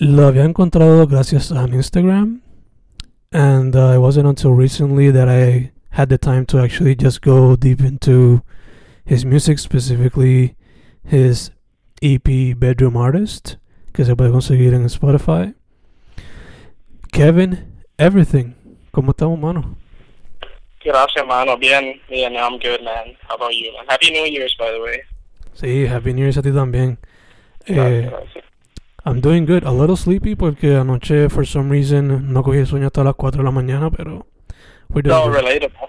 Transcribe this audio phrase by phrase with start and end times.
[0.00, 2.40] lo había encontrado gracias a Instagram.
[3.32, 7.56] And uh, it wasn't until recently that I had the time to actually just go
[7.56, 8.42] deep into
[9.04, 10.56] his music, specifically
[11.04, 11.50] his
[12.00, 13.56] EP Bedroom Artist,
[13.92, 15.54] que se puede conseguir en Spotify.
[17.12, 18.54] Kevin, Everything.
[18.92, 19.76] ¿Cómo estamos, mano?
[20.84, 21.56] Gracias, mano.
[21.56, 22.34] Bien, bien.
[22.36, 23.16] I'm good, man.
[23.28, 23.72] How about you?
[23.72, 23.86] man?
[23.88, 25.00] Happy New Year's, by the way.
[25.54, 26.98] Sí, Happy New Year's a ti también.
[27.66, 28.44] Eh, Gracias, gracias.
[29.06, 29.64] I'm doing good.
[29.64, 33.44] A little sleepy porque anoche, for some reason, no cogí sueño hasta las 4 de
[33.44, 34.26] la mañana, pero...
[34.88, 35.36] We're doing No, good.
[35.36, 35.88] relatable.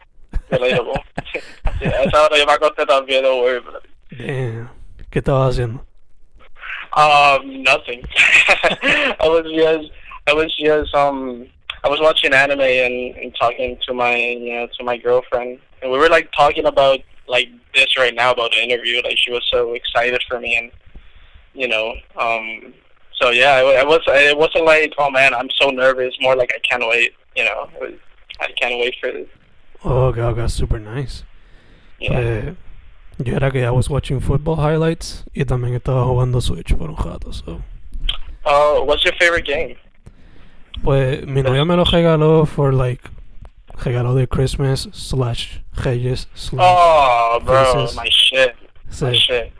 [0.50, 0.94] Relatable.
[1.80, 3.62] sí, a esa hora yo me acosté también, don't worry.
[4.12, 4.70] Damn.
[5.10, 5.86] ¿Qué estabas haciendo?
[6.96, 8.02] Um, nothing.
[9.20, 9.92] I was just,
[10.28, 11.46] I was just, um,
[11.84, 15.92] I was watching anime and, and talking to my, you know, to my girlfriend, and
[15.92, 19.02] we were like talking about like this right now about the interview.
[19.04, 20.72] Like she was so excited for me, and
[21.54, 22.74] you know, um,
[23.22, 26.16] so yeah, I, I was, it wasn't like, oh man, I'm so nervous.
[26.20, 27.14] More like I can't wait.
[27.36, 28.00] You know, it was,
[28.40, 29.28] I can't wait for this.
[29.84, 31.24] Oh, God, that's super nice.
[32.00, 32.20] Yeah.
[32.20, 32.54] Eh,
[33.24, 36.96] yo era que I was watching football highlights y también estaba jugando Switch por un
[36.96, 37.62] rato, so...
[38.46, 39.78] Oh, what's your favorite game?
[40.84, 43.02] Pues mi novia me lo regaló for like...
[43.78, 46.66] Regalo de Christmas slash Reyes slash...
[46.66, 47.96] Oh, bro, Faces.
[47.96, 48.56] my shit,
[49.02, 49.16] my sí.
[49.16, 49.54] shit.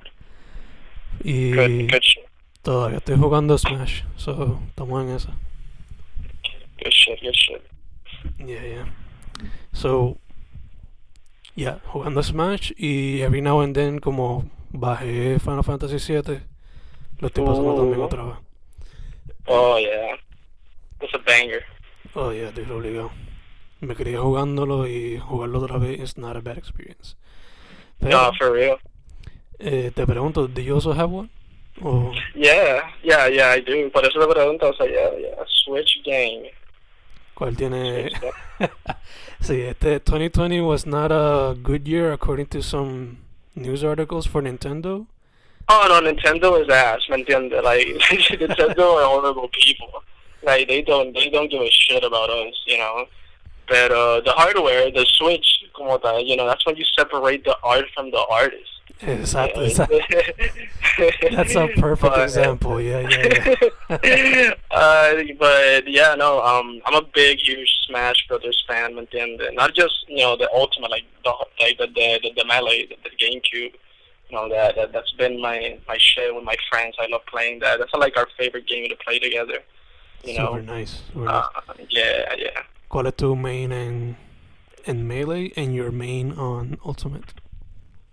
[1.24, 2.25] Y Good, good, shit.
[2.66, 5.30] Todavía estoy jugando Smash, so estamos en esa.
[6.84, 7.62] good shit, good shit.
[8.40, 8.86] Yeah, yeah.
[9.74, 10.18] So,
[11.56, 16.40] yeah, jugando Smash y every now and then como bajé Final Fantasy VII,
[17.20, 18.06] lo estoy pasando también Oh.
[18.06, 18.36] otra vez.
[19.48, 20.16] Oh yeah,
[21.02, 21.64] it's a banger.
[22.16, 23.12] Oh, yeah, estoy obligado.
[23.82, 27.16] Me quería jugándolo y jugarlo otra vez is not a bad experience.
[28.00, 28.78] Pero, No, for real.
[29.60, 31.30] eh, te pregunto, do you also have one?
[31.84, 33.90] O, Yeah, yeah, yeah, I do.
[33.92, 36.52] Por eso te pregunto, o sea, yeah, yeah, Switch game.
[37.34, 38.12] ¿Cuál tiene...?
[39.42, 43.20] Sí, este 2020 was not a good year according to some
[43.54, 45.06] news articles for Nintendo.
[45.68, 47.64] Oh no, Nintendo is ass, ¿me entiendes?
[47.64, 47.86] Like
[48.40, 50.04] Nintendo are horrible people.
[50.42, 53.06] Like they don't, they don't give a shit about us, you know.
[53.68, 57.58] But uh, the hardware, the Switch, como tal, you know, that's when you separate the
[57.64, 58.75] art from the artist.
[59.02, 59.66] Exacto.
[61.36, 62.80] That's a perfect But- example.
[62.82, 63.56] Yeah, yeah,
[64.04, 64.54] yeah.
[64.72, 69.54] uh, but yeah, no, um, I'm a big, huge Smash Brothers fan, ¿me entiendes?
[69.54, 72.96] Not just you know the ultimate, like the like the the the, the melee, the,
[73.04, 73.74] the GameCube.
[74.30, 76.96] You know that, that that's been my my shit with my friends.
[77.00, 77.80] I love playing that.
[77.80, 79.60] That's like our favorite game to play together.
[80.24, 80.74] You Super know.
[80.74, 81.02] nice.
[81.14, 81.46] super nice.
[81.68, 82.62] Uh, yeah, yeah.
[82.90, 84.16] ¿Cuál es tu main and
[84.88, 87.34] en Melee and your main on Ultimate?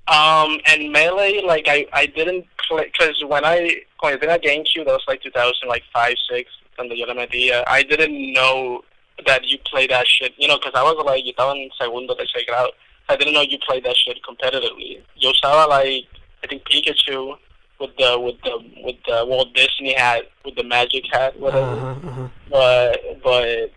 [0.09, 4.39] Um, and melee, like I, I didn't play because when I when I did a
[4.39, 7.61] GameCube, that was like 2000, like five, six, cuando yo le metía.
[7.61, 8.83] Uh, I didn't know
[9.27, 12.17] that you play that shit, you know, because I was like, yo estaba en segundo,
[12.17, 12.71] tercer grado.
[13.09, 15.03] I didn't know you played that shit competitively.
[15.17, 16.07] Yo usaba like,
[16.43, 17.37] I think Pikachu
[17.79, 21.67] with the with the with the Walt Disney hat with the magic hat, whatever.
[21.67, 22.31] Ajá, ajá.
[22.51, 23.71] but but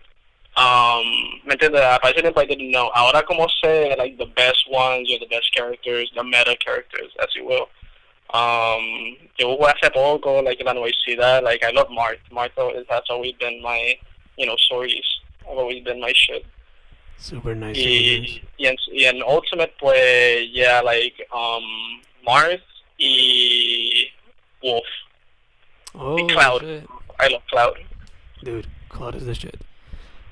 [0.56, 1.04] um
[1.44, 5.10] me entiendes para ese tiempo I didn't know ahora como sé like the best ones
[5.12, 7.68] or the best characters the meta characters as you will
[8.34, 12.18] Um, yo jugué hace poco, like la universidad, like I love Marth.
[12.32, 12.50] Marth,
[12.88, 13.94] that's always been my,
[14.36, 15.04] you know, stories.
[15.48, 16.44] I've always been my shit.
[17.18, 17.76] Super nice.
[17.76, 18.28] super nice.
[18.28, 21.62] Y, y, en, y en Ultimate, pues, yeah, like, um,
[22.26, 22.60] Marth
[22.98, 24.10] y
[24.62, 24.84] Wolf.
[25.94, 26.62] Oh, y Cloud.
[26.62, 26.88] shit.
[27.20, 27.78] I love Cloud.
[28.42, 29.60] Dude, Cloud is the shit.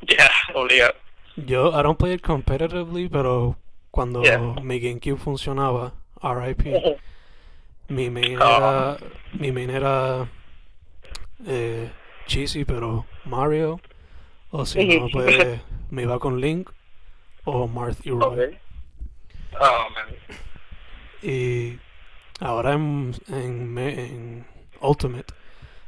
[0.09, 0.95] Yeah, obligado.
[1.37, 3.57] Yo, I don't play it competitively, pero
[3.91, 4.39] cuando Yeah.
[4.63, 5.93] mi GameCube funcionaba,
[6.23, 6.65] RIP,
[7.89, 8.45] mi main Oh.
[8.57, 8.97] era,
[9.39, 10.29] mi main era
[11.47, 11.91] eh,
[12.27, 13.81] cheesy, pero Mario,
[14.51, 15.61] o si no, pues
[15.91, 16.71] me iba con Link
[17.45, 18.21] o Marth y Roy.
[18.23, 18.59] Okay.
[19.61, 20.17] Oh, man.
[21.23, 21.79] Y
[22.41, 24.47] ahora en, en
[24.81, 25.33] Ultimate,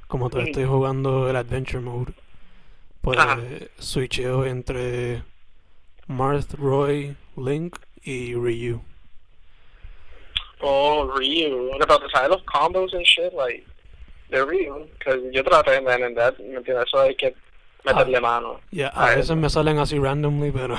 [0.08, 2.14] como todavía estoy jugando el Adventure Mode,
[3.06, 3.38] pues Ajá.
[3.78, 5.22] switcheo entre
[6.08, 8.80] Marth, Roy, Link y Ryu.
[10.60, 11.68] Oh, Ryu.
[11.70, 13.32] What about the of combos and shit?
[13.32, 13.64] Like,
[14.30, 14.88] they're real.
[14.98, 16.86] Because yo traté, and that, ¿me entiendes?
[16.88, 17.32] Eso hay que
[17.84, 18.60] meterle mano.
[18.72, 19.36] Ya, Ah, a veces eso.
[19.36, 20.76] me salen así randomly, pero...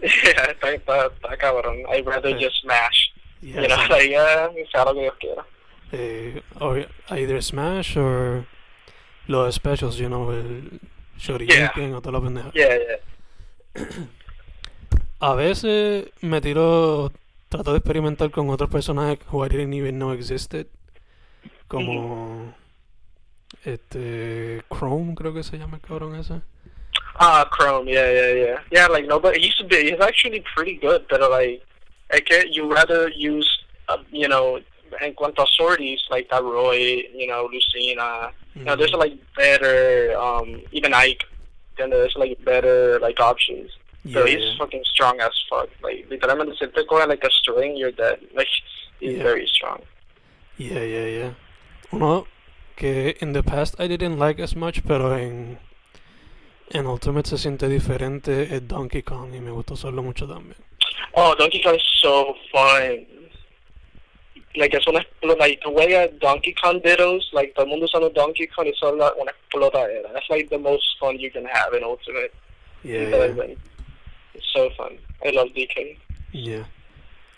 [0.00, 1.82] yeah, está, está, está cabrón.
[1.92, 2.38] I'd rather Yeah.
[2.38, 3.10] just smash.
[3.40, 5.44] ya, You know, like, yeah, sea lo que Dios quiera.
[5.90, 8.46] Eh, or either Smash or
[9.26, 10.78] los specials, you know, el
[11.22, 12.50] Shoryuken o toda la pendeja.
[12.52, 14.08] Yeah, yeah.
[15.20, 17.12] A veces me tiro,
[17.48, 20.66] trato de experimentar con otros personajes who I didn't even know existed.
[21.68, 22.52] Como
[23.64, 26.42] este Chrome, creo que se llama el cabrón ese.
[27.14, 28.56] Ah, Chrome, yeah, yeah, yeah.
[28.72, 31.62] Yeah, like, nobody, he used to be, he's actually pretty good, but, like,
[32.10, 33.48] I get, you rather use,
[33.88, 34.58] uh, you know,
[35.00, 40.16] en cuanto a sorties, like that Roy, you know, Lucina, you know, there's, like, better,
[40.18, 41.24] um, even Ike,
[41.78, 43.70] then there's, like, better, like, options.
[44.04, 44.58] Yeah, So he's yeah.
[44.58, 45.68] fucking strong as fuck.
[45.82, 48.18] Like, literalmente, si te cogen, like, a string, you're dead.
[48.34, 48.48] Like,
[49.00, 49.22] he's Yeah.
[49.22, 49.80] very strong.
[50.58, 51.30] Yeah, yeah, yeah.
[51.92, 52.26] Uno
[52.76, 55.58] que in the past I didn't like as much, pero en,
[56.70, 60.56] en Ultimate se siente diferente es Donkey Kong y me gustó usarlo mucho también.
[61.14, 63.06] Oh, Donkey Kong is so fun.
[64.54, 67.86] Like, es una explo- like, the way a Donkey Kong dittos, like, todo el mundo
[67.86, 70.12] usando Donkey Kong es solo una explotadera.
[70.12, 72.32] That's, like, the most fun you can have in Ultimate.
[72.84, 73.54] Yeah, yeah,
[74.34, 74.98] it's so fun.
[75.24, 75.98] I love DK.
[76.32, 76.68] yeah.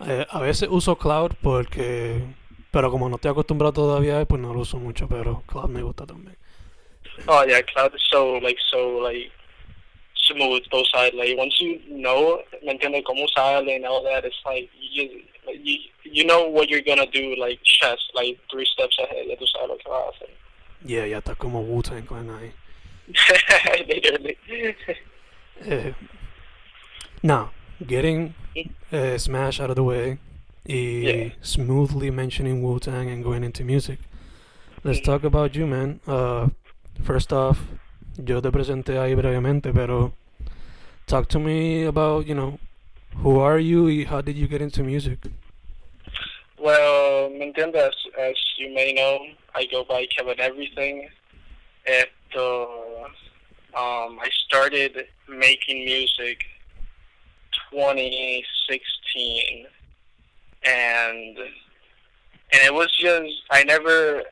[0.06, 2.20] Eh, a veces uso Cloud porque,
[2.72, 6.05] pero como no estoy acostumbrado todavía, pues no lo uso mucho, pero Cloud me gusta
[6.05, 6.37] también.
[7.28, 9.31] Oh, yeah, Cloud is so, like, so, like,
[10.26, 11.15] smooth, both sides.
[11.15, 13.05] Like, once you know, ¿me entiendes?
[13.05, 15.09] Cómo sale and all that, it's like, you,
[15.62, 19.26] you, you know what you're gonna do, like, chess, like, three steps ahead.
[19.29, 20.29] Ya tú sabes lo que vas a hacer.
[20.87, 22.53] Yeah, ya está como Wu-Tang Clan ahí.
[23.88, 24.37] Literally.
[25.67, 25.93] Eh,
[27.23, 27.50] now,
[27.87, 28.35] getting
[28.93, 30.19] uh, Smash out of the way,
[30.67, 31.31] Yeah.
[31.43, 33.99] smoothly mentioning Wu Tang and going into music.
[34.82, 35.05] Let's Mhm.
[35.05, 36.00] talk about you, man.
[36.06, 36.49] Uh,
[37.03, 37.59] first off,
[38.16, 40.12] yo te presenté ahí brevemente, pero
[41.06, 42.58] talk to me about, you know,
[43.22, 45.19] who are you y how did you get into music?
[46.58, 47.76] Well, ¿me entiendes?
[47.76, 49.19] As, as you may know,
[49.55, 51.08] I go by Kevin Everything.
[51.87, 53.06] Esto,
[53.76, 56.44] um, I started making music
[57.70, 59.67] 2016,
[60.64, 64.22] and and it was just I never.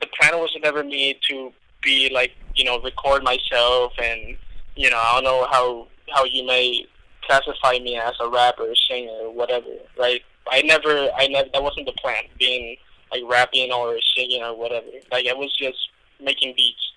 [0.00, 1.52] The plan was never me to
[1.82, 4.36] be like you know record myself and
[4.76, 6.86] you know I don't know how how you may
[7.30, 10.20] classify me as a rapper, singer, or whatever, right?
[10.50, 12.76] I never, I never, that wasn't the plan, being
[13.12, 14.86] like rapping or singing or whatever.
[15.12, 15.78] Like I was just
[16.20, 16.92] making beats.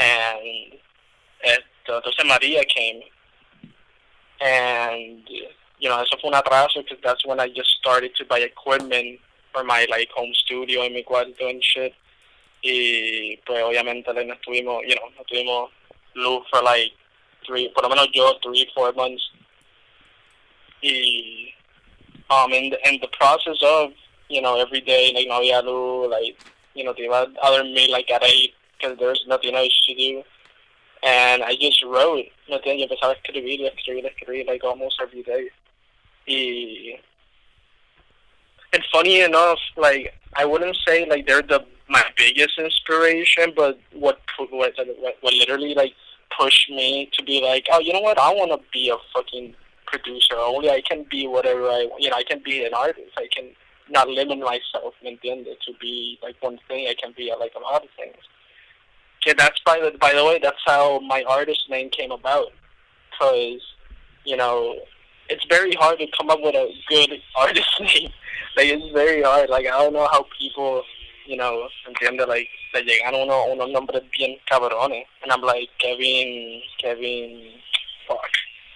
[0.00, 0.78] And
[1.44, 3.02] at, uh, entonces Maria came,
[4.40, 5.28] and
[5.78, 9.20] you know, eso fue un atraso because that's when I just started to buy equipment
[9.52, 11.94] for my like home studio en mi cuarto and shit.
[12.62, 15.70] Y pues obviamente like, no estuvimos, you know, no tuvimos
[16.14, 16.92] luz for like
[17.46, 19.22] three, por lo menos yo, three, four months.
[20.82, 21.52] Y
[22.30, 23.90] um, in the, in the process of,
[24.28, 26.36] you know, every day, like, no había luz, like,
[26.74, 30.22] you know, te iba a dormir, like, at 8, because there's nothing else to do.
[31.02, 32.80] And I just wrote, ¿me entiendes?
[32.80, 35.48] Yo empezaba a escribir, y escribir, y escribir, like, almost every day.
[36.26, 36.98] Y,
[38.72, 44.20] and funny enough, like, I wouldn't say, like, they're the my biggest inspiration, but what,
[44.36, 44.74] what, what,
[45.20, 45.92] what literally, like,
[46.38, 49.54] pushed me to be like, oh, you know what, I want to be a fucking
[49.86, 50.36] producer.
[50.36, 53.12] Only I can be whatever I, you know, I can be an artist.
[53.16, 53.50] I can
[53.90, 55.60] not limit myself, ¿me entiendes?
[55.66, 58.16] To be like one thing, I can be like a lot of things.
[59.22, 62.52] Okay, that's by the by the way, that's how my artist name came about.
[63.18, 63.60] Cause,
[64.24, 64.76] you know,
[65.28, 68.10] it's very hard to come up with a good artist name.
[68.56, 69.50] like it's very hard.
[69.50, 70.82] Like I don't know how people,
[71.28, 76.62] you know, entiende like le llegan uno unos nombres bien cabrones, and I'm like Kevin,
[76.80, 77.52] Kevin,
[78.08, 78.30] fuck.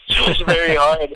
[0.08, 1.12] So it's very hard.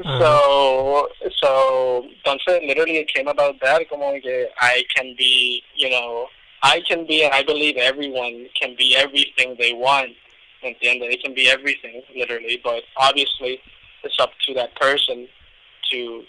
[0.00, 0.18] Uh-huh.
[0.18, 1.08] So
[1.42, 6.28] so entonces literally it came about that como que I can be, you know,
[6.62, 10.12] I can be and I believe everyone can be everything they want.
[10.64, 11.08] Entiende?
[11.10, 13.60] They can be everything, literally, but obviously
[14.02, 15.28] it's up to that person
[15.90, 16.24] to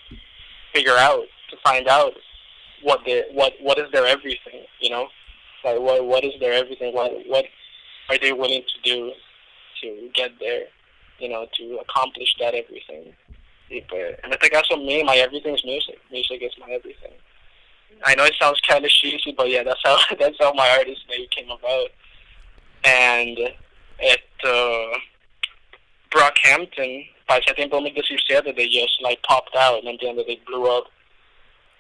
[0.74, 2.14] figure out, to find out
[2.84, 5.08] what the what what is their everything, you know?
[5.64, 6.94] Like what what is their everything?
[6.94, 7.46] What what
[8.10, 9.12] are they willing to do
[9.82, 10.66] to get there?
[11.20, 13.14] You know, to accomplish that everything.
[13.70, 16.00] Y pues, en este caso, me, my everything is music.
[16.12, 17.14] Music is my everything.
[18.04, 21.02] I know it sounds kind of cheesy, but yeah, that's how that's how my artist
[21.10, 21.90] name came about.
[22.84, 23.38] And
[24.02, 24.98] at uh,
[26.12, 30.86] Brockhampton, by ese tiempo 2017, they just like popped out, and then they blew up.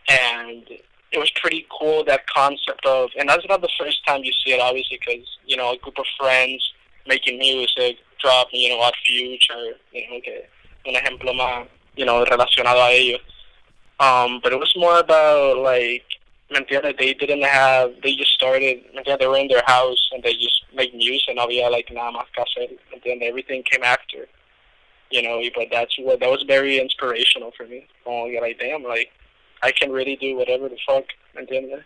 [0.08, 0.64] And
[1.12, 4.54] it was pretty cool that concept of, and that's not the first time you see
[4.54, 6.64] it, obviously, because you know a group of friends
[7.08, 10.44] making music, drop, you know, Odd Future, you know, que
[10.86, 13.22] un ejemplo más, you know, relacionado a ellos.
[14.00, 16.06] Um, but it was more about like,
[16.52, 16.98] ¿me entiendes?
[16.98, 19.20] They didn't have, they just started, ¿me entiendes?
[19.20, 22.26] They were in their house and they just make music and había like nada más
[22.34, 23.28] que ¿me entiendes?
[23.28, 24.28] Everything came after,
[25.12, 25.42] you know.
[25.56, 27.88] But that's what that was very inspirational for me.
[28.06, 29.12] Oh, you're like, damn, like
[29.62, 31.84] I can really do whatever the fuck, ¿me entiendes?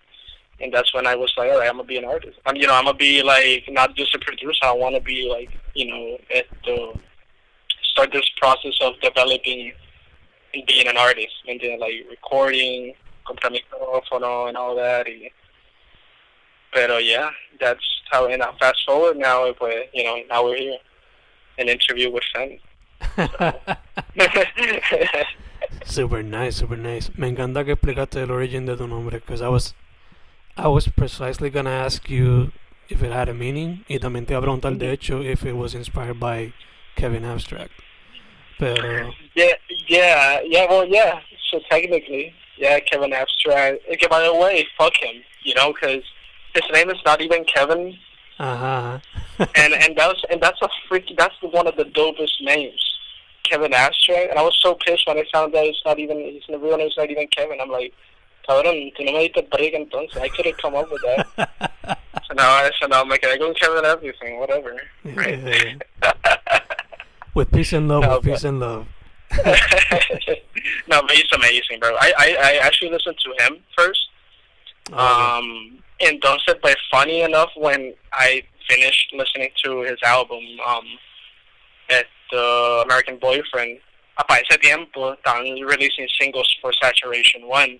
[0.62, 2.38] And that's when I was like, all right, I'm gonna be an artist.
[2.46, 4.64] I'm, you know, I'm gonna be like not just a producer.
[4.64, 6.94] I want to be like, you know, at the
[7.82, 9.72] start this process of developing
[10.54, 12.94] and being an artist, and then like recording,
[13.26, 15.08] comprar micrófono and all that.
[15.08, 15.32] Y,
[16.72, 18.28] pero yeah, that's how.
[18.28, 20.78] And now fast forward now, pues, you know, now we're here,
[21.58, 22.60] an interview with Fen.
[25.86, 27.12] super nice, super nice.
[27.18, 29.74] Me encanta que explicaste el origin de tu nombre, because I was,
[30.58, 32.52] I was precisely gonna ask you
[32.90, 35.54] if it had a meaning, y también te iba a preguntar, de hecho, if it
[35.54, 36.54] was inspired by
[36.96, 37.72] Kevin Abstract.
[38.60, 39.54] Pero, Yeah,
[39.88, 40.66] yeah, yeah.
[40.70, 41.20] Well, yeah.
[41.52, 43.82] So technically, yeah, Kevin Abstract.
[43.88, 45.24] Eh, okay, by the way, fuck him.
[45.44, 46.04] You know, because
[46.54, 47.98] his name is not even Kevin,
[48.40, 49.02] ajá.
[49.56, 51.06] and and that's and that's a freak.
[51.18, 52.80] That's one of the dopest names,
[53.44, 54.30] Kevin Abstract.
[54.32, 56.18] And I was so pissed when I found out it's not even.
[56.20, 57.60] His real name is not even Kevin.
[57.62, 57.94] I'm like,
[58.48, 60.18] cabrón, tú no me diste break entonces.
[60.22, 62.00] I could have come up with that.
[62.28, 64.80] So now, I so now I'm like, I go Kevin everything, whatever.
[65.04, 65.78] Right?
[67.34, 68.88] with peace and love, No, with peace and love.
[70.88, 71.96] no, but he's amazing, bro.
[72.00, 74.08] I, I, I actually listened to him first.
[74.94, 80.86] Oh, Um, entonces, but funny enough, when I finished listening to his album, um,
[81.90, 83.80] at the American Boyfriend,
[84.18, 87.80] para ese tiempo, estaban releasing singles for Saturation One.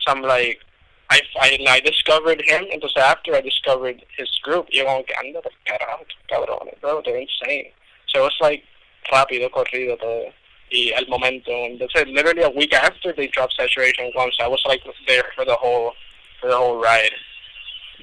[0.00, 0.60] So I'm like,
[1.08, 5.40] I, I, I discovered him, entonces after I discovered his group, yo como que anda
[5.40, 7.72] por carajo, cabrones, bro, they're insane.
[8.08, 8.64] So it was like
[9.10, 10.32] rápido, corrido todo.
[10.70, 14.62] Y al momento, entonces literally a week after they dropped Saturation One, so I was
[14.66, 15.92] like there for the whole
[16.40, 17.12] for the whole ride.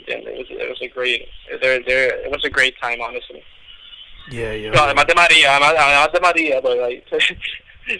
[0.07, 1.27] And it was it was a great
[1.61, 3.43] there there it was a great time honestly.
[4.31, 4.71] Yeah, yeah.
[4.71, 7.03] No, además de María, además, además de María, but like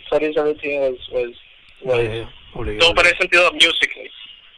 [0.09, 1.31] 2017 was was
[1.81, 2.29] yeah, was yeah, yeah.
[2.53, 4.09] Obligado, no, but in sentido musically,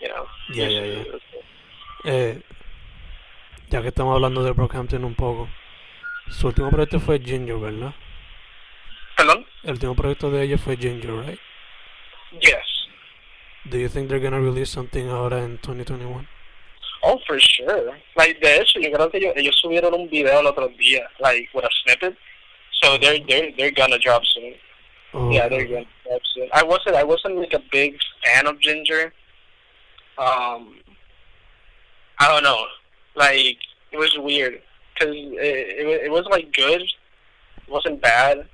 [0.01, 0.25] you know.
[0.53, 1.03] Yeah, yeah, yeah.
[1.11, 1.21] Was-
[2.07, 2.39] Eh,
[3.71, 5.49] ya que estamos hablando de Brockhampton un poco,
[6.29, 7.95] su último proyecto fue Ginger, ¿verdad?
[9.17, 9.45] Perdón?
[9.63, 11.39] El último proyecto de ellos fue Ginger, right?
[12.41, 12.63] Yes.
[13.63, 16.27] Do you think they're gonna release something ahora en 2021?
[17.07, 17.95] Oh, for sure.
[18.15, 21.47] Like, de hecho, yo creo que ellos, ellos subieron un video el otro día, like,
[21.53, 22.17] with a snippet.
[22.81, 24.55] So they're they're they're gonna drop soon.
[25.13, 26.49] Oh, Yeah, they're gonna drop soon.
[26.51, 29.13] I wasn't I wasn't like a big fan of Ginger.
[30.17, 30.79] Um,
[32.19, 32.65] I don't know.
[33.15, 33.57] Like,
[33.91, 34.61] it was weird
[34.93, 36.81] because it, it it was like good.
[36.81, 38.47] It wasn't bad,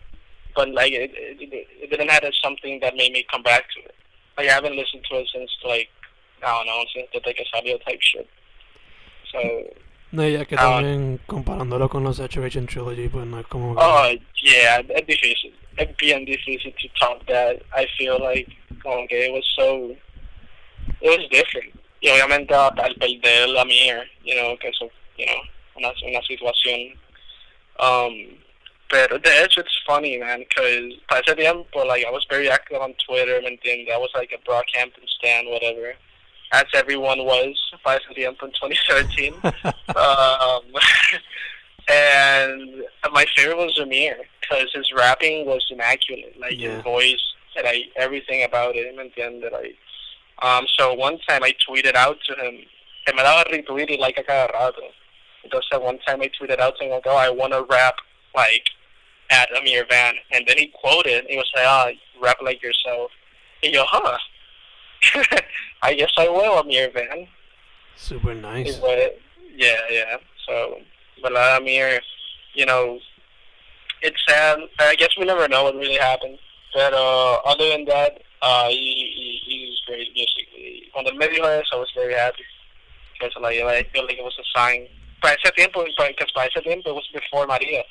[0.56, 3.96] but like it it, it didn't have something that made me come back to it.
[4.38, 5.90] Like I haven't listened to it since like
[6.44, 8.28] I don't know since the Te Sabio type shit.
[9.32, 9.40] So
[10.12, 10.76] No, ya que Ah.
[10.82, 13.82] también comparándolo con los Saturation Trilogy, pues no es como que...
[13.82, 14.10] Oh,
[14.44, 15.54] yeah, it's difícil.
[15.78, 17.62] It's bien difícil to top that.
[17.74, 18.48] I feel like,
[18.84, 19.96] como que it was so,
[21.00, 21.74] it was different.
[22.02, 25.42] Y obviamente al perder la mía, you know, que eso, you know,
[25.78, 26.98] una, una situación.
[27.80, 28.38] Um,
[28.90, 32.82] pero de hecho, it's funny, man, because para ese tiempo, like, I was very active
[32.82, 33.94] on Twitter, ¿me entiendes?
[33.94, 35.96] I was like a Brockhampton stan, whatever.
[36.54, 39.34] As everyone was para ese tiempo in 2013
[39.96, 40.64] um,
[41.88, 46.40] and my favorite was Zamir because his rapping was immaculate.
[46.40, 46.76] Like Yeah.
[46.76, 47.22] his voice,
[47.56, 49.76] and I everything about it, and then like,
[50.42, 52.56] Um, so one time I tweeted out to him,
[53.08, 54.88] and me daba retweet y like a cada rato.
[55.46, 57.96] Entonces one time I tweeted out saying like, oh, I want to rap
[58.36, 58.66] like
[59.30, 60.16] at Ameer Vann.
[60.32, 63.12] And then he quoted, he was like, ah, oh, rap like yourself.
[63.64, 64.18] And yo, huh?
[65.82, 67.28] I guess I will, I'm Ameer Vann.
[67.96, 68.78] Super nice.
[68.78, 69.20] But,
[69.56, 70.18] yeah, yeah.
[70.48, 70.80] So,
[71.22, 72.02] but uh, Amir,
[72.54, 73.00] you know,
[74.02, 74.60] it's sad.
[74.80, 76.38] I guess we never know what really happened.
[76.74, 80.90] But uh, other than that, uh, he, he, he's great musically.
[80.94, 82.44] Cuando él me dijo eso, I was very happy.
[83.14, 84.88] Because like, I feel like it was a sign.
[85.22, 87.84] Para ese tiempo, because para ese tiempo, it was before Maria.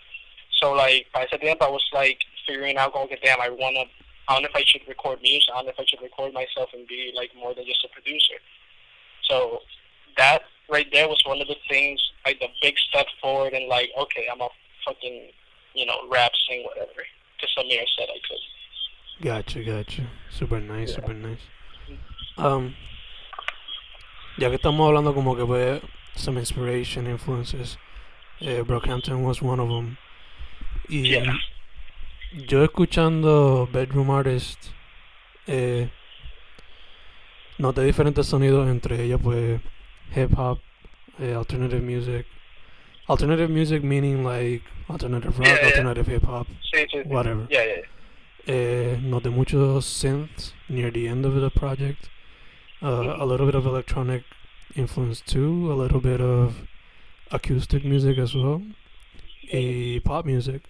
[0.60, 3.84] So like, para ese tiempo, I was like figuring out, okay, damn, I wanna,
[4.30, 5.48] I don't know if I should record music.
[5.52, 7.88] I don't know if I should record myself and be like more than just a
[7.88, 8.38] producer.
[9.28, 9.58] So
[10.16, 13.90] that right there was one of the things, like the big step forward and like,
[13.98, 14.48] okay, I'm a
[14.84, 15.32] fucking,
[15.74, 17.02] you know, rap, sing, whatever.
[17.36, 19.24] Because Samir said I could.
[19.24, 20.06] Gotcha, gotcha.
[20.30, 20.94] Super nice, yeah.
[20.94, 21.40] super nice.
[22.38, 22.76] Um,
[24.38, 25.82] ya que estamos hablando como que fue
[26.14, 27.78] some inspiration, influences,
[28.40, 29.98] eh, Brockhampton was one of them.
[30.88, 31.34] Y yeah.
[32.32, 34.68] Yo escuchando Bedroom Artist,
[35.46, 35.90] eh,
[37.58, 39.60] noté diferentes sonidos, entre ellos pues
[40.14, 40.60] hip hop,
[41.18, 42.26] eh, alternative music.
[43.08, 47.46] Alternative music meaning like alternative rock, yeah, alternative hip hop, sí, sí, whatever.
[47.50, 47.86] Yeah, yeah.
[48.48, 52.08] Uh, note muchos synths near the end of the project.
[52.82, 54.22] Uh, a little bit of electronic
[54.76, 56.68] influence too, a little bit of
[57.30, 58.62] acoustic music as well,
[59.50, 60.62] a pop music.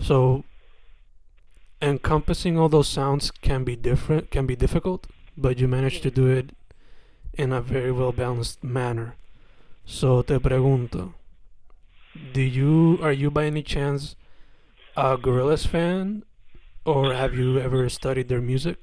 [0.00, 0.44] So
[1.82, 5.06] encompassing all those sounds can be different, can be difficult,
[5.36, 6.50] but you manage to do it
[7.34, 9.16] in a very well balanced manner.
[9.84, 11.14] So te pregunto,
[12.32, 14.16] do you are you by any chance
[14.96, 16.24] a Gorillaz fan
[16.84, 18.78] or have you ever studied their music?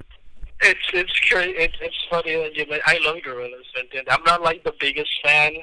[0.61, 2.65] It's it's it's it's funny that you.
[2.85, 5.53] I love Gorillaz, and I'm not like the biggest fan,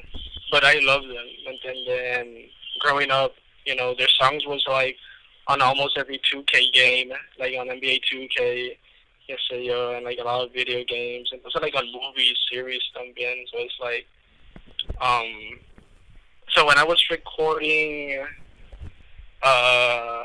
[0.52, 1.28] but I love them.
[1.46, 2.44] And then
[2.80, 3.32] growing up,
[3.66, 4.96] you know, their songs was like
[5.48, 8.76] on almost every 2K game, like on NBA 2K,
[9.28, 12.82] yes, yo, and like a lot of video games, and also like on movie series,
[12.96, 13.44] también.
[13.52, 14.06] So it's like,
[15.00, 15.58] um,
[16.54, 18.24] so when I was recording,
[19.44, 20.22] uh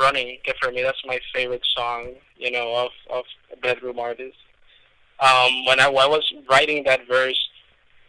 [0.00, 3.24] running for me that's my favorite song you know of of
[3.62, 4.36] bedroom artist
[5.20, 7.38] um when I, when I was writing that verse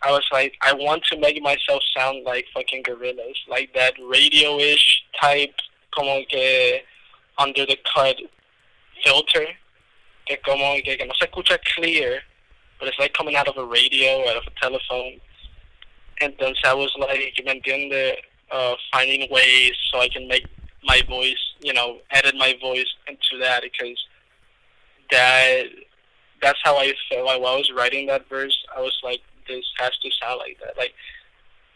[0.01, 5.03] I was like I want to make myself sound like fucking Gorillaz, like that radio-ish
[5.19, 5.55] type
[5.97, 6.81] como que
[7.39, 8.17] under the cut
[9.03, 9.47] filter
[10.25, 12.21] que como que, que no se escucha clear
[12.79, 15.19] but it's like coming out of a radio out of a telephone
[16.21, 18.17] and so I was like me entiende
[18.51, 20.45] uh, finding ways so I can make
[20.83, 23.97] my voice, you know, edit my voice into that because
[25.11, 25.63] that
[26.41, 28.57] that's how I felt like while I was writing that verse.
[28.75, 30.93] I was like, this has to sound like that, like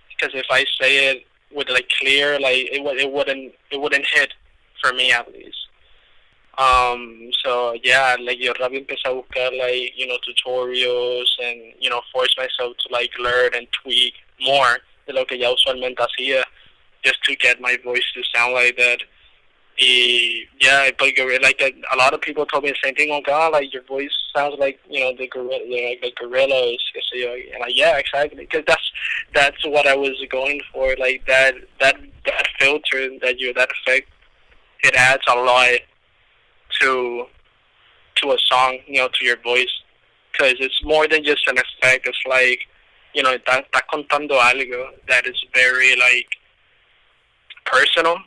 [0.10, 4.34] because if I say it with like clear, like it it wouldn't it wouldn't hit
[4.82, 5.58] for me at least.
[6.58, 11.90] Um, so yeah, like yo rápido empecé a buscar like you know tutorials and you
[11.90, 16.44] know force myself to like learn and tweak more de lo que ya usualmente hacía
[17.04, 19.02] just to get my voice to sound like that.
[19.82, 21.10] Y, yeah, but
[21.42, 23.10] like a, a lot of people told me the same thing.
[23.12, 26.78] Oh God, like your voice sounds like you know the gorilla, like the Gorillaz.
[27.14, 28.92] And like, yeah, exactly, because that's
[29.34, 30.96] that's what I was going for.
[31.00, 31.96] Like that that
[32.28, 34.10] that filter that you that effect,
[34.84, 35.80] it adds a lot
[36.82, 37.26] to
[38.18, 39.82] to a song, you know, to your voice,
[40.32, 42.08] because it's more than just an effect.
[42.08, 42.60] It's like
[43.16, 46.28] you know, está contando algo that is very like
[47.66, 48.18] personal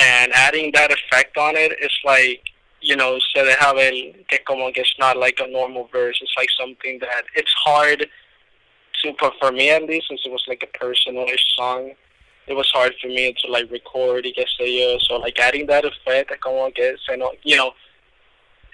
[0.00, 2.42] and adding that effect on it is like
[2.80, 6.18] you know so they have it que como que it's not like a normal verse
[6.22, 8.06] it's like something that it's hard
[9.02, 11.92] to for me at least since it was like a personalish song
[12.46, 15.66] it was hard for me to like record y que sé yo so like adding
[15.66, 17.72] that effect como que se no you know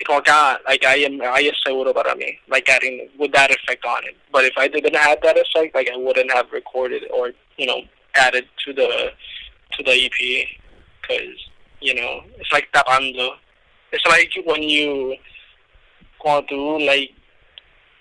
[0.05, 3.51] como que ah, like I am I es seguro para mí like adding with that
[3.51, 4.17] effect on it.
[4.31, 7.83] But if I didn't have that effect like I wouldn't have recorded or you know
[8.15, 9.13] added to the
[9.73, 10.49] to the EP
[11.07, 13.31] because you know it's like tapando.
[13.93, 15.17] It's like when you
[16.19, 17.11] cuando tú like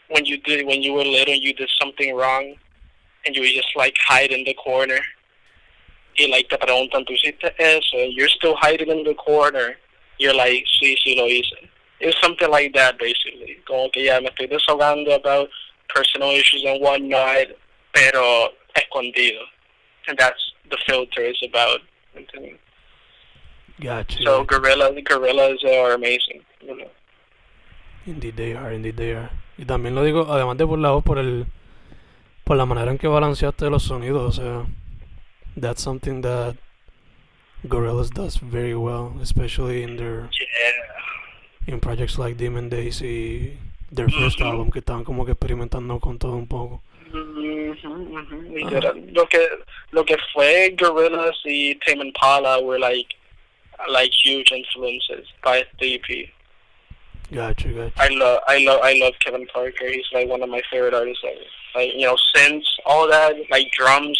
[0.09, 2.55] when you did when you were little you did something wrong
[3.25, 4.99] and you just like hide in the corner.
[6.17, 9.75] Y like te preguntan tú hiciste eso and you're still hiding in the corner.
[10.17, 11.69] You're like sí sí lo hice.
[11.99, 13.57] It's something like that basically.
[13.67, 15.49] Como que ya me estoy desahogando about
[15.89, 17.47] personal issues and whatnot,
[17.93, 19.41] pero escondido.
[20.07, 21.81] And that's the filter is about.
[23.79, 24.19] Gotcha.
[24.23, 26.41] So gorilla, Gorillaz are amazing.
[26.61, 26.87] You know.
[28.07, 29.29] Indeed they are, indeed they are.
[29.57, 31.45] Y también lo digo, además de por la voz, por el
[32.43, 34.65] por la manera en que balanceaste los sonidos, o sea,
[35.59, 36.55] that's something that
[37.63, 41.73] Gorillaz does very well, especially in their Yeah.
[41.73, 43.57] in projects like Demon Days y
[43.91, 44.45] their first Mhm.
[44.47, 46.81] album que estaban como que experimentando con todo un poco.
[47.13, 47.17] Ah.
[48.53, 49.01] literal.
[49.13, 49.39] Lo que
[49.91, 53.15] lo que fue Gorillaz y Tame Impala were like
[53.89, 56.29] like huge influences by the EP.
[57.31, 57.93] Gotcha, gotcha.
[57.97, 59.87] I love I love I love Kevin Parker.
[59.87, 61.23] He's like one of my favorite artists.
[61.23, 61.37] Like,
[61.75, 64.19] like you know, synths, all that, like drums.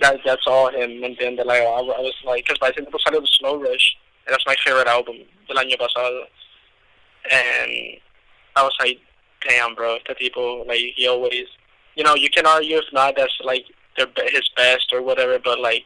[0.00, 1.02] That that's all him.
[1.02, 3.60] And then the like I, I was like, because by the time salió the Slow
[3.60, 5.16] Rush, and that's my favorite album
[5.48, 6.24] del año pasado.
[7.30, 7.98] And
[8.56, 8.98] I was like,
[9.48, 11.46] damn, bro, the people like he always,
[11.94, 13.64] you know, you can argue if not that's like
[13.96, 15.84] their his best or whatever, but like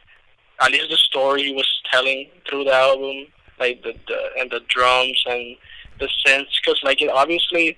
[0.61, 3.27] at least the story he was telling through the album,
[3.59, 5.55] like the, the and the drums and
[5.99, 7.77] the sense because like it obviously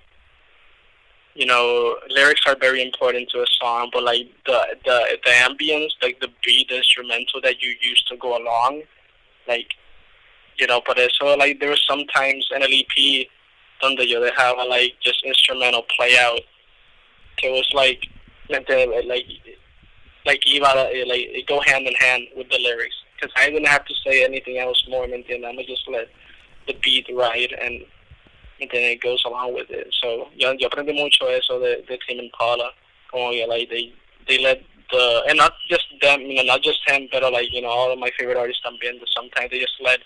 [1.34, 5.90] you know lyrics are very important to a song but like the the the ambience
[6.02, 8.82] like the beat the instrumental that you use to go along
[9.48, 9.74] like
[10.58, 13.28] you know but so like there was sometimes an ep
[13.82, 16.42] donde yo dejaba like just instrumental play out
[17.44, 18.08] it was like
[18.50, 18.68] like
[20.26, 23.68] like iba eh, like it go hand in hand with the lyrics because I didn't
[23.68, 26.08] have to say anything else more than I'm gonna just let
[26.68, 27.84] the beat ride and
[28.60, 29.94] and then it goes along with it.
[30.02, 32.70] So yo, yo aprendí mucho eso de, de Tame Impala.
[33.12, 33.94] Como que like they
[34.28, 37.62] they let the and not just them, you know, not just him, but like you
[37.62, 39.00] know all of my favorite artists también.
[39.14, 40.00] Sometimes they just let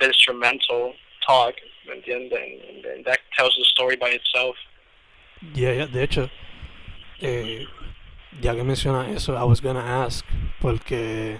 [0.00, 0.94] the instrumental
[1.26, 1.54] talk,
[1.90, 4.56] and then and, and that tells the story by itself.
[5.54, 6.30] Yeah, yeah, de hecho,
[7.22, 7.64] eh,
[8.40, 10.24] ya que mencionas eso, I was gonna ask,
[10.60, 11.38] porque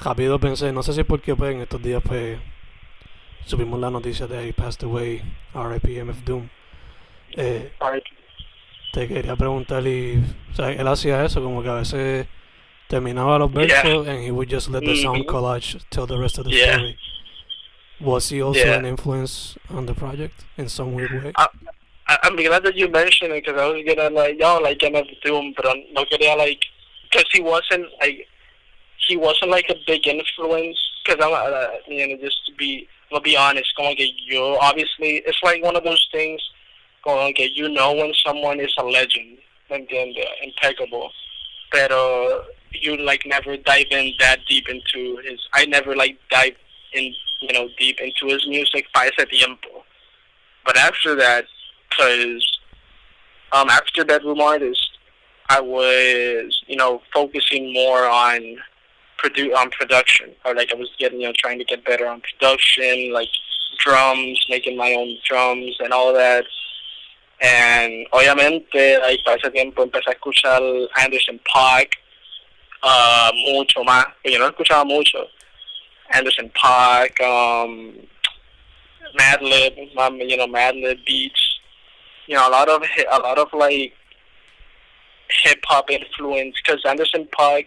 [0.00, 2.38] rápido pensé, no sé si porque pues, en estos días pues
[3.46, 5.22] subimos la noticia de he passed away,
[5.54, 6.04] R.I.P.
[6.04, 6.48] MF Doom.
[7.36, 7.72] Eh,
[8.92, 12.26] te quería preguntar y, o sea, él hacía eso, como que a veces
[12.88, 13.60] terminaba los Yeah.
[13.82, 15.26] versos and he would just let the sound Mhm.
[15.26, 16.74] collage tell the rest of the Yeah.
[16.74, 16.98] story.
[18.00, 18.78] Was he also Yeah.
[18.78, 21.32] an influence on the project in some weird way?
[21.36, 21.46] I,
[22.22, 25.52] I'm glad that you mentioned it because I was gonna like, yo, like MF Doom,
[25.56, 26.64] but I'm not gonna like,
[27.04, 28.26] because he wasn't like,
[29.08, 30.78] he wasn't like a big influence.
[31.04, 34.56] Because I'm, uh, you know, just to be, I'm gonna be honest, como que yo,
[34.60, 36.40] obviously, it's like one of those things,
[37.04, 39.38] como get you know when someone is a legend,
[39.70, 41.10] and then they're impeccable,
[41.72, 45.40] pero you like never dive in that deep into his.
[45.52, 46.56] I never like dive
[46.92, 49.84] in, you know, deep into his music ese tiempo.
[50.64, 51.44] But after that,
[52.00, 52.60] because
[53.52, 54.90] um, after Bedroom Artist,
[55.48, 58.56] I was, you know, focusing more on
[59.22, 62.20] produ- on production, or like I was getting, you know, trying to get better on
[62.20, 63.28] production, like
[63.78, 66.44] drums, making my own drums and all that.
[67.42, 71.94] And obviamente, like, para ese tiempo empecé a escuchar Anderson .Paak
[72.82, 75.26] uh, mucho más, yo no escuchaba mucho.
[76.12, 77.94] Anderson .Paak, um,
[79.18, 79.76] Madlib,
[80.28, 81.59] you know, Madlib beats,
[82.30, 83.92] you know, a lot of a lot of like
[85.42, 86.54] hip hop influence.
[86.64, 87.66] Because Anderson .Paak,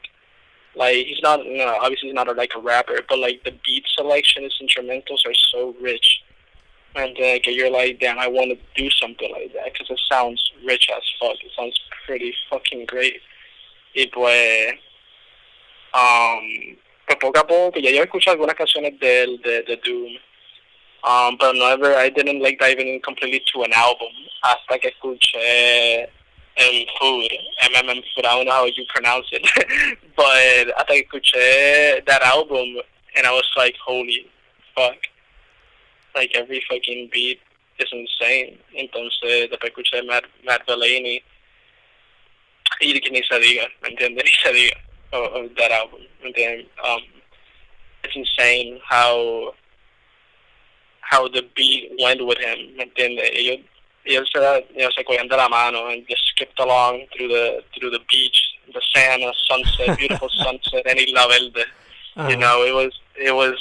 [0.73, 3.51] like he's not, you know, obviously he's not a, like a rapper, but like the
[3.65, 6.23] beat selection, his instrumentals are so rich,
[6.95, 9.99] and uh, like, you're like, damn, I want to do something like that because it
[10.09, 11.35] sounds rich as fuck.
[11.43, 13.19] It sounds pretty fucking great.
[13.93, 14.75] Y pues,
[15.93, 20.17] um, pues poco a poco, ya yo escuché algunas canciones de, de, de Doom.
[21.03, 24.07] Um, but never, I didn't like diving in completely to an album
[24.41, 26.07] hasta que escuché
[26.55, 27.31] el Food,
[27.63, 29.43] MMM Food, I don't know how you pronounce it,
[30.15, 32.77] but hasta que escuché that album
[33.15, 34.27] and I was like, holy
[34.75, 34.97] fuck,
[36.15, 37.39] like every fucking beat
[37.79, 38.57] is insane.
[38.77, 41.21] Entonces, después escuché Matt, Madvillainy
[42.81, 44.23] y que ni se diga, ¿me entiendes?
[44.25, 44.77] Ni se diga
[45.11, 46.01] of, of that album.
[46.23, 47.01] And then, um,
[48.03, 49.53] it's insane how
[51.09, 53.29] how the beat went with him, ¿me entiendes?
[53.33, 53.59] Ellos,
[54.05, 54.29] ellos
[54.75, 57.99] you know, se cogían de la mano and just skipped along through the through the
[58.09, 58.39] beach,
[58.73, 61.65] the sand, the sunset, beautiful sunset, and La Verde.
[62.15, 63.55] Uh, You know, it was it was,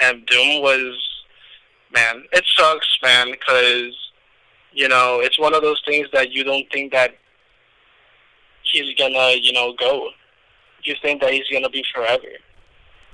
[0.00, 0.98] and Doom was,
[1.92, 3.94] man, it sucks, man, because
[4.72, 7.16] you know it's one of those things that you don't think that
[8.62, 10.10] he's gonna, you know, go.
[10.82, 12.28] You think that he's gonna be forever.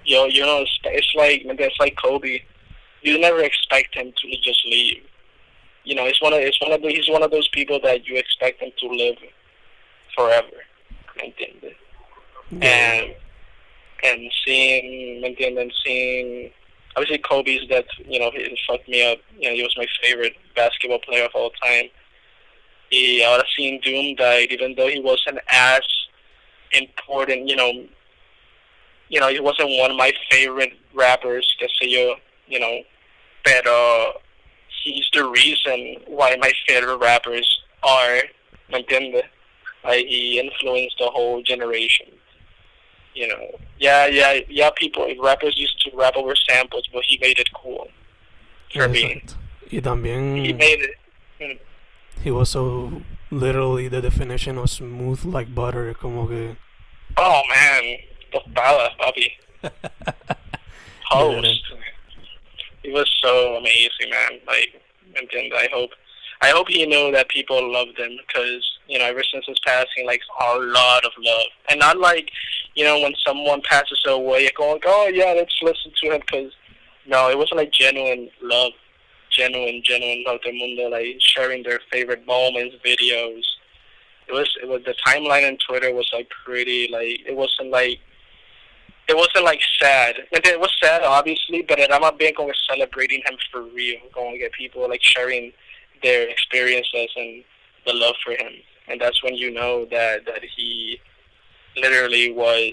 [0.05, 2.41] You know, you know, it's, it's like it's like Kobe.
[3.03, 5.03] You never expect him to just leave.
[5.85, 8.07] You know, it's one of it's one of the, he's one of those people that
[8.07, 9.17] you expect him to live
[10.15, 10.65] forever.
[11.17, 11.75] ¿Me entiendes?
[12.51, 13.03] yeah.
[13.03, 13.15] and
[14.05, 15.71] and seeing ¿me entienden?
[15.85, 16.51] seeing
[16.97, 19.19] obviously Kobe's that you know he fucked me up.
[19.39, 21.91] You know, he was my favorite basketball player of all time.
[22.91, 25.83] Y ahora seeing Doom died, even though he wasn't as
[26.73, 27.73] important, you know,
[29.09, 32.15] you know, he wasn't one of my favorite rappers, que sé yo,
[32.49, 32.81] you know,
[33.45, 34.21] pero
[34.85, 37.47] he's the reason why my favorite rappers
[37.83, 38.23] are,
[38.71, 39.25] ¿me entiendes?
[39.85, 42.07] Like, he influenced the whole generation.
[43.15, 43.47] You know,
[43.79, 44.71] yeah, yeah, yeah.
[44.77, 47.89] People, rappers used to rap over samples, but he made it cool
[48.75, 49.05] for me.
[49.25, 49.37] Exacto.
[49.73, 50.81] Y también He made
[51.41, 51.61] it.
[52.23, 56.57] he was so literally the definition of smooth like butter, como que
[57.17, 57.97] Oh man,
[58.33, 59.33] tostada, papi.
[61.09, 61.65] Host.
[62.87, 64.39] He was so amazing, man.
[64.47, 64.81] Like,
[65.19, 65.91] and I hope,
[66.41, 70.07] I hope he knew that people loved him because you know ever since his passing,
[70.07, 72.31] like a lot of love, and not like
[72.77, 76.53] you know when someone passes away, you're going, oh yeah, let's listen to him because
[77.09, 78.71] no, it wasn't like genuine love,
[79.31, 80.39] genuine, genuine love.
[80.45, 83.43] The mundo like sharing their favorite moments, videos.
[84.29, 87.99] It was it was the timeline on Twitter was like pretty like it wasn't like
[89.09, 90.17] it wasn't like sad.
[90.33, 93.99] It was sad, obviously, but I'm not being going celebrating him for real.
[94.13, 95.53] Going to get people like sharing
[96.03, 97.45] their experiences and
[97.87, 98.53] the love for him,
[98.89, 101.01] and that's when you know that that he
[101.77, 102.73] literally was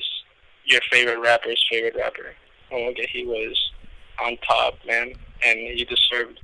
[0.66, 2.34] your favorite rapper's favorite rapper.
[2.72, 3.72] Oh, okay, he was
[4.22, 5.14] on top, man,
[5.46, 6.40] and he deserved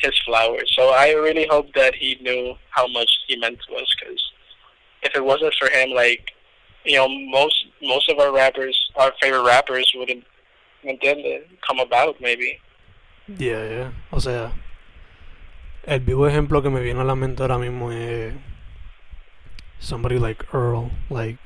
[0.00, 0.70] his flowers.
[0.76, 4.22] So I really hope that he knew how much he meant to us, because
[5.02, 6.32] if it wasn't for him, like
[6.84, 10.24] you know, most most of our rappers, our favorite rappers, wouldn't
[10.84, 12.58] entiende, come about, maybe.
[13.28, 13.90] Yeah, yeah.
[14.10, 14.52] O sea,
[15.86, 18.34] el vivo ejemplo que me viene a la mente ahora mismo es
[19.78, 21.38] somebody like Earl, like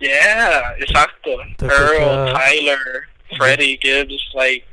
[0.00, 1.38] Yeah, exacto.
[1.60, 4.64] Earl, Tyler, Freddie Gibbs, like,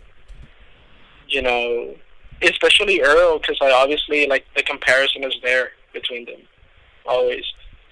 [1.27, 1.95] you know,
[2.41, 6.41] especially Earl, because like, obviously, like, the comparison is there between them,
[7.07, 7.43] always.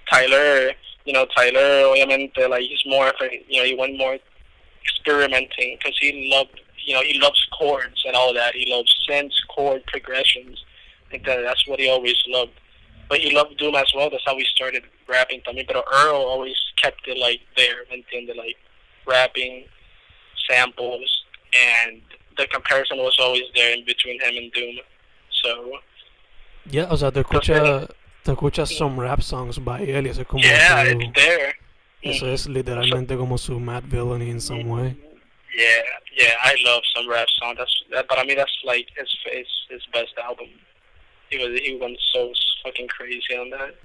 [0.10, 0.74] Tyler,
[1.06, 4.18] you know, Tyler, obviamente, like, he's more of a, you know, he went more
[4.84, 8.56] experimenting, because he loved, you know, he loves chords and all that.
[8.56, 10.64] He loves synths, chord progressions.
[11.08, 12.52] I think that that's what he always loved.
[13.10, 14.10] But he loved Doom as well.
[14.10, 15.68] That's how we started rapping también.
[15.68, 18.36] But Earl always kept it like there, ¿me entiende?
[18.36, 18.58] Like
[19.06, 19.66] rapping,
[20.50, 22.02] samples, and
[22.38, 24.80] the comparison was always there in between him and Doom.
[25.44, 25.80] So
[26.66, 27.90] yeah, o sea, te escuchas
[28.24, 31.56] te escuchas some rap songs by él y eso es como yeah, su, it's there.
[32.02, 34.96] eso es literalmente como su Madvillainy in some way.
[35.56, 35.84] Yeah,
[36.18, 37.56] yeah, I love some rap song.
[37.58, 40.48] That's that, but I mean that's like his his his best album.
[41.30, 42.32] He was he went so
[42.64, 43.76] fucking crazy on that.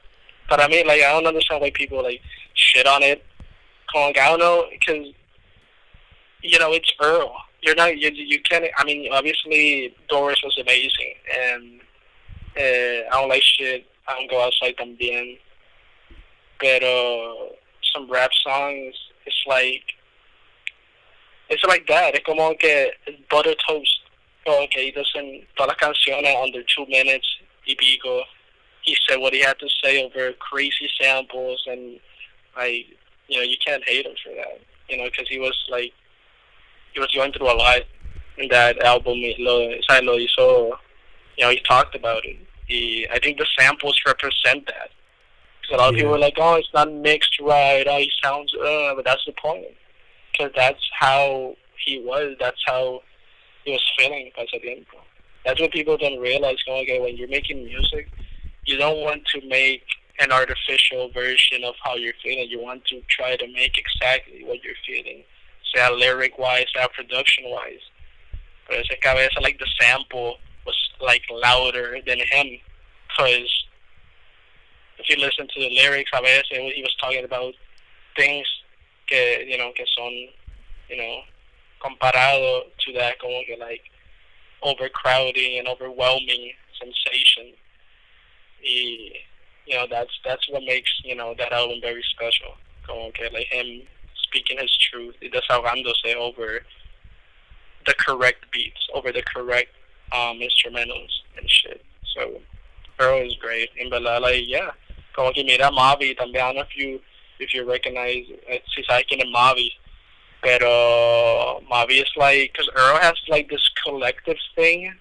[0.48, 2.22] But I mean, like I don't understand why people like
[2.54, 3.24] shit on it.
[3.92, 5.08] Come on, I don't know because
[6.42, 7.36] you know it's Earl.
[7.60, 8.64] You're not you you can't.
[8.76, 11.80] I mean, obviously Doris was amazing, and
[12.56, 13.84] uh, I don't like shit.
[14.08, 15.38] I don't go outside también.
[16.60, 17.54] Uh,
[17.94, 18.94] some rap songs,
[19.26, 19.84] it's like
[21.48, 22.14] it's like that.
[22.14, 24.00] Es como que it's butter toast.
[24.44, 27.26] Como he doesn't, todas las canciones under two minutes
[27.66, 28.22] y pico.
[28.82, 32.00] He said what he had to say over crazy samples and
[32.56, 32.86] like,
[33.28, 34.60] you know, you can't hate him for that.
[34.88, 35.92] You know, because he was like,
[36.94, 37.82] he was going through a lot
[38.38, 39.18] in that album.
[39.38, 40.78] Lo, o sea, lo hizo,
[41.36, 42.38] you know, he talked about it.
[42.68, 44.90] He, I think the samples represent that.
[45.62, 47.84] 'Cause a lot of people are like, oh, it's not mixed right.
[47.86, 49.66] Oh, he sounds, uh, but that's the point
[50.32, 52.36] because that's how he was.
[52.40, 53.02] That's how
[53.64, 54.98] he was feeling Paso Tiempo.
[55.44, 56.56] That's what people don't realize.
[56.66, 58.08] Going okay, when you're making music,
[58.64, 59.82] you don't want to make
[60.20, 62.48] an artificial version of how you're feeling.
[62.48, 65.22] You want to try to make exactly what you're feeling,
[65.74, 67.80] say lyric wise, that production wise.
[68.68, 72.46] But ese cabeza, like the sample was like louder than him,
[73.08, 73.50] because
[74.98, 77.54] if you listen to the lyrics, a veces he was talking about
[78.16, 78.46] things
[79.08, 80.12] que you know que son
[80.90, 81.20] you know
[81.80, 83.82] comparado to that como que like
[84.62, 87.54] overcrowding and overwhelming sensation.
[88.62, 89.12] Y
[89.66, 92.52] you know that's that's what makes you know that album very special.
[92.86, 93.82] Como que like him
[94.24, 96.60] speaking his truth desahogándose over
[97.86, 99.72] the correct beats over the correct
[100.12, 101.84] um instrumentals and shit.
[102.14, 102.40] So
[103.00, 103.70] Earl is great.
[103.90, 104.70] Verdad like yeah.
[105.14, 107.00] Como que mira Mavi también I don't know if you
[107.38, 109.70] if you recognize eh, si sabes quién es Mavi
[110.42, 114.94] pero Mavi is like because Earl has like this collective thing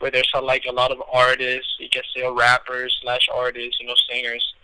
[0.00, 3.86] where there's a, like a lot of artists y que sea rappers slash artists you
[3.86, 4.54] know singers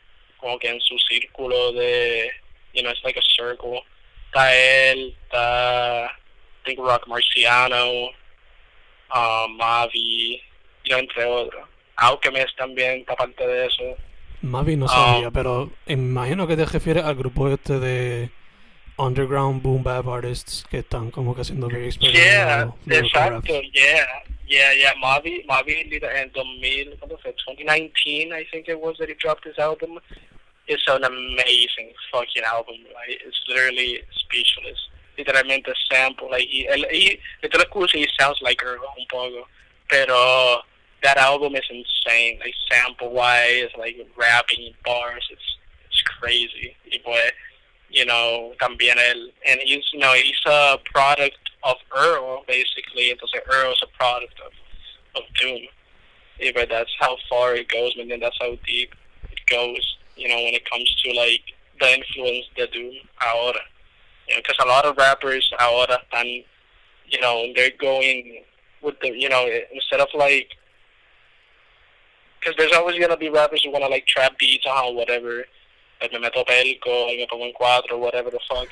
[0.41, 2.31] como que en su círculo de
[2.75, 3.83] you know it's like a circle.
[4.33, 6.11] Está él está
[6.65, 8.11] think Roc Marciano,
[9.13, 10.41] um, Mavi,
[10.85, 11.69] yo entre otros.
[11.97, 13.97] Alchemist también, aparte de eso.
[14.43, 18.31] Mavi no sabía, pero imagino que te refieres al grupo este de
[18.97, 24.07] underground boom bap artists que están como que haciendo very Yeah, exacto, yeah,
[24.47, 24.95] yeah, yeah.
[25.01, 27.35] Mavi, Mavi en 2000, ¿cuándo fue?
[27.47, 29.99] 2019, I think it was that he dropped his album.
[30.67, 32.77] It's an amazing fucking album.
[32.95, 34.79] Like, it's literally speechless.
[35.17, 39.47] Literalmente sample, él, he, esto lo escucho, he sounds like her un poco,
[39.89, 40.65] pero
[41.03, 42.41] that album is insane.
[42.41, 46.75] Like sample wise, like rapping bars, it's it's crazy.
[46.91, 47.33] Y pues,
[47.91, 53.13] you know, también él, and he's, you know, he's a product of Earl, basically.
[53.13, 54.53] Entonces Earl is a product of,
[55.15, 55.61] of Doom.
[56.41, 58.93] Yeah, but that's how far it goes, and then that's how deep
[59.31, 61.43] it goes, you know, when it comes to, like,
[61.79, 63.61] the influence de Doom ahora.
[64.29, 66.45] You know, because a lot of rappers ahora están,
[67.07, 68.43] you know, they're going
[68.83, 70.51] with the, you know, instead of, like,
[72.41, 75.45] because there's always going to be rappers who want to, like, trap beats or whatever.
[76.01, 78.69] Like, me meto pelco, me pongo en cuatro, whatever the fuck.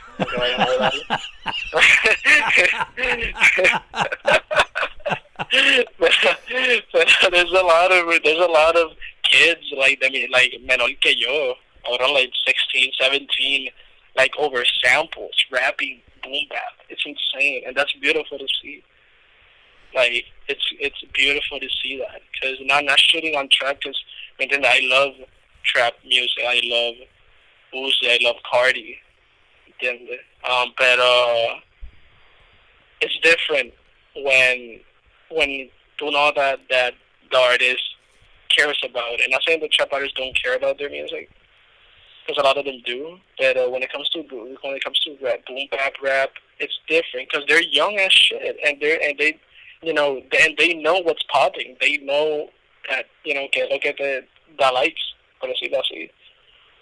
[5.98, 10.88] but there's a lot of there's a lot of kids like I mean like menor
[11.00, 11.54] que yo
[11.90, 13.68] around like 16 17
[14.16, 18.82] like over samples rapping boom bap it's insane and that's beautiful to see
[19.94, 23.98] like it's it's beautiful to see that because not not shooting on trap because
[24.40, 25.12] I mean, I love
[25.64, 26.94] trap music I love
[27.74, 28.98] Uzi I love Cardi
[29.82, 30.18] ¿entiendes?
[30.48, 31.60] um but uh
[33.00, 33.72] it's different
[34.16, 34.80] when
[35.30, 35.68] when you
[36.00, 36.94] know that that
[37.30, 37.82] the artist
[38.56, 39.20] cares about it.
[39.20, 41.30] And I'm not saying the trap artists don't care about their music,
[42.26, 43.18] because a lot of them do.
[43.38, 46.78] But uh, when it comes to when it comes to rap, boom bap rap, it's
[46.88, 49.38] different because they're young as shit, and they are and they,
[49.82, 51.76] you know, and they know what's popping.
[51.80, 52.50] They know
[52.88, 54.20] that you know, que lo que te
[54.58, 55.02] da likes,
[55.40, 56.10] por decirlo así.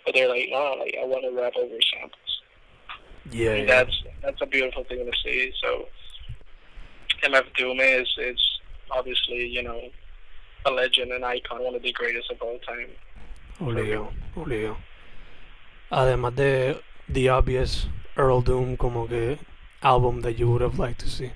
[0.04, 2.42] But they're like, no, like I want to rap over samples.
[3.30, 5.52] Yeah, that's that's a beautiful thing to see.
[5.62, 5.86] So
[7.22, 8.40] MF Doom is is
[8.90, 9.80] obviously you know
[10.66, 12.88] a legend, an icon, one of the greatest of all time.
[13.60, 14.76] Obligado, obligado.
[15.90, 16.80] Además de
[17.12, 19.38] The Obvious Earl Doom como que
[19.82, 21.32] album that you would have liked to see.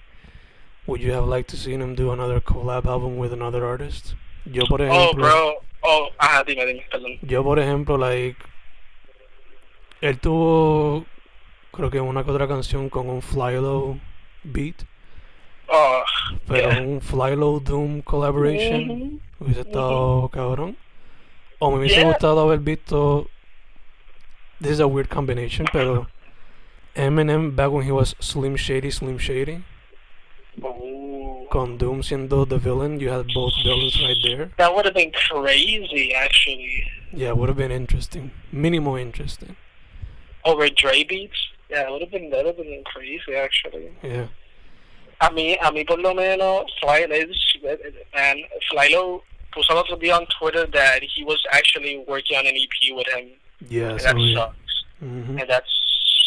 [0.86, 4.14] Would you have liked to see him do another collab album with another artist?
[4.44, 5.54] Yo por Oh, ejemplo, bro.
[5.82, 7.18] Oh, ajá, dime, dime, perdón.
[7.22, 8.36] yo por ejemplo, like,
[10.00, 11.04] él tuvo,
[11.72, 13.98] creo que una que otra canción con un Fly Low
[14.44, 14.84] beat,
[15.68, 16.02] Oh,
[16.46, 16.80] pero Yeah.
[16.80, 19.20] un Fly Low Doom collaboration mhm.
[19.40, 20.76] hubiese estado cabrón.
[21.58, 22.08] O me hubiese Yeah.
[22.08, 23.26] gustado haber visto.
[24.64, 26.06] This is a weird combination, pero
[26.96, 29.62] Eminem back when he was Slim Shady, Slim Shady,
[30.58, 31.46] Ooh.
[31.50, 34.52] con Doom siendo the villain, you had both villains right there.
[34.56, 36.82] That would have been crazy, actually.
[37.12, 39.54] Yeah, would have been interesting, minimal interesting.
[40.46, 41.36] Over Dre beats.
[41.68, 43.90] Yeah, it would have been that would have been crazy, actually.
[44.02, 44.28] Yeah,
[45.20, 47.26] A mí, a mí por lo menos, Fly, eh,
[47.64, 47.76] eh,
[48.14, 48.40] and
[48.72, 49.20] Flylo
[49.54, 53.06] puso el otro día on Twitter that he was actually working on an EP with
[53.08, 53.32] him.
[53.68, 54.84] Yeah, And that sucks.
[55.02, 55.40] Mhm.
[55.40, 55.64] And that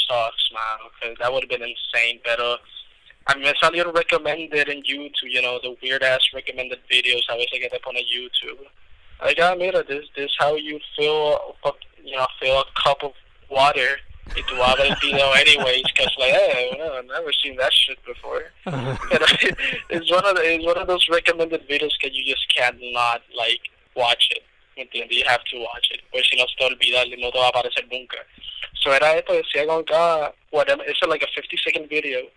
[0.08, 2.20] sucks, man, because that would have been insane.
[2.24, 2.58] Pero
[3.28, 7.36] a mí me salieron recommended en YouTube, you know, the weird ass recommended videos a
[7.36, 8.60] veces que te pone YouTube.
[9.24, 11.72] Like, ah, mira, this this how you fill, a-
[12.04, 13.14] you know, fill a cup of
[13.50, 14.00] water.
[14.36, 17.98] Y tú abres el video anyways, because like, hey, well, I've never seen that shit
[18.06, 18.52] before.
[18.66, 18.96] And
[19.90, 23.62] it's one of the, it's one of those recommended videos that you just cannot like
[23.96, 24.44] watch it.
[24.78, 25.18] ¿Me entiendes?
[25.18, 26.02] You have to watch it.
[26.12, 28.18] Pues si no se te olvida, no te va a aparecer nunca.
[28.76, 32.30] So era esto, decía como que, ah, whatever, it's like a 50 second video.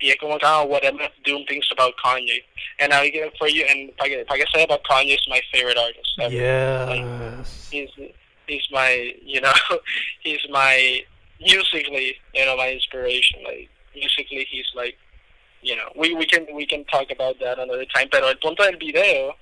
[0.00, 2.42] Y es como que, ah, whatever Doom thinks about Kanye.
[2.80, 5.78] And I get it for you, and para que, say about Kanye is my favorite
[5.78, 6.18] artist.
[6.18, 6.34] ever.
[6.34, 7.68] Yes.
[7.70, 7.90] He's,
[8.48, 9.52] he's my, you know,
[10.24, 11.04] he's my,
[11.40, 13.44] musically, you know, my inspiration.
[13.44, 14.96] Like, musically, he's like,
[15.62, 18.08] you know, we, we can we can talk about that another time.
[18.10, 19.34] Pero el punto del video,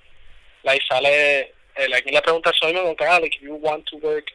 [0.65, 1.45] like sale,
[1.87, 4.25] like en la pregunta soy me ah, like if you want to work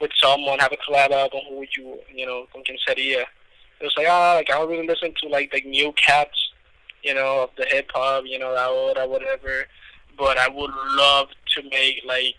[0.00, 3.22] with someone, have a collab album, who would you, you know, con quién sería?
[3.80, 6.50] It was like ah, like I don't really listen to like the new cats,
[7.02, 9.66] you know, of the hip hop, you know, ahora whatever.
[10.18, 12.34] But I would love to make like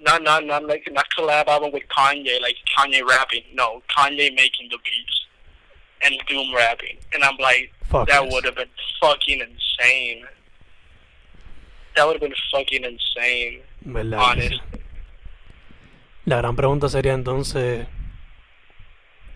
[0.00, 3.44] not not not like not collab album with Kanye, like Kanye rapping.
[3.54, 5.26] No, Kanye making the beats
[6.04, 6.98] and Doom rapping.
[7.14, 8.32] And I'm like, Fuck that yes.
[8.32, 8.68] would have been
[9.00, 10.24] fucking insane.
[11.96, 13.62] That would have been fucking insane.
[13.80, 14.62] ¿Verdad Honest.
[16.26, 17.86] La gran pregunta sería entonces,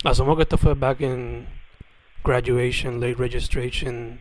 [0.05, 1.47] asumo que esto fue back in
[2.25, 4.21] graduation, late registration.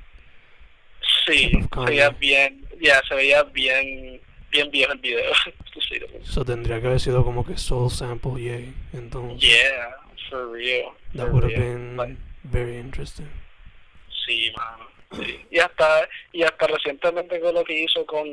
[1.26, 4.22] Sí, se veía bien, ya, se veía bien,
[4.52, 5.32] bien viejo el video.
[5.88, 8.74] Sí, So tendría que haber sido como que soul sample, yay.
[8.94, 9.96] Entonces, yeah,
[10.30, 10.92] for real.
[11.16, 13.28] that would have been Like, very interesting.
[14.28, 14.89] Sí, mano.
[15.52, 18.28] Y hasta y hasta recientemente con lo que hizo con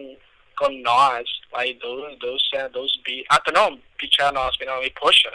[0.57, 3.27] con Nas, like those those uh, those beats.
[3.31, 5.31] Hasta no, Picha Nas, you know, y Pusha,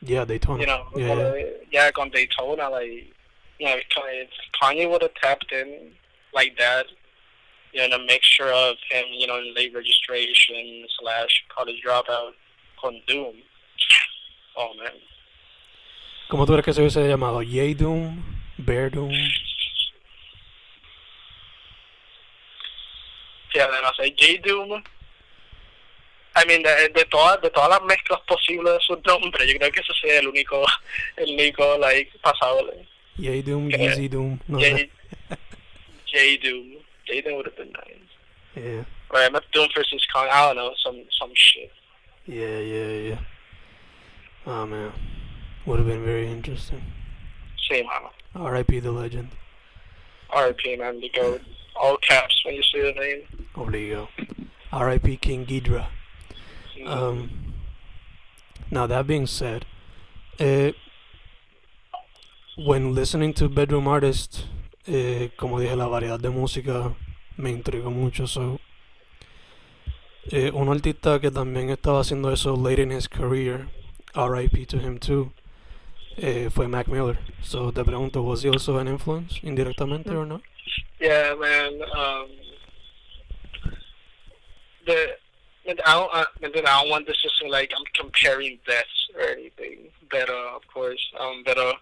[0.00, 0.60] Yeah, Daytona.
[0.60, 1.44] you know, yeah, yeah.
[1.70, 3.12] yeah, con Daytona, like,
[3.58, 4.28] you know, if
[4.60, 5.92] Kanye would have tapped in
[6.34, 6.86] like that,
[7.72, 12.32] you know, a mixture of him, you know, late registration slash college dropout
[12.80, 13.36] con Doom.
[14.56, 14.92] Oh man.
[16.28, 17.42] ¿Cómo tú crees que se hubiese llamado?
[17.42, 18.22] Yay Doom,
[18.58, 19.12] Bear Doom.
[23.66, 24.82] Fíjate, no sé, J-Doom.
[26.34, 29.58] I mean, eh, de, de, todas, de todas las mezclas posibles de sus nombres, yo
[29.58, 30.64] creo que ese sería el único,
[31.16, 32.86] el único, like, pasable.
[33.18, 34.08] Yay Doom, Okay.
[34.08, 34.38] Doom.
[34.48, 34.88] No J-
[36.06, 36.78] J-Doom.
[37.06, 37.98] J-Doom would have been nice.
[38.54, 41.70] Yeah, Or MF Doom versus Kong, I don't know, some, some shit.
[42.26, 43.18] yeah, yeah, yeah.
[44.46, 44.92] Oh man,
[45.66, 46.82] would have been very interesting.
[47.70, 48.10] Same, mano.
[48.34, 48.80] R.I.P.
[48.80, 49.28] the legend.
[50.34, 51.42] RIP, man, the goat.
[51.74, 53.46] All caps when you see the name.
[53.54, 54.08] Obligo.
[54.72, 55.16] R.I.P.
[55.18, 55.88] King Geedorah.
[56.78, 56.88] Mm.
[56.88, 57.30] Um,
[58.70, 59.66] now that being said,
[60.38, 60.72] eh,
[62.56, 64.44] when listening to bedroom artists,
[64.86, 66.94] eh, como dije, la variedad de música
[67.36, 68.26] me intrigó mucho.
[68.26, 68.60] So,
[70.30, 73.68] eh, un artista que también estaba haciendo eso late in his career,
[74.14, 74.66] R.I.P.
[74.66, 75.32] to him too,
[76.16, 77.18] eh, fue Mac Miller.
[77.42, 80.42] So te pregunto, was he also an influence indirectamente or not?
[81.00, 81.80] Yeah, man.
[81.96, 82.28] Um,
[84.86, 85.16] the
[85.66, 88.58] and I don't, uh, and then I don't want this to seem like I'm comparing
[88.66, 89.90] deaths or anything.
[90.10, 91.74] But uh, of course, um, but uh,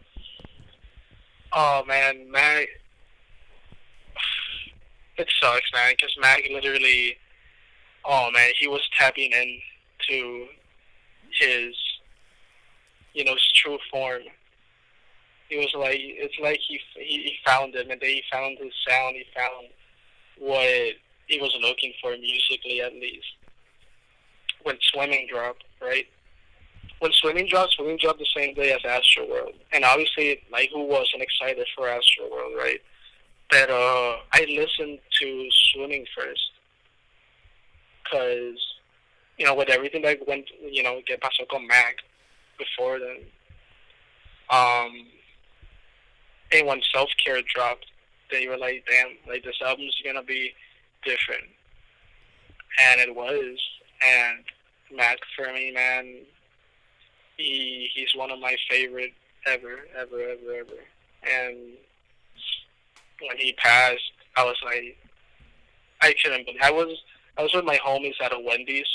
[1.53, 2.69] oh man, Mac,
[5.17, 7.17] it sucks, man, because Mac literally,
[8.05, 10.47] oh man, he was tapping into
[11.39, 11.75] his,
[13.15, 14.23] you know, his true form
[15.51, 18.73] he was like it's like he he, he found him and then he found his
[18.89, 19.67] sound he found
[20.39, 20.95] what
[21.27, 23.27] he was looking for musically at least.
[24.63, 26.07] When swimming dropped right?
[27.01, 29.55] When swimming dropped swimming dropped the same day as astro world.
[29.73, 32.81] And obviously like who wasn't excited for astro world right?
[33.51, 36.51] But uh i listened to swimming first.
[38.05, 38.61] Because
[39.37, 41.97] you know with everything that went you know que pasó con mac
[42.57, 43.25] before then
[44.51, 45.07] um
[46.53, 47.87] and when self care dropped,
[48.31, 50.55] they were like, "Damn, like this album's gonna be
[51.05, 51.45] different,"
[52.79, 53.59] and it was.
[54.03, 54.45] And
[54.91, 56.25] Mac for me, man,
[57.37, 59.13] he he's one of my favorite
[59.47, 60.85] ever, ever, ever, ever.
[61.23, 61.75] And
[63.21, 64.97] when he passed, I was like,
[66.01, 66.61] I couldn't believe.
[66.63, 67.03] I was
[67.37, 68.89] I was with my homies at a Wendy's.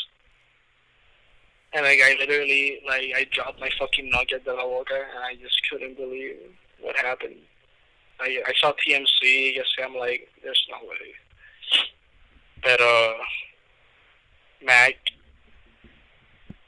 [1.73, 5.35] And like I literally like I dropped my fucking nugget de la boca and I
[5.35, 6.37] just couldn't believe
[6.85, 7.35] what happened.
[8.19, 9.83] I I saw TMZ, yesterday.
[9.83, 11.13] I'm like, there's no way.
[12.63, 13.13] But uh,
[14.63, 14.93] Mac,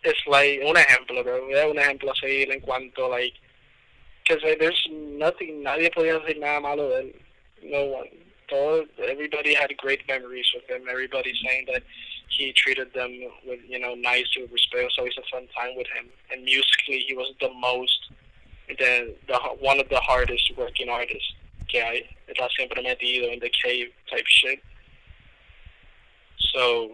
[0.04, 1.50] it's like un ejemplo, bro.
[1.50, 3.34] Es un ejemplo a seguir en cuanto like,
[4.24, 7.14] because like, there's nothing, nadie podía decir nada malo de él.
[7.64, 8.10] No one.
[8.50, 10.88] Todo, everybody had great memories with him.
[10.90, 11.84] Everybody saying that
[12.30, 13.12] he treated them
[13.46, 14.82] with you know nice with respect.
[14.82, 16.06] It was always a fun time with him.
[16.32, 18.12] And musically, he was the most
[18.68, 21.34] the, the one of the hardest working artists
[21.68, 22.08] que hay.
[22.28, 24.60] Está siempre metido in the cave type shit.
[26.54, 26.90] So,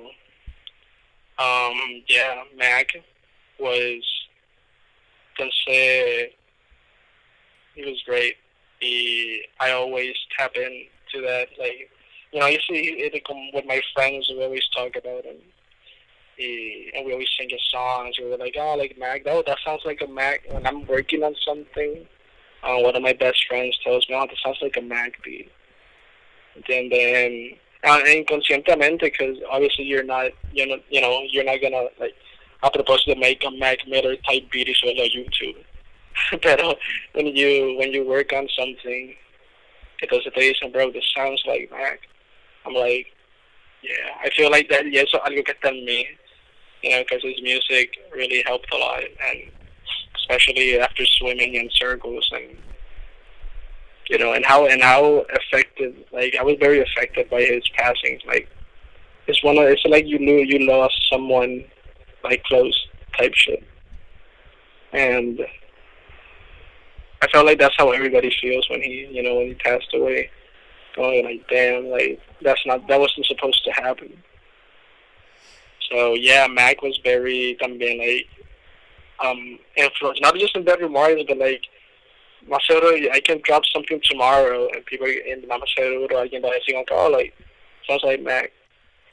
[1.39, 2.87] um, yeah, Mac
[3.59, 4.03] was,
[5.39, 6.29] entonces,
[7.75, 8.35] he was great.
[8.79, 11.89] He, I always tap into that, like,
[12.31, 15.37] you know, you see it with my friends, we always talk about him.
[16.37, 18.15] He, and we always sing his songs.
[18.19, 20.41] We were like, oh, like Mac, that, that sounds like a Mac.
[20.49, 22.05] When I'm working on something,
[22.63, 25.51] uh, one of my best friends tells me, oh, that sounds like a Mac beat.
[26.69, 27.51] And then,
[27.83, 32.13] uh, inconscientemente, because obviously you're not, you're not, you know, you're not gonna like,
[32.63, 35.57] a propósito make a Mac Miller type beat is on YouTube.
[36.41, 36.75] Pero
[37.13, 39.15] when you when you work on something,
[40.01, 41.99] entonces te dicen, bro, this sounds like Mac.
[42.65, 43.07] I'm like,
[43.81, 44.89] yeah, I feel like that.
[44.91, 46.07] Yeah, so algo que está en mí,
[46.83, 49.51] you know, because his music really helped a lot, and
[50.15, 52.57] especially after swimming in circles and
[54.09, 56.05] you know, and how and how affected.
[56.11, 58.19] Like I was very affected by his passing.
[58.27, 58.49] Like
[59.27, 61.63] it's one of it's like you knew you lost someone
[62.23, 62.77] like close
[63.17, 63.63] type shit,
[64.91, 65.39] and
[67.21, 70.29] I felt like that's how everybody feels when he, you know, when he passed away.
[70.95, 74.21] Going like, damn, like that's not that wasn't supposed to happen.
[75.89, 78.27] So yeah, Mac was very también like
[79.23, 81.63] um influenced, not just in bedroom artists, but like
[82.49, 86.83] Macero, I can drop something tomorrow and people in the Macero alguien va a decir,
[86.91, 87.33] oh, like
[87.87, 88.51] sounds like Mac.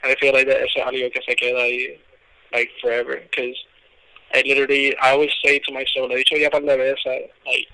[0.03, 1.97] And I feel like that is algo que se queda ahí
[2.53, 3.55] like forever because
[4.33, 7.67] I literally I always say to myself, he dicho ya par de veces, like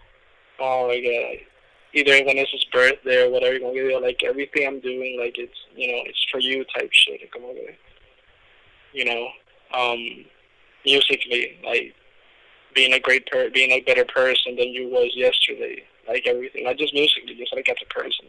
[0.60, 1.48] oh my god, like,
[1.94, 5.58] either when it's his birthday or whatever, como que like everything I'm doing, like it's
[5.76, 7.76] you know it's for you type shit, como que
[8.98, 9.30] you know,
[9.78, 10.26] um,
[10.84, 11.94] musically, like
[12.74, 16.78] being a great per being a better person than you was yesterday, like everything, not
[16.78, 18.26] just musically, just like as a person.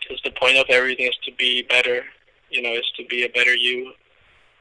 [0.00, 2.04] Because the point of everything is to be better,
[2.48, 3.92] you know, is to be a better you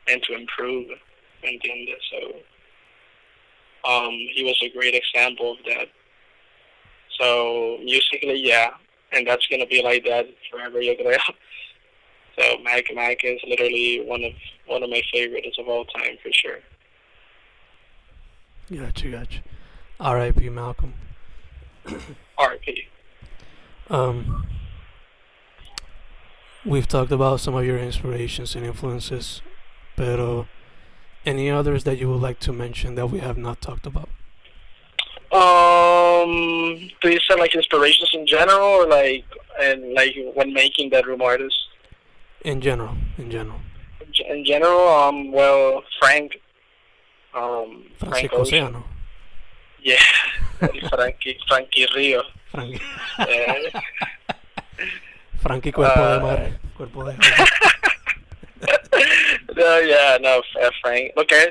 [0.07, 0.87] and to improve.
[1.43, 2.01] ¿Entiendes?
[2.11, 2.35] So,
[3.89, 5.87] um, he was a great example of that.
[7.19, 8.71] So musically, yeah,
[9.13, 11.19] and that's gonna be like that forever, yo creo.
[12.37, 14.33] So Mac Mac is literally one of
[14.67, 16.59] one of my favorites of all time for sure.
[18.71, 19.39] Gotcha, gotcha.
[19.99, 20.49] R.I.P.
[20.49, 20.93] Malcolm.
[22.37, 22.87] R.I.P.
[23.89, 24.45] Um,
[26.63, 29.41] we've talked about some of your inspirations and influences,
[29.95, 30.45] but
[31.25, 34.09] any others that you would like to mention that we have not talked about?
[35.31, 39.25] Um, do you say like inspirations in general, or like
[39.59, 41.59] and like when making bedroom artists?
[42.43, 43.59] In general, in general.
[44.29, 46.39] In general, um, well, Frank.
[47.33, 48.83] Um, Frank Oceano.
[49.81, 50.01] Yeah,
[50.89, 52.23] Frankie, Frankie Rio.
[52.51, 52.81] Frankie.
[53.19, 53.69] Eh,
[55.41, 56.59] Frankie Cuerpo de Uh, Mar.
[56.75, 57.17] Cuerpo de
[59.55, 60.41] no, yeah, no,
[60.81, 61.11] Frank.
[61.17, 61.47] Okay,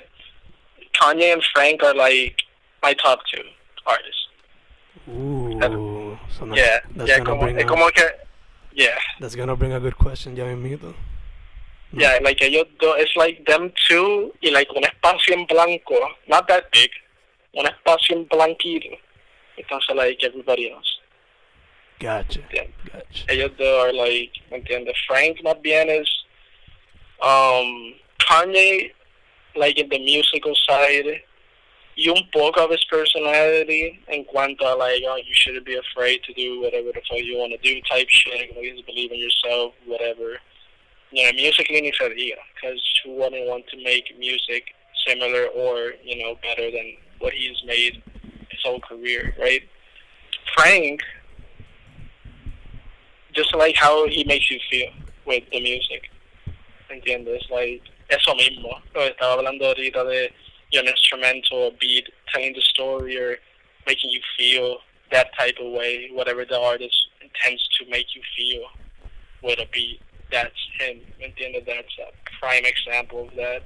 [0.95, 2.36] Kanye and Frank are like
[2.82, 3.43] my top two
[3.86, 4.26] artists.
[5.09, 6.18] Ooh.
[6.30, 8.03] So Yeah, that's yeah, como, como que,
[8.79, 10.95] yeah, that's gonna bring a good question, ya mismito.
[11.91, 12.03] No.
[12.03, 15.97] yeah, like ellos do, it's like them two y like un espacio en blanco,
[16.29, 16.91] not that big,
[17.57, 18.97] un espacio en blanquito.
[19.59, 21.01] Entonces like everybody else.
[21.99, 22.41] Gotcha.
[22.55, 22.66] Yeah.
[22.85, 23.24] Gotcha.
[23.29, 24.95] ellos dos are like, ¿me entiendes?
[25.09, 26.09] Frank más bien es
[27.20, 28.93] um, Kanye,
[29.57, 31.22] like in the musical side,
[31.99, 36.22] y un poco of his personality en cuanto a like, oh, you shouldn't be afraid
[36.22, 39.18] to do whatever the fuck you want to do type shit, como just believe in
[39.18, 40.38] yourself, whatever.
[41.11, 44.62] You know, musically ni se diga, because who wouldn't want to make music
[45.09, 48.01] similar or, you know, better than what he's made
[48.49, 49.62] his whole career, right?
[50.55, 51.01] Frank,
[53.32, 54.90] just like how he makes you feel
[55.26, 56.11] with the music.
[56.90, 57.51] ¿Entiendes?
[57.51, 58.80] Like, eso mismo.
[58.94, 60.32] Lo estaba hablando ahorita de
[60.71, 63.37] your instrumental beat telling the story or
[63.87, 64.79] making you feel
[65.11, 68.62] that type of way, whatever the artist intends to make you feel
[69.43, 70.01] with a beat.
[70.31, 71.01] That's him.
[71.23, 71.64] ¿Entiendes?
[71.66, 73.62] That's a prime example of that.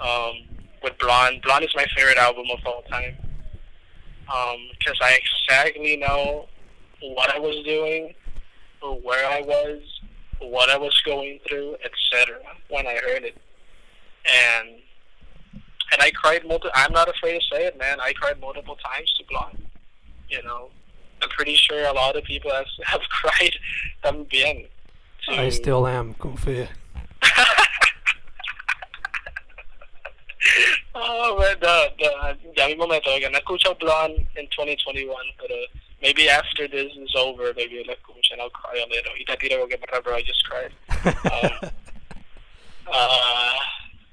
[0.00, 0.42] Um,
[0.82, 3.16] with Blonde, Blonde is my favorite album of all time.
[4.78, 6.48] Because I exactly know
[7.00, 8.14] what I was doing
[9.02, 9.80] where I was,
[10.40, 12.40] what I was going through, etc.
[12.68, 13.36] When I heard it,
[14.24, 14.68] and
[15.92, 16.70] and I cried multiple.
[16.74, 18.00] I'm not afraid to say it, man.
[18.00, 19.66] I cried multiple times to Blonde.
[20.28, 20.70] You know,
[21.20, 23.54] I'm pretty sure a lot of people have, have cried
[24.02, 24.66] también.
[25.28, 26.68] To, I still am, confía.
[30.94, 33.30] oh man, the, the, ya mismo me toca.
[33.30, 35.54] No escucho Blonde in 2021, pero
[36.00, 39.12] maybe after this is over, maybe lo escucho and I'll cry a little.
[39.16, 40.72] Y te tiro porque bro, I just cried.
[42.84, 43.54] Um, uh,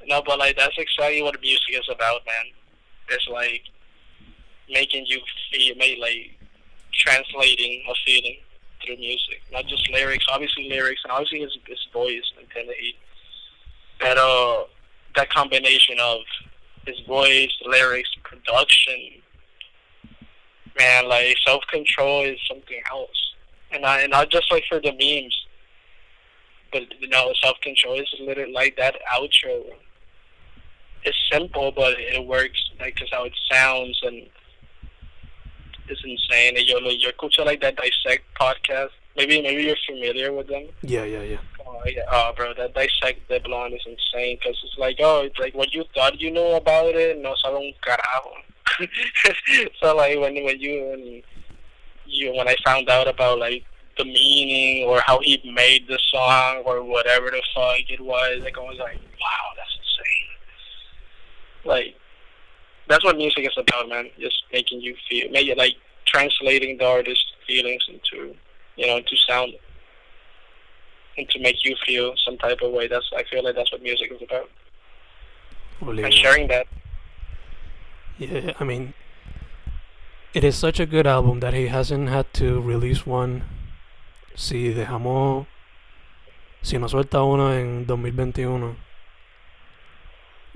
[0.08, 2.46] no, but like that's exactly what music is about, man.
[3.10, 3.64] It's like
[4.70, 5.20] making you
[5.52, 6.38] feel, make like
[6.94, 8.38] translating a feeling
[8.84, 10.26] through music, not just lyrics.
[10.30, 12.96] Obviously lyrics, and obviously his his voice and the heat.
[14.00, 14.64] But uh,
[15.16, 16.20] that combination of
[16.86, 19.22] his voice, lyrics, production,
[20.78, 23.34] man, like self control is something else.
[23.72, 25.36] And I and not just like for the memes,
[26.72, 29.64] but you know, self control is literally like that outro.
[31.04, 34.28] It's simple, but it works like just how it sounds and
[35.88, 36.58] it's insane.
[36.58, 38.90] And yo, yo escucho like that dissect podcast.
[39.16, 40.68] Maybe maybe you're familiar with them.
[40.82, 41.38] Yeah, yeah, yeah.
[41.66, 42.02] Oh, yeah.
[42.12, 45.74] oh bro, that dissect the blonde is insane because it's like, oh, it's like what
[45.74, 48.34] you thought you knew about it, no sabe un carajo.
[49.82, 51.22] so like when when you when
[52.06, 53.64] you when I found out about like
[53.98, 58.58] the meaning or how he made the song or whatever the fuck it was, like
[58.58, 60.29] I was like, wow, that's insane.
[61.70, 61.96] Like
[62.88, 64.10] that's what music is about, man.
[64.20, 65.76] Just making you feel, make it like
[66.08, 68.36] translating the artist's feelings into,
[68.76, 69.54] you know, into sound,
[71.16, 72.88] and to make you feel some type of way.
[72.88, 74.50] That's I feel like that's what music is about,
[75.82, 76.66] and sharing that.
[78.18, 78.96] Yeah, I mean,
[80.34, 83.44] it is such a good album that he hasn't had to release one.
[84.36, 85.46] Si dejamos,
[86.64, 88.78] si no suelta uno en 2021,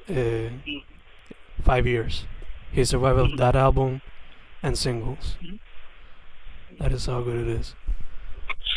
[0.08, 0.50] eh,
[1.64, 2.26] five years.
[2.72, 4.02] He survived with that album
[4.62, 5.38] and singles.
[5.44, 5.56] Mm-hmm.
[6.80, 7.76] That is how good it is.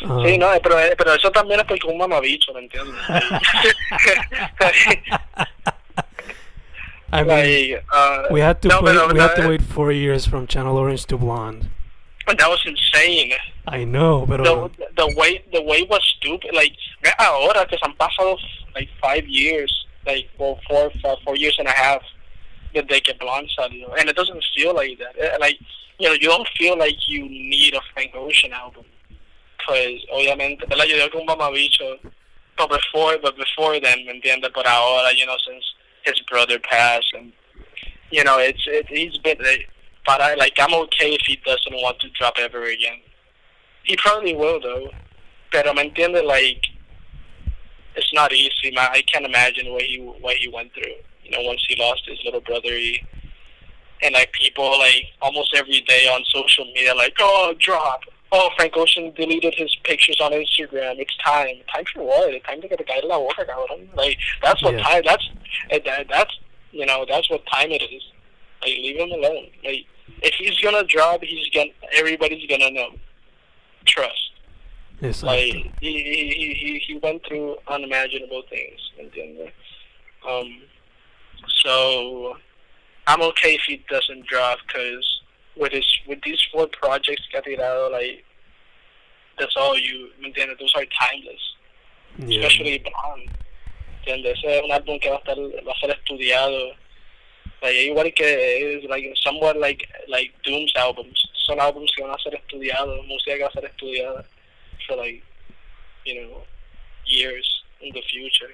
[0.02, 2.94] Um, sí, no, eh, pero, eh, pero eso también es porque un mamabicho, ¿me entiendes?
[7.12, 9.48] I mean, like, uh, we had to no, wait, we had to eh.
[9.48, 11.70] wait four years from Channel Orange to Blonde.
[12.26, 13.32] That was insane.
[13.68, 16.50] I know, but the, the way the way was stupid.
[16.52, 16.72] Like
[17.18, 18.36] ahora que se han pasado
[18.74, 22.02] like five years, like well, four, four, four years and a half
[22.76, 25.14] that they get Blonde salió, and it doesn't feel like that.
[25.16, 25.58] It, like
[25.98, 28.84] you know, you don't feel like you need a Frank Ocean album
[29.58, 30.86] because obviamente, ¿verdad?
[30.86, 32.12] Yo digo que un
[32.56, 34.52] but before, but before then, ¿me entiendes?
[34.54, 35.64] But ahora, you know, since
[36.04, 37.32] his brother passed, and
[38.10, 39.38] you know, it's it, he's been.
[39.38, 39.68] Like,
[40.06, 43.00] But I like I'm okay if he doesn't want to drop ever again.
[43.82, 44.90] He probably will though.
[45.52, 46.64] But me entiende like
[47.96, 48.88] it's not easy, man.
[48.92, 50.94] I can't imagine what he what he went through.
[51.26, 53.02] You know, once he lost his little brother, he,
[54.02, 58.02] and like people like almost every day on social media, like, oh, drop.
[58.32, 60.98] Oh, Frank Ocean deleted his pictures on Instagram.
[60.98, 61.56] It's time.
[61.72, 62.44] Time for what?
[62.44, 63.88] Time to get a guy to boca, cabrón.
[63.96, 64.82] Like that's what yeah.
[64.82, 65.02] time.
[65.04, 65.28] That's
[65.84, 66.38] that, that's
[66.72, 68.02] you know that's what time it is.
[68.62, 69.46] Like leave him alone.
[69.64, 69.86] Like
[70.22, 72.90] if he's gonna drop, he's gonna everybody's gonna know.
[73.84, 74.32] Trust.
[75.00, 79.48] Yes, like he, he he he went through unimaginable things, and then
[80.28, 80.62] um,
[81.48, 82.36] so
[83.06, 85.20] I'm okay if he doesn't drop because
[85.56, 88.24] with his with these four projects ha like
[89.38, 90.32] that's all you, ¿me?
[90.34, 91.54] Those are timeless,
[92.18, 92.38] yeah.
[92.38, 93.30] especially Blonde.
[94.06, 94.38] ¿Entiendes?
[94.38, 96.74] Ese es un álbum que va a estar va a ser estudiado.
[97.62, 101.18] Like, igual que like somewhat like like Doom's albums.
[101.46, 104.24] Son álbumes que van a ser estudiados, música que va a ser estudiada
[104.86, 105.22] for like
[106.04, 106.42] you know
[107.04, 107.46] years
[107.80, 108.52] in the future.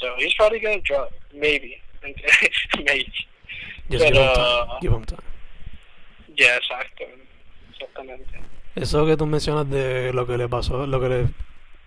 [0.00, 1.80] So he's probably gonna drop, maybe,
[2.84, 3.12] maybe.
[3.90, 4.66] Just give him time.
[4.80, 5.22] Give him time.
[6.36, 7.04] Ya, exacto.
[7.70, 8.40] Exactamente.
[8.74, 11.22] Eso que tú mencionas de lo que le pasó, lo que le.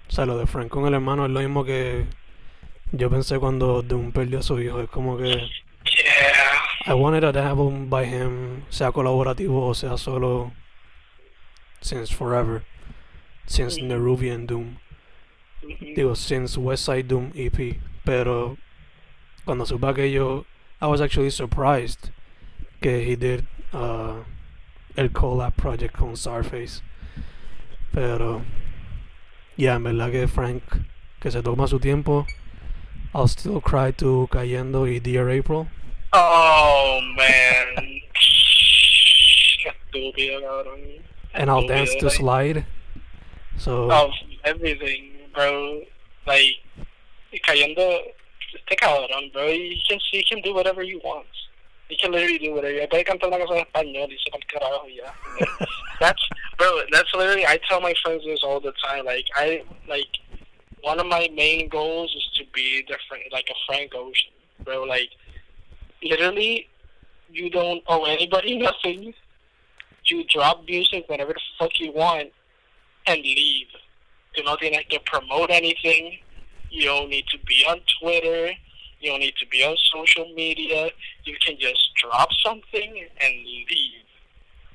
[0.08, 2.06] O sea, lo de Frank con el hermano es lo mismo que
[2.92, 4.82] yo pensé cuando Doom perdió a su hijo.
[4.82, 5.30] Es como que.
[5.30, 6.66] Yeah.
[6.88, 10.52] I wanted an album by him, sea colaborativo o sea solo.
[11.82, 12.64] Since forever.
[13.48, 13.88] Since mm -hmm.
[13.88, 14.78] Nerubian Doom.
[15.64, 15.96] Mm -hmm.
[15.96, 17.80] Digo, since West Side Doom EP.
[18.04, 18.58] Pero
[19.46, 20.46] cuando supe aquello,
[20.82, 22.10] I was actually surprised
[22.82, 23.46] que he did.
[23.72, 24.24] Uh,
[24.98, 26.82] el collab project con Czarface.
[27.92, 28.44] Pero,
[29.56, 30.64] ya, yeah, en verdad que Frank,
[31.20, 32.26] que se toma su tiempo.
[33.14, 35.68] I'll still cry to Cayendo y Dear April.
[36.12, 38.02] Oh, man.
[39.66, 41.02] Estúpido, cabrón.
[41.34, 42.66] And I'll dance to Slide.
[43.58, 43.90] So.
[43.90, 44.12] Of
[44.44, 45.82] everything, bro.
[46.26, 46.58] Like,
[47.46, 48.00] Cayendo,
[48.56, 49.48] este cabrón, bro.
[49.48, 51.46] He can, he can do whatever he wants.
[51.90, 52.88] He can literally do whatever.
[52.88, 55.14] Puede cantar una canción en español y se el carajo ya.
[56.00, 56.82] that's bro.
[56.92, 57.46] That's literally.
[57.46, 59.06] I tell my friends this all the time.
[59.06, 60.08] Like I like
[60.82, 64.32] one of my main goals is to be different, like a Frank Ocean,
[64.64, 64.84] bro.
[64.84, 65.10] Like
[66.02, 66.68] literally,
[67.32, 69.14] you don't owe anybody nothing.
[70.06, 72.30] You drop music whenever the fuck you want
[73.08, 73.68] and leave.
[74.36, 76.20] You don't need to promote anything.
[76.70, 78.52] You don't need to be on Twitter.
[79.00, 80.90] You don't need to be on social media.
[81.24, 83.92] You can just drop something and leave.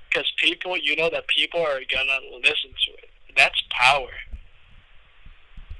[0.08, 3.10] Because people, you know that people are gonna listen to it.
[3.36, 4.08] That's power.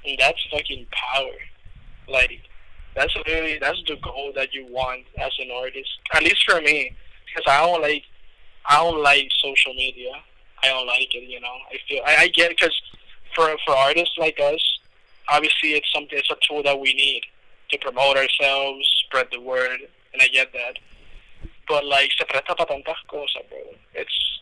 [0.05, 1.33] And that's fucking power.
[2.09, 2.41] Like,
[2.95, 5.89] that's really, that's the goal that you want as an artist.
[6.15, 6.97] At least for me.
[7.27, 8.05] Because I don't like,
[8.67, 10.13] I don't like social media.
[10.63, 11.55] I don't like it, you know.
[11.71, 12.75] I feel, I, I get, because
[13.35, 14.80] for, for artists like us,
[15.31, 17.22] obviously it's something, it's a tool that we need
[17.70, 19.81] to promote ourselves, spread the word,
[20.12, 20.78] and I get that.
[21.68, 23.59] But like, se presta para tantas cosas, bro.
[23.95, 24.41] It's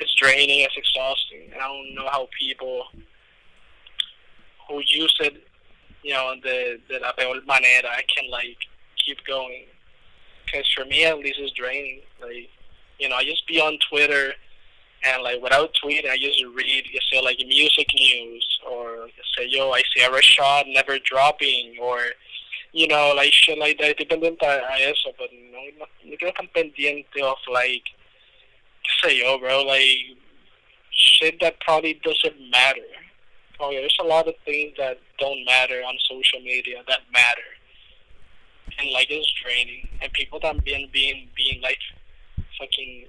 [0.00, 1.52] it's draining, it's exhausting.
[1.52, 2.86] And I don't know how people
[4.68, 5.46] who use it,
[6.02, 8.56] you know, de, de la peor manera, can like
[9.04, 9.66] keep going.
[10.44, 12.00] Because for me, at least, it's draining.
[12.20, 12.48] Like,
[12.98, 14.32] you know, I just be on Twitter
[15.04, 19.70] and like without tweet, I just read, you say like music news or say, yo,
[19.70, 21.98] I see a Rashad never dropping or
[22.72, 26.48] you know, like shit like that, dependiente a, a eso, but no, no, quiero tan
[26.56, 27.84] pendiente of like,
[29.04, 30.16] sé yo, bro, like,
[30.90, 32.80] shit that probably doesn't matter.
[33.60, 37.50] Oh yeah, there's a lot of things that don't matter on social media that matter.
[38.78, 39.88] And like it's draining.
[40.00, 41.78] And people that being being being like
[42.58, 43.06] fucking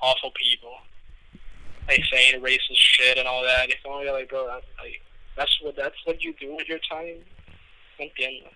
[0.00, 0.74] awful people.
[1.92, 3.68] Like saying racist shit and all that.
[3.68, 5.02] It's only like bro that's like
[5.36, 7.20] that's what that's what you do with your time.
[8.00, 8.48] Entiendo.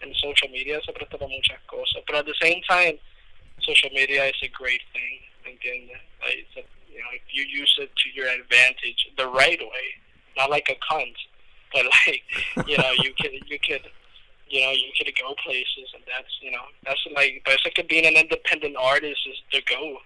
[0.00, 2.04] And social media se presta para muchas cosas.
[2.06, 2.98] But at the same time,
[3.60, 5.18] social media is a great thing.
[5.44, 5.98] ¿Entiendes?
[6.22, 9.86] Like, a, you know, if you use it to your advantage the right way,
[10.36, 11.14] not like a cunt,
[11.72, 12.22] but like,
[12.66, 13.82] you know, you could, you could,
[14.48, 18.14] you know, you could go places, and that's, you know, that's like, basically being an
[18.14, 19.98] independent artist is the go.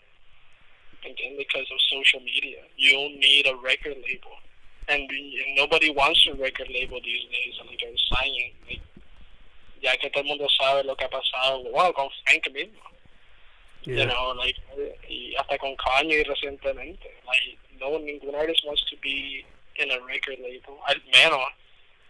[1.05, 4.35] Again, because of social media, you don't need a record label,
[4.89, 7.55] and, and nobody wants a record label these days.
[7.67, 8.81] Like they're signing, like,
[9.81, 12.83] ya que todo el mundo sabe lo que ha pasado, wow, con Frank mismo.
[13.85, 14.03] Yeah.
[14.03, 14.57] You know, like,
[15.09, 17.07] y hasta con Kanye recientemente.
[17.27, 19.45] Like, no one, ningún artist wants to be
[19.77, 20.79] in a record label.
[20.89, 21.47] Al menos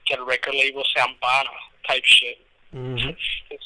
[0.07, 1.51] que el record label sean pana
[1.87, 2.39] type shit.
[2.75, 3.17] Mhm.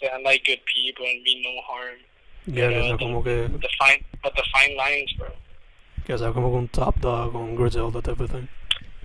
[0.01, 1.99] Sean like good people and mean no harm.
[2.47, 5.29] Yeah, que sea como que, The fine, but the fine lines, bro.
[6.05, 8.49] que sea como un Top Dawg un Griselda type of thing.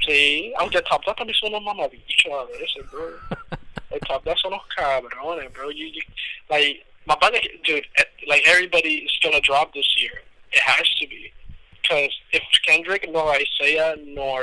[0.01, 3.07] Sí, aunque Top Dawg también son unos mamabichos a veces, bro.
[3.91, 5.69] El Top Dawg son unos cabrones, bro.
[5.69, 6.01] You, you,
[6.49, 10.23] like, my brother, dude, eh, like, everybody is gonna drop this year.
[10.51, 11.31] It has to be.
[11.81, 14.41] Because if Kendrick, nor Isaiah, nor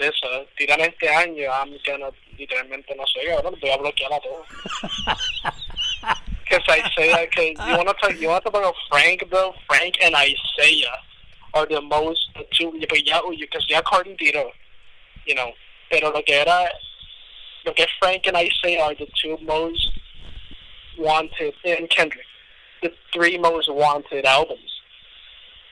[0.00, 4.20] SZA tiran este año, I'm gonna, literalmente, no sé, ahora los voy a bloquear a
[4.20, 4.46] todos.
[6.48, 9.52] Because Isaiah, cause you wanna talk, you wanna talk about Frank, bro?
[9.66, 10.98] Frank and Isaiah
[11.54, 14.50] are the most, the two, but ya, because ya Cardi tiró,
[15.26, 15.52] you know,
[15.90, 16.68] pero lo que era,
[17.64, 19.90] lo que Frank and Isaiah are the two most
[20.98, 22.26] wanted, and Kendrick,
[22.80, 24.70] the three most wanted albums.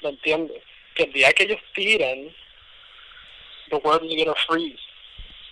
[0.02, 0.60] ¿Me entiendes?
[0.96, 2.32] Que el día que ellos tiren,
[3.70, 4.78] the world is gonna freeze.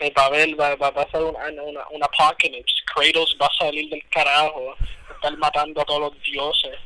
[0.00, 2.74] Eh, Va a haber, va, va, va a ser una, una, una apocalypse.
[2.86, 4.76] Kratos va a salir del carajo,
[5.22, 6.78] estar matando a todos los dioses,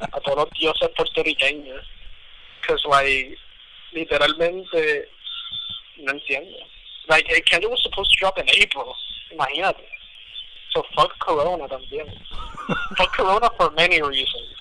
[0.00, 1.82] a todos los dioses puertorriqueños.
[2.60, 3.36] Because, like,
[3.92, 5.08] literalmente,
[5.98, 6.56] no entiendo.
[7.08, 8.94] Like, Kendrick was supposed to drop in April,
[9.32, 9.84] imagínate.
[10.72, 12.06] So fuck Corona también.
[12.96, 14.54] fuck Corona for many reasons.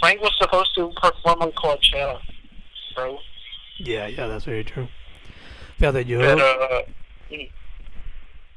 [0.00, 2.20] Frank was supposed to perform on Coachella,
[2.94, 3.18] bro.
[3.78, 4.88] Yeah, yeah, that's very true.
[5.78, 6.82] Fíjate, yo, Pero,
[7.30, 7.50] mm,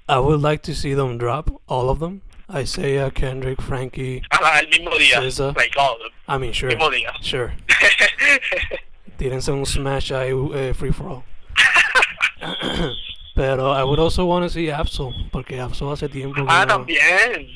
[0.08, 2.22] I would like to see them drop all of them.
[2.54, 4.22] Isaiah, Kendrick, Frankie.
[4.32, 5.20] ajá, el mismo día.
[5.56, 6.12] Like all of them.
[6.28, 7.12] I mean, sure, Mismo día.
[7.22, 7.54] sure.
[9.18, 11.24] Tírense un smash ahí, eh, free for all.
[13.36, 16.80] Pero I would also want to see Ab-Soul, porque Ab-Soul hace tiempo que ah, no-
[16.86, 17.48] también.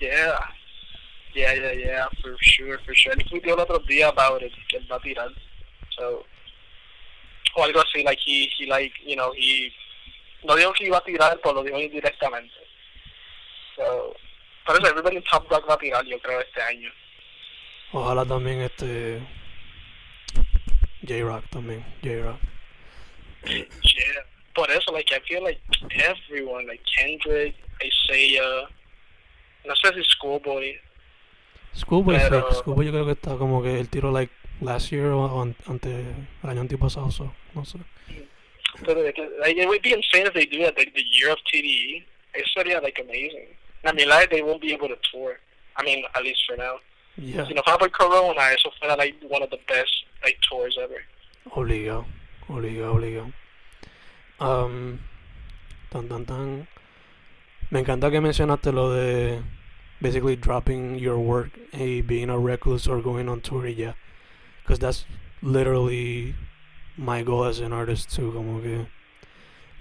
[0.00, 0.38] Yeah.
[1.34, 3.12] Yeah, yeah, yeah, for sure, for sure.
[3.14, 5.28] Él tuiteó el otro día about it, que él va a tirar.
[5.96, 6.24] So,
[7.54, 9.72] o algo así, like, he, he, like, you know, he,
[10.44, 12.52] no dijo que iba a tirar, pero lo dijo indirectamente.
[13.76, 14.14] So,
[14.66, 16.90] por eso everybody in Top Dawg va a tirar, yo creo, este año.
[17.92, 19.20] Ojalá también este
[21.06, 22.38] Jay Rock también, Jay Rock.
[23.44, 24.22] Yeah.
[24.54, 25.60] Por eso, like, I feel like
[25.90, 28.68] everyone, like Kendrick, Isaiah,
[29.64, 30.78] no sé si Schoolboy,
[31.74, 34.90] Schoolboy Pero- fake, uh, Schoolboy yo creo que está como que el tiro like last
[34.92, 35.88] year o, o an- ante
[36.42, 37.78] el año antipasado, so, no sé.
[38.86, 42.04] Like, like, it would be insane if they do that like the year of TDE.
[42.34, 43.48] It sería like amazing.
[43.84, 45.38] I mean, like they won't be able to tour.
[45.76, 46.76] I mean, at least for now.
[47.16, 49.92] Yeah, You know, with Corona, eso fuera like one of the best
[50.24, 51.02] like tours ever.
[51.50, 52.06] obligado,
[52.48, 53.32] obligado, obligado.
[54.40, 55.00] Um,
[55.90, 56.68] tan tan tan.
[57.70, 59.42] Me encanta que mencionaste lo de
[60.00, 63.92] basically dropping your work y being a recluse or going on tour y ya.
[64.62, 65.04] Because that's
[65.42, 66.34] literally
[66.96, 68.32] my goal as an artist too.
[68.32, 68.86] Como que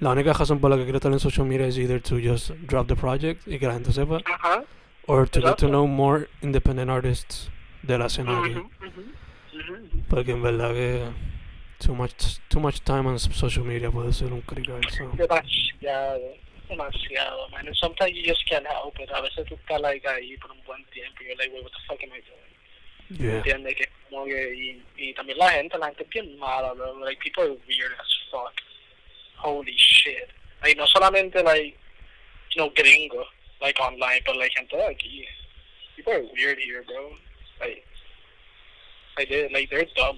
[0.01, 2.51] la única razón por la que quiero estar en social media is either to just
[2.67, 4.63] drop the project y que la gente sepa, Uh huh.
[5.07, 7.49] or to get to know more independent artists
[7.83, 8.53] de la escena aquí.
[8.55, 10.03] Mm-hmm.
[10.09, 11.03] Porque en verdad que
[11.79, 14.81] too much too much time on social media puede ser un crical.
[14.89, 15.09] So.
[15.15, 16.35] Demasiado,
[16.67, 17.67] demasiado, man.
[17.67, 19.09] And sometimes you just can't help it.
[19.11, 21.71] A veces tú estás like ahí por un buen tiempo y you're like, wait, what
[21.71, 22.41] the fuck am I doing?
[23.19, 23.37] Yeah.
[23.39, 26.97] entiende que como que y, y también la gente la gente es bien mala bro
[27.03, 28.53] like people are weird as fuck
[29.41, 30.29] holy shit.
[30.63, 31.77] Like no solamente like
[32.51, 33.23] you know gringo
[33.61, 35.27] like online but like gente de
[35.95, 37.11] people are weird here bro.
[37.59, 37.83] Like
[39.17, 40.17] like they like they're dumb.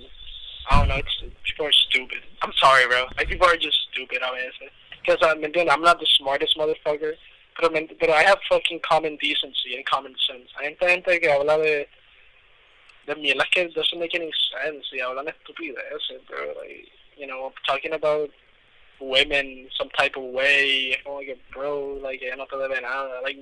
[0.69, 2.21] I don't know it's people are stupid.
[2.41, 3.05] I'm sorry bro.
[3.17, 4.71] Like people are just stupid a veces
[5.01, 7.13] because I mean uh, I'm not the smartest motherfucker
[7.55, 10.49] pero, me- pero I have fucking common decency and common sense.
[10.57, 11.88] Hay gente, gente que habla de
[13.05, 16.53] de mierdas que doesn't make any sense y hablan estupideces, bro.
[16.59, 18.30] Like, you know, talking about
[19.04, 23.22] women some type of way, es como que, bro, like, ella no te debe nada.
[23.22, 23.38] Like,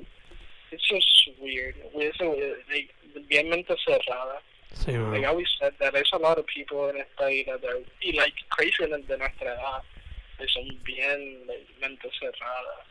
[0.72, 1.76] it's just weird.
[1.94, 2.26] It's a,
[2.72, 2.90] like,
[3.28, 4.40] bien mente cerrada.
[4.74, 7.70] Sí, Like I always said that there's a lot of people in esta isla that
[7.70, 7.84] are
[8.16, 9.82] like crazy de, de nuestra edad.
[10.38, 12.86] Que son bien like, mente cerrada.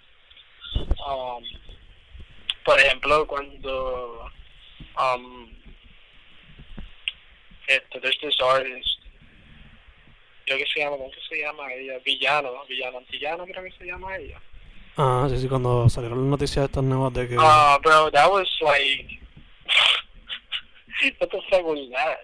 [1.07, 1.43] Um,
[2.65, 4.31] por ejemplo, cuando
[4.97, 5.57] um,
[7.67, 8.99] este, there's this artist,
[10.51, 11.99] creo que se llama, ¿cómo que se llama ella?
[12.05, 14.41] Villano, Villano Antillano creo que se llama ella.
[14.97, 17.37] Ah, sí, sí, cuando salieron las noticias estas nuevas de que...
[17.37, 19.21] Uh, bro, that was like,
[21.21, 22.19] what the fuck was that?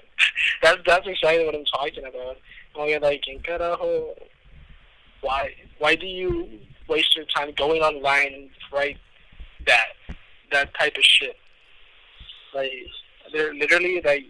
[0.60, 2.38] That's that's exactly what I'm talking about.
[2.74, 4.14] Oh yeah, like, in carajo,
[5.20, 6.48] why why do you
[6.88, 8.98] waste your time going online and write
[9.66, 10.16] that
[10.50, 11.36] that type of shit?
[12.54, 12.72] Like,
[13.32, 14.24] they're literally like,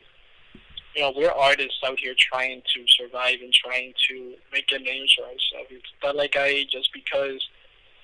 [0.96, 5.06] you know, we're artists out here trying to survive and trying to make a name
[5.14, 5.70] for ourselves.
[5.70, 7.46] It's not like I just because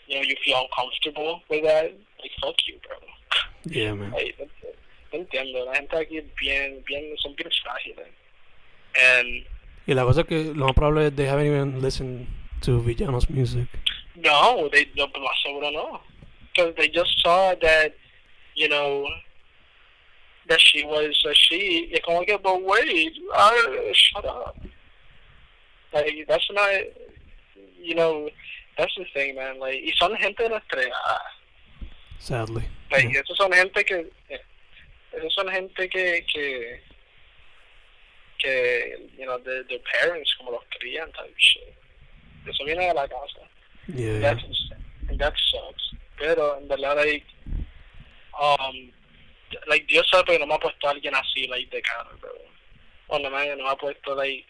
[0.07, 1.84] you know you feel uncomfortable with that.
[2.20, 2.99] Like, fuck you, bro.
[3.64, 4.12] Yeah, man.
[5.12, 8.09] No entiendo, la gente aquí bien, bien, son bien frágiles.
[8.95, 9.47] And
[9.86, 12.26] Y la cosa es que lo más probable es they haven't even listened
[12.61, 13.68] to Villanos music.
[14.16, 15.09] no, they no,
[15.43, 16.01] seguro no.
[16.55, 17.95] Because they just saw that,
[18.55, 19.07] you know,
[20.53, 21.88] that she was a she.
[21.92, 23.53] Y como que, but wait, uh,
[23.94, 24.57] shut up.
[25.94, 26.70] Like, that's not,
[27.80, 28.28] you know,
[28.76, 29.59] that's the thing, man.
[29.59, 31.20] Like, y son gente de edad.
[32.18, 32.64] Sadly.
[32.90, 33.22] Like, Yeah.
[33.22, 34.05] esos son gente que,
[35.16, 36.80] esos son gente que, que,
[38.38, 41.74] que, you know, the, their parents como los crían, type shit.
[42.46, 43.48] Eso viene de la casa.
[43.88, 44.20] Yeah, yeah.
[44.20, 44.84] That's insane.
[45.09, 45.94] And that sucks.
[46.18, 47.24] Pero, en verdad, like,
[48.40, 48.90] um,
[49.66, 52.32] like, Dios sabe que no me ha puesto a alguien así, like, de cara, bro.
[53.09, 54.46] O no me, no me ha puesto, like,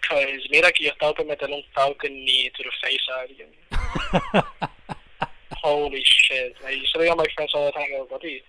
[0.00, 3.50] cause mira que yo estaba por meterle un falcon knee to the face a alguien.
[5.62, 6.56] Holy shit.
[6.62, 8.42] Like, yo se lo digo a my friends all the time, papi,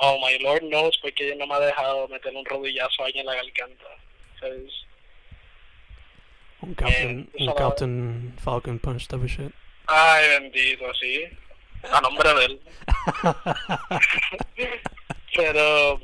[0.00, 3.20] oh my lord knows porque ella no me ha dejado meterle un rodillazo a alguien
[3.20, 3.84] en la garganta.
[4.40, 4.86] Cause,
[6.62, 9.52] un Captain, eso un Captain Falcon Punch type of shit.
[9.86, 11.28] ay bendito, sí.
[11.90, 12.60] A nombre de él.
[15.34, 16.00] pero,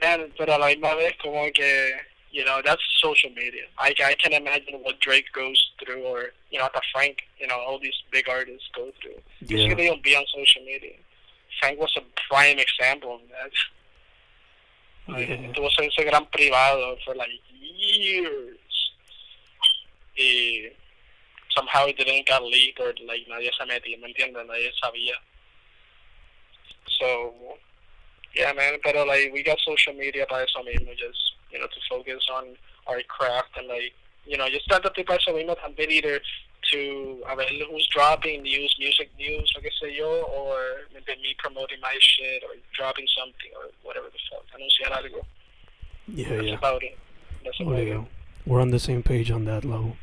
[0.00, 1.92] man, pero a la misma vez como que,
[2.30, 3.64] you know, that's social media.
[3.78, 7.56] I, I can imagine what Drake goes through or, you know, hasta Frank, you know,
[7.56, 9.20] all these big artists go through.
[9.40, 9.68] Yeah.
[9.68, 9.74] Yeah.
[9.74, 10.96] They don't be on social media.
[11.60, 13.52] Frank was a prime example of that.
[15.08, 15.52] Like, Yeah.
[15.52, 15.70] Tuvo
[16.04, 18.58] gran privado for like years.
[20.16, 20.70] Y
[21.56, 24.46] somehow it didn't get leaked or like nadie se metía, ¿me entiendes?
[24.46, 25.14] Nadie sabía.
[26.98, 27.32] So,
[28.34, 31.18] yeah, man, pero like we got social media para eso mismo, just,
[31.50, 33.92] you know, to focus on our craft and like,
[34.26, 36.20] you know, just tratar para eso mismo también either
[36.72, 41.34] to, a ver, who's dropping news, music news, lo que sé yo, or maybe me
[41.38, 45.22] promoting my shit or dropping something or whatever the fuck, anunciar algo.
[46.08, 46.54] Yeah, That's yeah.
[46.54, 46.98] about it.
[47.44, 48.00] That's about it.
[48.46, 49.96] We're on the same page on that level.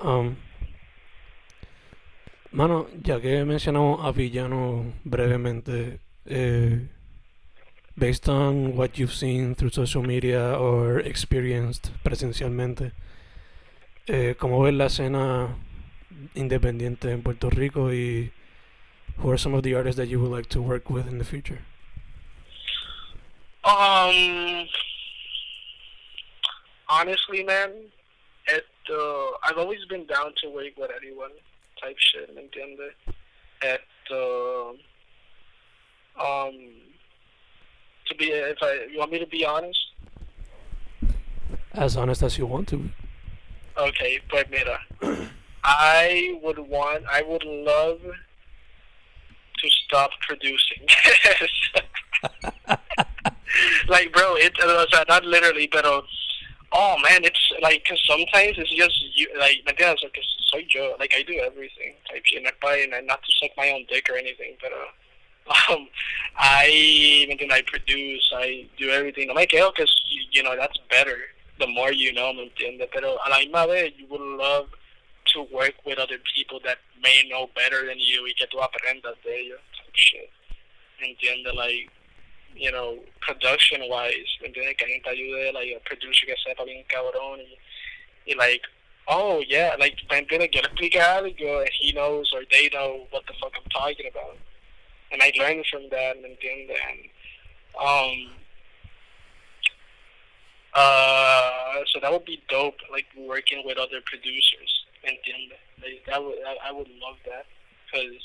[0.00, 0.38] Um,
[2.52, 6.88] mano, ya que mencionamos a Villano brevemente, eh,
[7.96, 12.92] based on what you've seen through social media or experienced presencialmente,
[14.06, 15.56] eh, ¿cómo ves la escena
[16.34, 18.32] independiente en Puerto Rico y
[19.18, 21.24] who are some of the artists that you would like to work with in the
[21.24, 21.60] future?
[23.62, 24.66] Um,
[26.88, 27.70] honestly, man,
[28.48, 31.30] it, uh, I've always been down to work with anyone
[31.80, 32.94] type shit, ¿me entiendes?
[33.62, 34.70] At, uh,
[36.20, 36.54] um,
[38.06, 39.78] to be, if I, you want me to be honest?
[41.72, 42.78] As honest as you want to.
[42.78, 42.92] be.
[43.76, 44.78] Okay, but mira,
[45.64, 50.86] I would want, I would love to stop producing.
[53.88, 56.02] like, bro, it, uh, o sea, not literally, pero,
[56.72, 60.00] oh man, it's like, cause sometimes it's just you, like, ¿me entiendes?
[60.00, 63.70] Porque soy yo, like, I do everything, type shit, not by, not to suck my
[63.70, 64.76] own dick or anything, pero,
[65.74, 65.88] um,
[66.36, 67.52] I, ¿me entiendes?
[67.52, 69.28] I produce, I do everything.
[69.28, 69.92] No me quedo, cause,
[70.30, 71.16] you know, that's better,
[71.58, 72.88] the more you know, ¿me entiendes?
[72.92, 74.68] Pero a la misma vez, you would love
[75.34, 79.14] to work with other people that may know better than you y que tú aprendas
[79.24, 80.30] de ellos, type shit.
[81.00, 81.54] ¿Me entiendes?
[81.54, 81.90] Like,
[82.54, 84.76] you know, production wise, ¿me entiendes?
[84.76, 87.56] Que alguien te ayude, like, a producer que sepa bien cabrón y,
[88.26, 88.62] y like,
[89.08, 90.50] oh yeah, like ¿me entiendes?
[90.52, 94.06] Yo le expliqué algo and he knows or they know what the fuck I'm talking
[94.06, 94.36] about.
[95.12, 96.76] And I learned from that, ¿me entiendes?
[96.88, 97.00] And,
[97.80, 98.30] um,
[100.74, 105.58] uh, so that would be dope, like working with other producers, ¿me entiendes?
[105.82, 107.46] Like, that would, I, I would love that,
[107.86, 108.22] because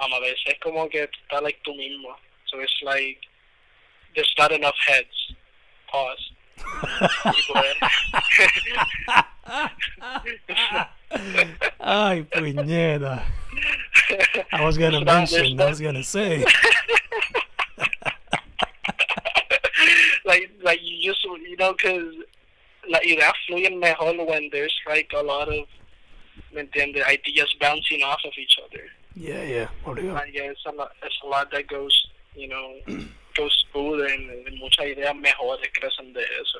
[0.00, 2.14] um, a veces como que tú like tú mismo.
[2.46, 3.18] So it's like,
[4.14, 5.34] there's not enough heads.
[5.90, 6.30] Pause.
[11.80, 13.22] Ay, puñeta.
[14.52, 16.44] I was gonna mention, I was gonna say.
[20.24, 22.14] like, like you just, you know, because
[22.88, 25.66] like, that fluyen mejor when there's like a lot of,
[26.52, 28.84] then the Ideas bouncing off of each other.
[29.14, 29.68] Yeah, yeah.
[29.84, 30.14] Obligado.
[30.14, 32.78] Like, yeah, it's a lot, it's a lot that goes, you know,
[33.38, 36.58] and muchas ideas mejores crecen de eso.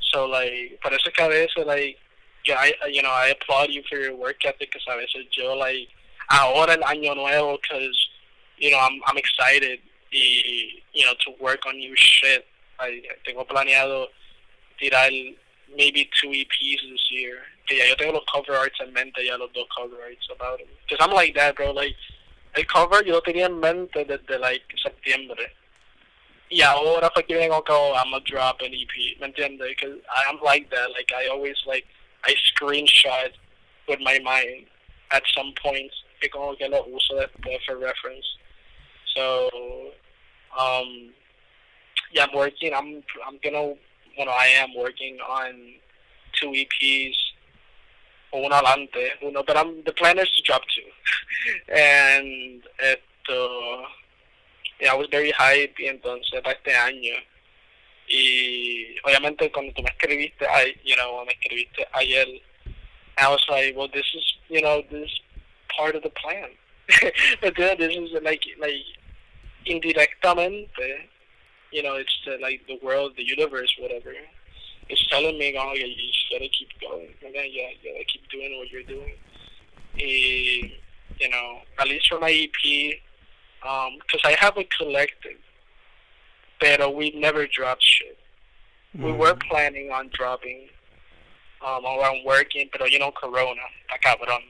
[0.00, 1.98] So, like, por eso que a veces, like,
[2.44, 5.54] yeah, I, you know, I applaud you for your work ethic because a veces yo,
[5.54, 5.88] like,
[6.30, 8.08] ahora el año nuevo because,
[8.58, 9.80] you know, I'm, I'm excited,
[10.12, 12.46] y, you know, to work on new shit.
[12.78, 14.08] I, tengo planeado
[14.80, 15.10] tirar
[15.76, 17.38] maybe two EPs this year.
[17.66, 20.60] Que ya yo tengo los cover arts en mente, ya los dos cover arts about
[20.60, 20.68] it.
[20.88, 21.72] Because I'm like that, bro.
[21.72, 21.96] Like,
[22.54, 25.52] el cover yo lo tenía en mente desde, like, septiembre.
[26.48, 29.68] Y ahora fue que vengo que oh, I'm gonna drop an EP, ¿me entiendes?
[29.68, 30.90] Because I'm like that.
[30.90, 31.84] Like, I always, like,
[32.24, 33.32] I screenshot
[33.88, 34.66] with my mind
[35.10, 35.52] at some.
[36.20, 38.24] Que como que lo uso después for reference.
[39.14, 39.50] So,
[40.56, 41.10] um,
[42.12, 42.72] yeah, I'm working.
[42.72, 43.74] I'm I'm gonna,
[44.16, 45.74] you know, I am working on
[46.40, 47.16] two EPs.
[48.32, 50.82] Uno adelante, uno, but I'm the plan is to drop two,
[51.74, 53.02] and it.
[53.28, 53.86] yeah,
[54.80, 57.14] Eh, I was very hype y entonces para este año
[58.08, 62.26] y obviamente cuando tú me escribiste, I, you know, me escribiste ayer,
[63.18, 65.20] I was like, well, this is, you know, this is
[65.76, 66.50] part of the plan.
[67.42, 68.84] this is like like
[69.66, 71.08] indirectamente
[71.72, 74.12] you know, it's the, like the world, the universe, whatever.
[74.88, 77.08] It's telling me, oh, yeah, you just gotta keep going.
[77.24, 79.14] And then, yeah, you gotta keep doing what you're doing.
[79.94, 80.72] And,
[81.20, 83.00] you know, at least for my EP,
[83.66, 85.38] because um, I have a collective,
[86.60, 88.18] but we never dropped shit.
[88.96, 89.04] Mm.
[89.04, 90.68] We were planning on dropping,
[91.66, 93.60] um, I'm working, but you know, Corona,
[94.04, 94.42] cabrón.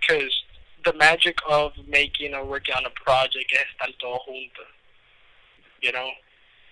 [0.00, 0.32] Because
[0.84, 4.62] the magic of making or working on a project es estar todo junto.
[5.82, 6.10] You know?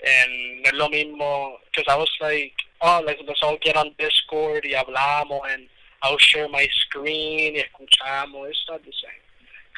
[0.06, 3.94] And no es lo mismo, because I was like, oh, like, let's all get on
[3.98, 5.68] Discord y hablamos, and
[6.02, 8.50] I'll share my screen y escuchamos.
[8.50, 9.22] It's not the same.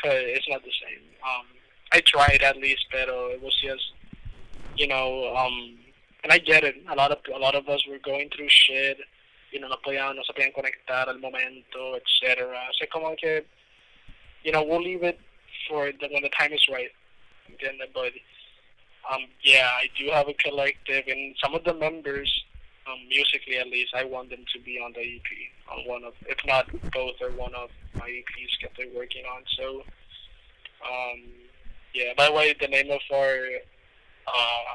[0.03, 1.03] Cause it's not the same.
[1.23, 1.47] Um,
[1.93, 3.93] I tried at least, pero it was just,
[4.77, 5.77] you know, um,
[6.23, 6.77] and I get it.
[6.91, 8.99] A lot of a lot of us were going through shit.
[9.51, 12.55] You know, no podían, no se podían conectar al momento, etc.
[12.79, 13.17] So como
[14.43, 15.19] you know, we'll leave it
[15.69, 16.91] for the, when the time is right.
[17.51, 17.93] ¿Entiendes?
[17.93, 18.13] But
[19.11, 22.31] um, yeah, I do have a collective, and some of the members,
[22.87, 25.31] um, musically at least, I want them to be on the EP,
[25.73, 29.43] on one of, if not both or one of my EPs that they're working on.
[29.57, 29.83] So,
[30.85, 31.23] um,
[31.95, 32.13] yeah.
[32.17, 33.39] By the way, the name of our
[34.27, 34.75] uh,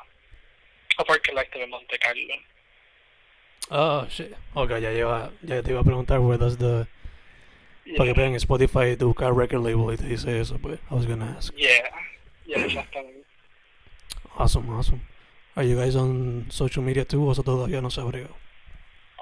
[0.99, 2.37] of our collective in Monte Carlo.
[3.71, 4.35] Oh shit.
[4.55, 6.87] Okay, ya iba, ya te iba a preguntar where does the
[7.85, 7.97] yeah.
[7.97, 11.05] para que vean Spotify tu buscar record label y te dice eso, but I was
[11.05, 11.53] gonna ask.
[11.57, 11.89] Yeah,
[12.45, 13.25] yeah, exactamente.
[14.37, 15.01] Awesome, awesome.
[15.55, 18.27] Are you guys on social media too, o eso todavía no se abrió?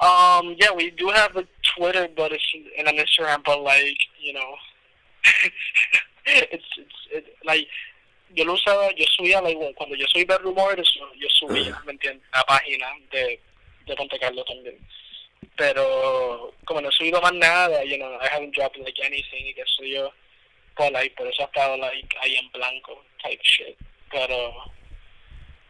[0.02, 1.46] Um, yeah, we do have a
[1.78, 2.44] Twitter, but it's
[2.78, 4.56] and an Instagram, but like, you know,
[6.26, 7.68] it's it's it, like
[8.36, 12.28] yo lo usaba, yo subía, like, cuando yo subí rumores, yo subía, ¿me entiendes?
[12.34, 13.40] La página de,
[13.86, 14.78] de Monte Carlo también.
[15.56, 19.54] Pero como no he subido más nada, you know, I haven't dropped like anything, y
[19.54, 20.12] que soy yo,
[20.76, 23.78] pues like, por eso ha estado like ahí en blanco type shit.
[24.10, 24.50] Pero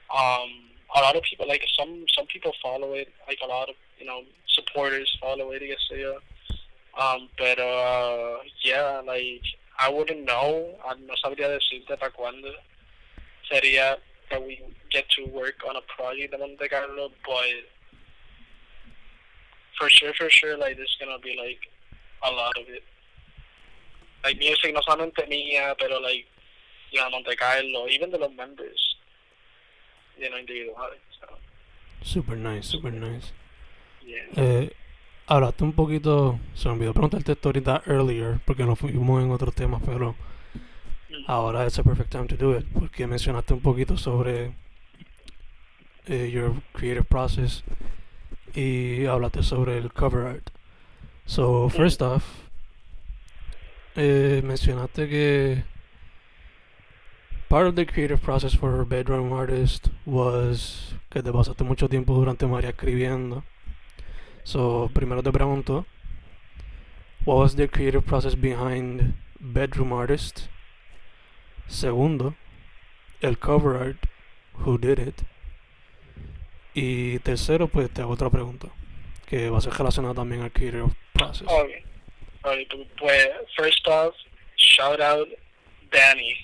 [0.10, 3.76] um, a lot of people like some some people follow it, like a lot of
[4.00, 5.64] you know supporters follow it.
[5.64, 6.20] I guess yeah.
[6.98, 9.44] Um, but uh, yeah, like
[9.80, 10.78] I wouldn't know.
[11.08, 12.50] No sabría decirte para cuándo
[13.50, 13.98] sería
[14.30, 14.62] that we
[14.92, 17.64] get to work on a project de Monte Carlo, but
[19.78, 21.70] for sure, for sure, like there's gonna be like
[22.24, 22.84] a lot of it.
[24.24, 26.26] Like music, no solamente mía, pero like,
[26.92, 28.94] you know, Monte Carlo, even the members
[30.18, 31.00] you know, individuales.
[31.20, 31.28] So.
[32.02, 33.32] Super nice, super nice.
[34.06, 34.44] Yeah.
[34.44, 34.70] Eh,
[35.28, 39.56] hablaste un poquito, se me olvidó preguntarte esto ahorita earlier, porque nos fuimos en otros
[39.56, 40.16] temas, pero
[41.28, 44.54] ahora es a perfect time to do it, porque mencionaste un poquito sobre
[46.08, 47.64] eh, your creative process
[48.54, 50.50] y hablaste sobre el cover art.
[51.26, 52.24] So, first off,
[53.96, 55.64] eh, mencionaste que
[57.48, 62.46] part of the creative process for Bedroom Artist was que te pasaste mucho tiempo durante
[62.46, 63.44] María escribiendo.
[64.44, 65.86] So, primero te pregunto,
[67.26, 70.50] what was the creative process behind Bedroom Artist?
[71.68, 72.36] Segundo,
[73.22, 74.06] el cover art,
[74.66, 75.24] who did it?
[76.76, 78.70] Y tercero, pues te hago otra pregunta,
[79.26, 81.48] que va a ser relacionada también al creative process.
[81.48, 81.84] Okay.
[82.44, 82.68] Alright,
[82.98, 84.14] pues, first off,
[84.58, 85.30] shout out
[85.92, 86.36] Danny.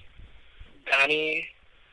[0.89, 1.45] Danny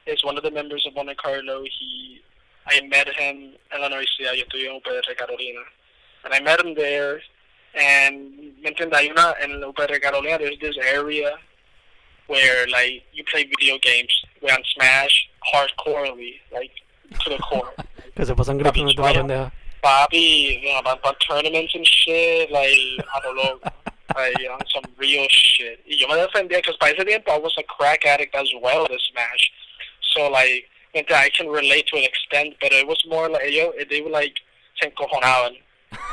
[0.06, 1.64] is one of the members of Monte Carlo.
[1.64, 2.20] He,
[2.68, 5.60] I met him en la universidad, yo estudié en UPR Carolina.
[6.26, 7.20] And I met him there,
[7.78, 11.36] and me entiendes, hay una, en la UPR Carolina, there's this area
[12.26, 14.10] where, like, you play video games,
[14.42, 16.72] on Smash, hardcorely, like,
[17.20, 17.72] to the core.
[18.16, 19.52] Que se pasan gritando toda la pendeja.
[19.82, 23.60] Bobby, you know, about, about tournaments and shit, like, I don't know,
[24.16, 25.78] like, you know, some real shit.
[25.86, 28.98] Yo me defendía, because by ese tiempo I was a crack addict as well to
[29.12, 29.52] Smash.
[30.14, 30.64] So, like,
[30.96, 34.40] I can relate to an extent, but it was more like, yo, they were like,
[34.82, 35.58] se encojonaban.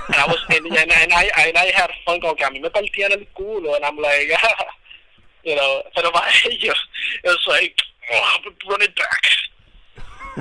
[0.07, 2.61] And I was, and, and, and I, and I had fun con que a mí
[2.61, 4.27] me partían el culo, and I'm like,
[5.43, 6.77] you know, pero para ellos,
[7.23, 7.77] was like,
[8.11, 8.37] oh,
[8.69, 9.23] run it back.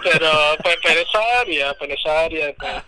[0.03, 2.83] Pero, pero, pero esa área, pero esa área, pues,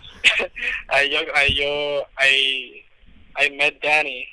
[0.89, 2.83] I, yo, I, yo, I,
[3.37, 4.27] I met Danny,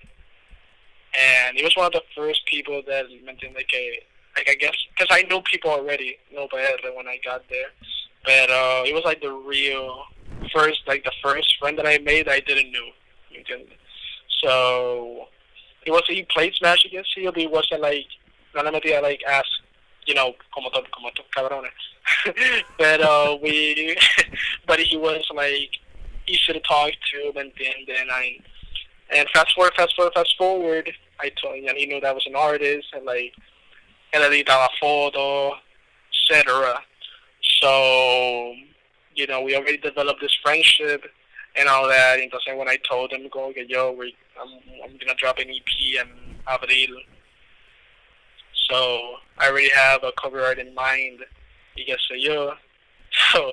[1.14, 4.03] and he was one of the first people that mentioned like a,
[4.37, 7.68] like I guess, because I knew people already, no PR when I got there,
[8.25, 10.05] but uh, it was like the real
[10.55, 12.89] first, like the first friend that I made that I didn't know.
[14.45, 15.27] So,
[15.85, 18.07] he was he played Smash against you, but he wasn't like,
[18.55, 19.45] no le metía like ass,
[20.07, 21.70] you know, como to, como estos cabrones.
[22.79, 23.97] but uh, we,
[24.66, 25.70] but he was like
[26.27, 28.39] easy to talk to, and then and I,
[29.14, 32.12] and fast forward, fast forward, fast forward, I told him, and he knew that I
[32.12, 33.33] was an artist, and like,
[34.12, 35.53] él editaba foto,
[36.31, 36.83] etc.
[37.63, 38.55] So,
[39.15, 41.05] you know, we already developed this friendship
[41.55, 42.19] and all that.
[42.19, 44.49] And Entonces, when I told him, go get yo, we, I'm,
[44.85, 46.09] I'm gonna drop an EP in
[46.49, 46.97] Abril.
[48.69, 51.21] So I already have a cover art in mind.
[51.79, 52.55] Qué sé yo.
[53.33, 53.53] So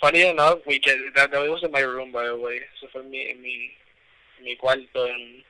[0.00, 1.32] funny enough, we get that.
[1.32, 2.60] That was in my room, by the way.
[2.80, 3.70] So for me, mi,
[4.42, 5.42] mi cuarto, and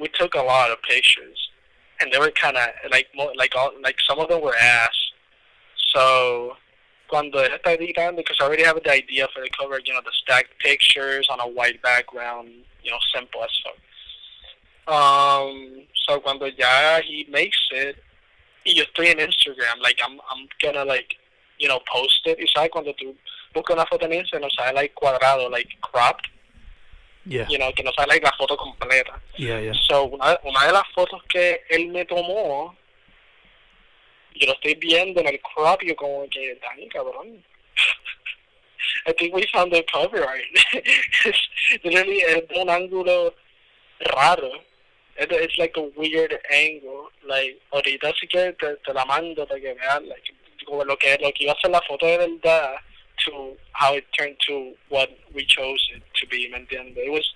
[0.00, 1.50] we took a lot of pictures,
[2.00, 4.94] and they were kind of like like all like some of them were ass.
[5.92, 6.56] So
[7.08, 10.00] cuando él está editando, because I already have the idea for the cover, you know,
[10.02, 12.48] the stacked pictures on a white background,
[12.82, 13.76] you know, simple as fuck.
[14.88, 17.96] Um, so cuando ya he makes it,
[18.64, 21.16] y yo estoy en Instagram, like I'm, I'm gonna like,
[21.58, 22.38] you know, post it.
[22.38, 23.14] Y sabes cuando tú
[23.54, 26.28] buscas una foto en Instagram, no sale like cuadrado, like cropped,
[27.28, 29.20] Yeah, you know, que no sale like la foto completa.
[29.36, 29.72] yeah, yeah.
[29.88, 32.76] So, una, una de las fotos que él me tomó,
[34.38, 37.44] yo lo estoy viendo en el crop y yo como que, Dani, cabrón.
[39.06, 39.84] I think we found the
[41.24, 43.32] it's literally es un ángulo
[44.14, 44.50] raro.
[45.18, 47.10] It, it's like a weird angle.
[47.26, 50.32] Like, ahorita sí que te, te la mando para que veas like,
[50.66, 52.80] como lo que, lo que iba a ser la foto de verdad
[53.24, 56.96] to how it turned to what we chose it to be, ¿me entiendes?
[56.96, 57.26] It was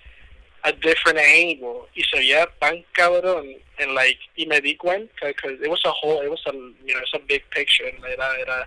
[0.63, 1.87] a different angle.
[1.95, 3.59] Y se veía tan cabrón.
[3.79, 6.93] And like, y me di cuenta, because it was a whole, it was a, you
[6.93, 7.85] know, it's a big picture.
[7.85, 8.65] Era, era,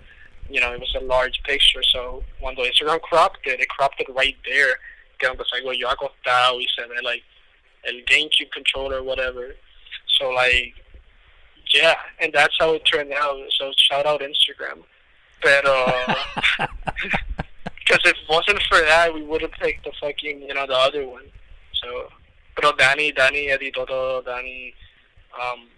[0.51, 1.83] you know, it was a large picture.
[1.83, 4.77] So, cuando Instagram cropped it, it cropped it right there.
[5.19, 7.23] Que donde salgo yo acostado y se ve, like,
[7.87, 9.55] el GameCube controller, whatever.
[10.19, 10.75] So, like,
[11.73, 13.39] yeah, and that's how it turned out.
[13.59, 14.83] So, shout out Instagram.
[15.41, 15.87] Pero,
[17.79, 20.75] because if it wasn't for that, we would have picked the fucking, you know, the
[20.75, 21.25] other one.
[21.85, 22.09] So,
[22.57, 24.75] pero Danny, Danny editó todo, Danny,
[25.39, 25.69] um,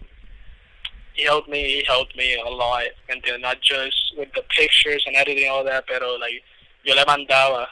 [1.13, 5.03] he helped me, he helped me a lot, and then not just with the pictures
[5.05, 6.43] and editing all that, pero like,
[6.83, 7.67] yo le mandaba,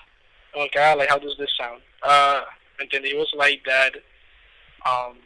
[0.55, 1.81] oh god, like how does this sound?
[2.03, 2.41] Uh,
[2.79, 3.95] and then he was like that,
[4.85, 5.17] um,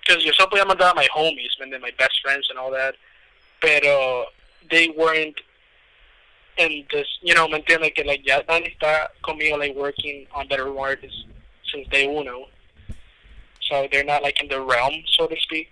[0.00, 2.70] because yo solo podía mandar a my homies, and then my best friends and all
[2.70, 2.94] that,
[3.60, 4.26] pero
[4.70, 5.40] they weren't
[6.58, 10.78] in this, you know, me que like ya Danny está conmigo like working on Bedroom
[10.78, 11.26] Artist
[11.72, 12.46] since day uno.
[13.62, 15.68] So they're not like in the realm, so to speak.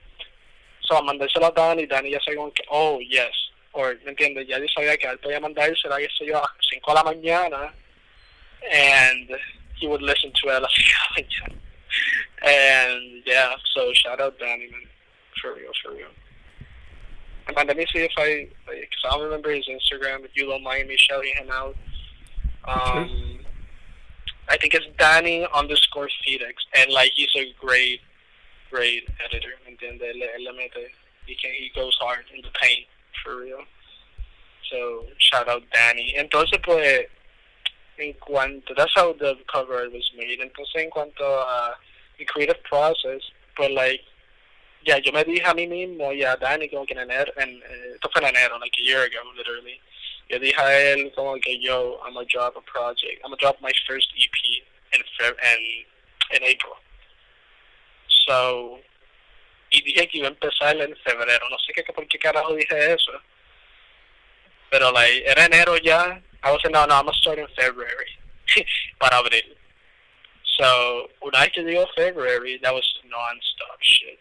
[0.82, 3.32] So mandárselo a Danny, Danny ya sabía que, oh, yes.
[3.72, 4.46] Or, ¿me entiendes?
[4.48, 7.72] Ya yo sabía que él podía mandársela, qué sé yo, a 5 de la mañana.
[8.70, 9.30] And
[9.76, 11.60] he would listen to it a las 5 de la mañana.
[12.42, 14.82] And, yeah, so shout out Danny, man.
[15.40, 16.08] For real, for real.
[17.46, 20.62] And let me see if I, because I don't remember his Instagram, if you don't
[20.62, 21.76] mind me shouting him out.
[22.64, 23.43] Um,
[24.48, 28.00] I think it's Danny underscore Felix, and like he's a great,
[28.70, 29.54] great editor.
[29.66, 30.90] And then the mete,
[31.26, 32.86] he can he goes hard in the paint
[33.22, 33.60] for real.
[34.70, 36.14] So shout out Danny.
[36.16, 37.06] Entonces pues
[37.98, 40.40] en cuanto that's how the cover was made.
[40.40, 41.76] Entonces en cuanto a
[42.18, 43.22] the creative process,
[43.56, 44.00] pues like
[44.84, 47.62] yeah, yo me dije a mí mismo y a Danny como que en enero, en,
[47.62, 49.80] eh, esto fue en enero, like a year ago, literally.
[50.28, 53.60] Yo dije a él como que yo, I'm gonna drop a project, I'm gonna drop
[53.60, 54.64] my first EP
[54.94, 56.76] in Feb in, in April.
[58.26, 58.80] So,
[59.70, 62.94] y dije que iba a empezar en febrero, no sé qué, por qué carajo dije
[62.94, 63.12] eso.
[64.70, 68.18] Pero like, era enero ya, I was like, no, no, I'm gonna start in February,
[68.98, 69.56] para abril.
[70.58, 74.18] So, when I could do February, that was non-stop shit.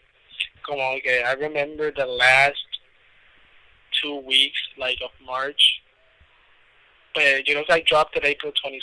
[0.62, 2.66] Como que I remember the last
[4.02, 5.80] two weeks, like of March,
[7.14, 8.80] but you know, I dropped it April 26th.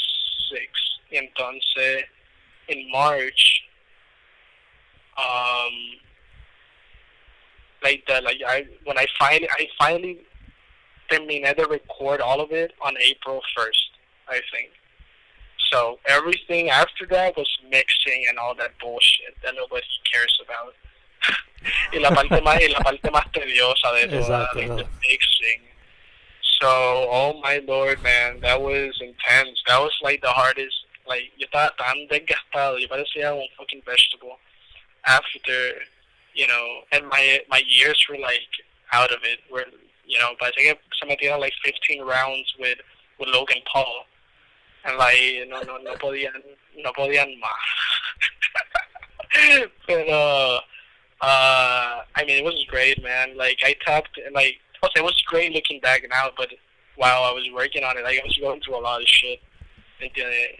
[1.13, 2.03] Entonces,
[2.69, 3.63] in March,
[5.17, 5.73] um,
[7.83, 10.19] like the like I when I finally I finally
[11.09, 13.89] terminated to record all of it on April 1st,
[14.29, 14.71] I think.
[15.71, 20.73] So everything after that was mixing and all that bullshit that nobody cares about.
[21.93, 25.61] y la parte más y la parte más tediosa de todo, like the mixing.
[26.61, 26.67] So,
[27.09, 29.61] oh my lord, man, that was intense.
[29.67, 30.75] That was like the hardest.
[31.07, 34.37] Like yo estaba tan desgastado, yo parecía un fucking vegetable
[35.05, 35.73] after,
[36.35, 38.47] you know, and my my ears were like
[38.93, 39.39] out of it.
[39.49, 39.65] Where
[40.05, 42.77] you know, but I think se metieron like 15 rounds with
[43.19, 44.05] with Logan Paul
[44.85, 46.33] and like no no no podían
[46.77, 47.51] no podían más
[49.87, 50.59] pero
[51.21, 54.59] uh I mean it was great man like I talked and like
[54.95, 56.49] it was great looking back now but
[56.95, 59.39] while I was working on it like I was going through a lot of shit
[60.01, 60.09] and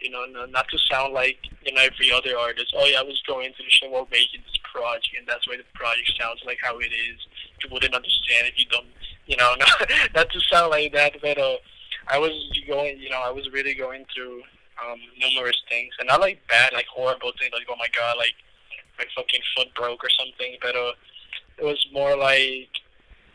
[0.02, 3.22] you know not to sound like you know every other artist oh yeah I was
[3.28, 6.78] going through shit while making this project and that's why the project sounds like how
[6.78, 7.18] it is.
[7.64, 8.86] You wouldn't understand if you don't
[9.26, 11.58] you know not, not to sound like that but uh
[12.08, 12.32] I was
[12.68, 14.42] going, you know, I was really going through
[14.84, 18.34] um, numerous things, and not like bad, like horrible things, like oh my god, like
[18.98, 20.92] my fucking foot broke or something, but uh,
[21.58, 22.70] it was more like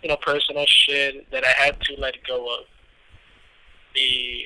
[0.02, 2.64] you know personal shit that I had to let go of.
[3.94, 4.44] The,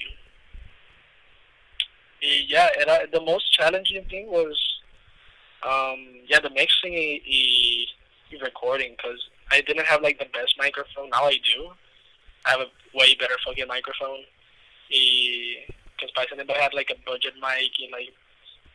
[2.20, 4.58] the yeah, and I, the most challenging thing was
[5.62, 7.86] um, yeah the mixing the,
[8.30, 9.20] the recording because
[9.50, 11.10] I didn't have like the best microphone.
[11.10, 11.70] Now I do.
[12.46, 14.24] I have a way better fucking microphone.
[14.88, 18.12] Because by the time I had like a budget mic and like,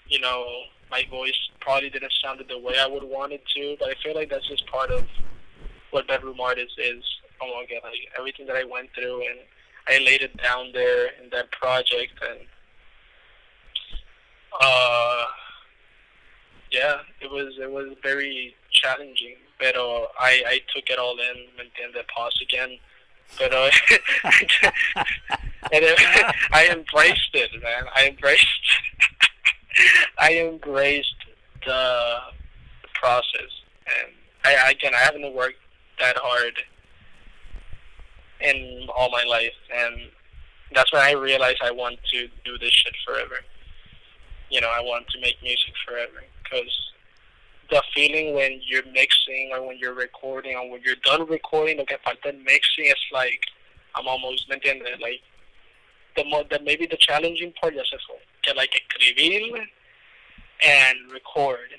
[0.07, 0.45] you know,
[0.91, 3.75] my voice probably didn't sound the way I would want it to.
[3.79, 5.03] But I feel like that's just part of
[5.95, 6.69] what bedroom Art is.
[6.77, 7.03] is
[7.41, 9.39] Oh my god, like everything that I went through and
[9.87, 12.39] I laid it down there in that project and
[14.59, 15.25] uh
[16.71, 19.37] yeah, it was it was very challenging.
[19.57, 22.77] But uh, I I took it all in and then the pause again
[23.39, 23.71] but uh,
[25.73, 25.85] and
[26.53, 27.85] I embraced it, man.
[27.95, 28.45] I embraced,
[30.19, 31.15] I embraced
[31.65, 32.17] the,
[32.83, 33.51] the process,
[33.87, 34.13] and
[34.45, 35.57] I again I haven't worked
[35.99, 36.53] that hard
[38.41, 39.95] in all my life, and
[40.73, 43.39] that's when I realized I want to do this shit forever.
[44.49, 46.91] You know, I want to make music forever because
[47.69, 51.97] the feeling when you're mixing or when you're recording or when you're done recording, okay,
[52.05, 53.41] but then mixing is like,
[53.95, 55.01] I'm almost, ¿me entiendes?
[55.01, 55.21] Like,
[56.15, 58.17] the, more, the maybe the challenging part se fue.
[58.43, 59.65] Que like escribir
[60.63, 61.73] and record.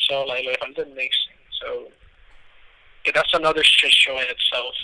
[0.00, 1.38] So like, falta en mixing.
[1.60, 1.88] So,
[3.08, 4.74] yeah, that's another shit show in itself.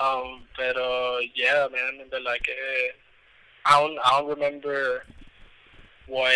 [0.00, 2.92] Um, but uh, yeah, man, but like, uh,
[3.66, 5.04] I don't, I don't remember
[6.06, 6.34] what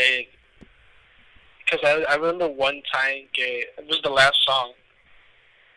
[1.65, 4.73] because I, I remember one time que it was the last song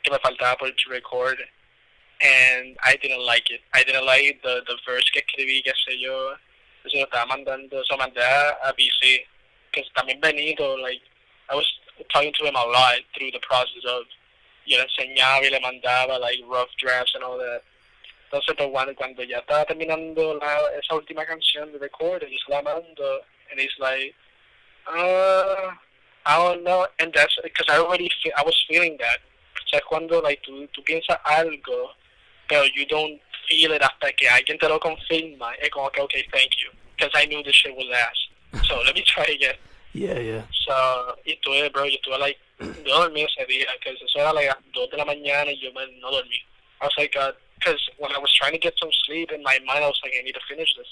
[0.03, 1.37] que me faltaba por to record
[2.21, 3.61] and I didn't like it.
[3.73, 6.35] I didn't like the the verse que escribí, qué sé yo.
[6.83, 9.25] Entonces lo estaba mandando, so mandé a BC
[9.71, 11.01] because también Benito, like
[11.49, 11.65] I was
[12.11, 14.03] talking to him a lot through the process of
[14.67, 17.61] yo le enseñaba y le mandaba like rough drafts and all that.
[18.25, 22.51] Entonces pues cuando, cuando ya estaba terminando la, esa última canción de record, yo se
[22.51, 24.13] la mando and he's like
[24.87, 25.71] uh,
[26.25, 29.19] I don't know, and that's because I already fe- I was feeling that.
[29.55, 31.91] O sea, cuando like tú, tú piensas algo,
[32.49, 36.25] pero you don't feel it hasta que alguien te lo confirma, es como que okay,
[36.31, 38.63] thank you, because I knew this shit was ass.
[38.67, 39.55] So let me try again.
[39.93, 40.41] Yeah, yeah.
[40.51, 44.59] So, y tuve, bro, yo tuve like, yo dormí ese día, because eso era a
[44.73, 46.43] dos de la mañana y yo me, no dormí.
[46.81, 49.59] I was like, because uh, when I was trying to get some sleep in my
[49.65, 50.87] mind, I was like, I need to finish this.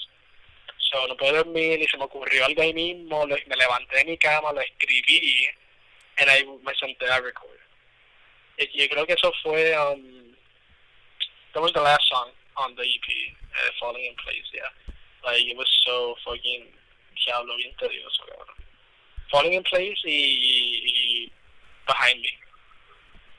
[0.90, 4.04] So no puedo dormir y se me ocurrió algo ahí mismo, lo, me levanté de
[4.04, 5.48] mi cama, lo escribí,
[6.18, 7.58] and I me senté a record.
[8.58, 10.34] Y yo creo que eso fue, um,
[11.52, 14.94] that was the last song on the EP, uh, Falling in Place, yeah.
[15.24, 16.64] Like, it was so fucking,
[17.26, 18.56] diablo, bien tedioso, cabrón.
[19.30, 21.32] Falling in Place y, y
[21.86, 22.30] Behind Me.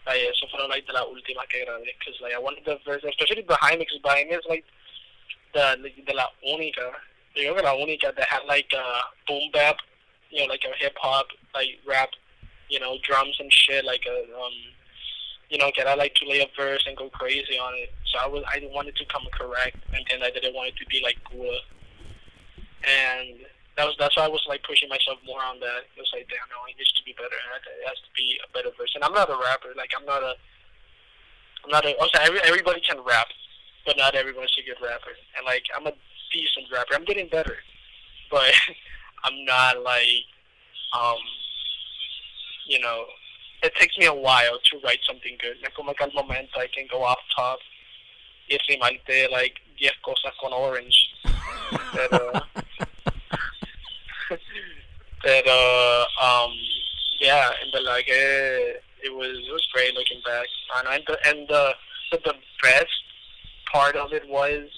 [0.06, 3.04] Like, eso fueron like de la última que grabé, because like I wanted the verse,
[3.04, 4.66] especially Behind Me, because Behind Me is like
[5.54, 6.92] the, de la única,
[7.36, 9.78] yo creo la única that had like a boom bap,
[10.30, 12.10] you know, like a hip hop, like rap,
[12.70, 14.54] you know, drums and shit, like a, um,
[15.50, 17.94] you know, get I like to lay a verse and go crazy on it.
[18.12, 20.86] So I was, I wanted to come correct, and then I didn't want it to
[20.88, 21.58] be like cool.
[22.84, 23.40] And
[23.78, 25.86] that was that's why I was like pushing myself more on that.
[25.94, 27.38] It was like, damn, no, it needs to be better.
[27.38, 28.92] It has to be a better verse.
[28.98, 29.78] And I'm not a rapper.
[29.78, 30.34] Like I'm not a,
[31.64, 31.94] I'm not a.
[32.02, 33.30] Also, every, everybody can rap,
[33.86, 35.14] but not everyone's a good rapper.
[35.38, 35.94] And like I'm a
[36.34, 36.98] decent rapper.
[36.98, 37.62] I'm getting better,
[38.34, 38.50] but
[39.24, 40.26] I'm not like,
[40.98, 41.22] um,
[42.66, 43.06] you know,
[43.62, 45.62] it takes me a while to write something good.
[45.62, 47.60] Me como que al momento I can go off top
[48.50, 51.14] y rimarte like 10 cosas con orange.
[51.94, 52.32] Pero,
[55.28, 56.56] pero um,
[57.20, 60.48] yeah, and the like it, it was it was great looking back.
[60.80, 61.74] And the and the
[62.12, 62.96] but the best
[63.70, 64.70] part of it was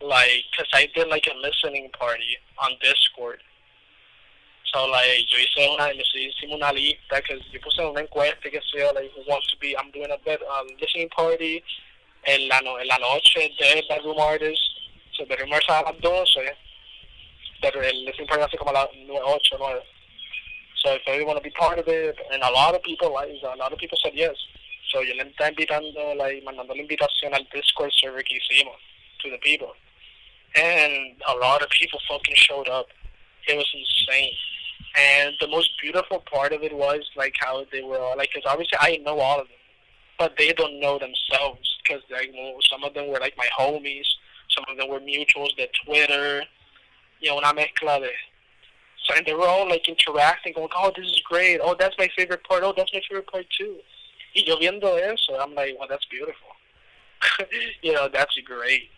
[0.00, 3.42] like because I did like a listening party on Discord.
[4.72, 8.92] So like yo hice una, hicimos una lista que yo puse una encuesta que sea
[8.94, 11.60] like who wants to be I'm doing a bit um, listening party
[12.28, 14.62] en la, no, en la noche de Bedroom Artist.
[15.14, 16.65] So Bedroom Artist a las 12
[17.72, 19.82] pero el listening party hace como las 8 9.
[20.82, 23.30] So if you want to be part of it, and a lot of people like,
[23.42, 24.36] a lot of people said yes.
[24.92, 28.76] So yo le está invitando, like, mandando la invitación al Discord server que hicimos
[29.22, 29.72] to the people.
[30.54, 32.86] And a lot of people fucking showed up.
[33.48, 34.32] It was insane.
[34.96, 38.50] And the most beautiful part of it was like how they were all like, because
[38.50, 39.56] obviously I know all of them,
[40.18, 42.32] but they don't know themselves because like
[42.70, 44.06] some of them were like my homies,
[44.48, 46.44] some of them were mutuals, their Twitter,
[47.20, 48.10] you know, una mezcla de.
[49.04, 51.60] So and they were all like interacting, going, "Oh, this is great.
[51.62, 52.62] Oh, that's my favorite part.
[52.62, 53.78] Oh, that's my favorite part too."
[54.34, 56.48] Y yo viendo eso, I'm like, "Well, that's beautiful."
[57.82, 58.90] you know, that's great.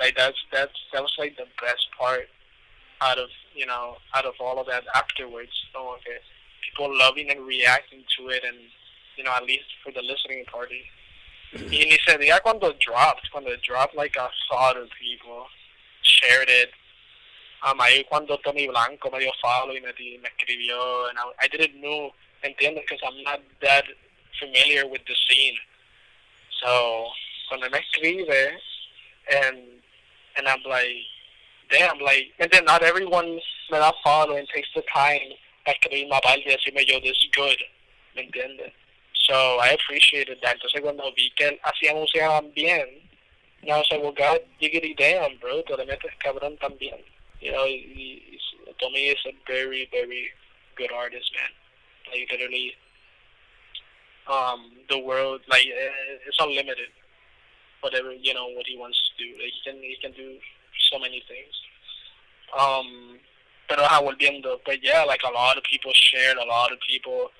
[0.00, 2.28] Like that's that's that was like the best part
[3.00, 5.52] out of you know out of all of that afterwards.
[5.72, 6.18] So okay,
[6.64, 8.56] people loving and reacting to it, and
[9.16, 10.82] you know at least for the listening party.
[11.54, 15.46] Y ni se diga cuando it dropped, cuando it dropped, like a lot of people
[16.02, 16.70] shared it.
[17.64, 21.48] Um, ahí cuando Tommy Blanco me dio follow y me, me escribió, and I, I
[21.48, 22.12] didn't know,
[22.42, 23.84] entiendo, because I'm not that
[24.38, 25.56] familiar with the scene.
[26.62, 27.06] So,
[27.48, 28.58] cuando me escribe,
[29.32, 29.58] and
[30.36, 31.06] and I'm like,
[31.70, 35.32] damn, like, and then not everyone me da follow and takes the time
[35.66, 37.56] a escribirme aparte y decirme yo, this is good,
[38.14, 38.72] ¿me entiendes?
[39.26, 40.56] So, I appreciated that.
[40.56, 43.00] Entonces, cuando vi que hacía música bien,
[43.68, 47.00] know, I was like, well, God, diggity damn, bro, te le metes cabrón también.
[47.44, 48.40] You know, he's,
[48.80, 50.32] Tommy is a very, very
[50.76, 51.52] good artist, man.
[52.08, 52.72] Like, literally,
[54.32, 56.88] um, the world, like, it's unlimited.
[57.82, 59.30] Whatever, you know, what he wants to do.
[59.36, 60.38] Like, he can, he can do
[60.90, 61.52] so many things.
[62.58, 63.20] Um,
[63.68, 67.30] pero ajá, volviendo, but yeah, like, a lot of people shared, a lot of people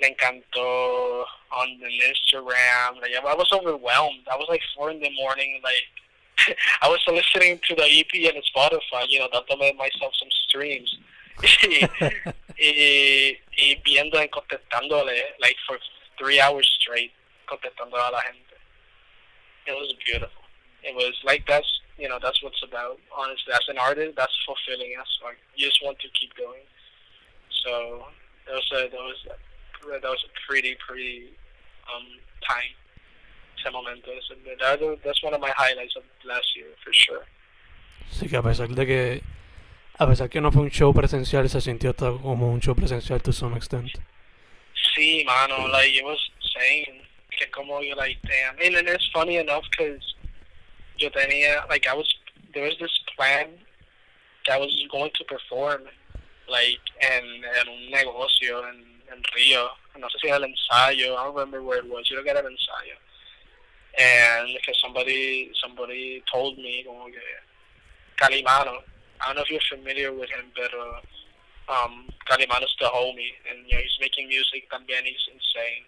[0.00, 3.00] le encantó on the Instagram.
[3.00, 4.26] Like, I was overwhelmed.
[4.26, 5.86] I was like four in the morning, like
[6.82, 10.96] I was listening to the EP and Spotify, you know, dándome myself some streams.
[12.58, 15.78] y, y viendo y contestándole, like for
[16.18, 17.12] three hours straight,
[17.46, 18.56] contestando a la gente.
[19.66, 20.42] It was beautiful.
[20.82, 21.68] It was like that's,
[21.98, 22.98] you know, that's what's about.
[23.16, 24.94] Honestly, as an artist, that's fulfilling.
[24.96, 26.62] That's like you just want to keep going.
[27.64, 28.06] So
[28.46, 29.18] that was a, that was
[30.00, 31.34] that was a pretty pretty
[31.92, 32.06] um
[32.48, 32.72] time.
[33.58, 34.10] Ese momento.
[34.60, 37.24] That, that's one of my highlights of last year for sure.
[38.10, 39.22] Sí, que a pesar de que
[39.98, 43.32] a pesar que no fue un show presencial, se sintió como un show presencial to
[43.32, 43.90] some extent.
[44.94, 47.02] Sí, mano, like it was insane.
[47.30, 48.56] Que como like, damn.
[48.64, 50.14] And, and it's funny enough because
[50.98, 52.08] yo tenía, like I was,
[52.54, 53.48] there was this plan
[54.46, 55.82] that I was going to perform,
[56.48, 59.68] like, en, en un negocio en, en Río.
[59.98, 61.14] No sé si era el ensayo.
[61.14, 62.08] I don't remember where it was.
[62.08, 62.96] Yo creo que era el ensayo.
[63.98, 67.22] And because somebody, somebody told me, como que,
[68.20, 68.84] Calimano,
[69.20, 71.00] I don't know if you're familiar with him, but uh,
[71.72, 75.84] um, Calimano's the homie, and you know, he's making music también, he's insane.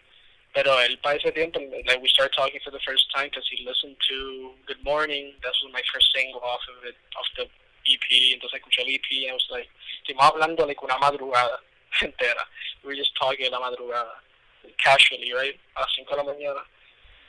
[0.54, 0.72] Pero
[1.02, 4.52] para ese tiempo, like we started talking for the first time because he listened to
[4.66, 5.32] Good Morning.
[5.42, 7.44] That was my first single off of it, off the
[7.88, 9.68] EP, entonces escuché el EP and I was like,
[10.02, 11.60] estuvimos hablando like una madrugada
[12.00, 12.44] entera.
[12.82, 14.24] We were just talking la madrugada,
[14.82, 15.54] casually, right?
[15.76, 16.64] A 5 de la mañana.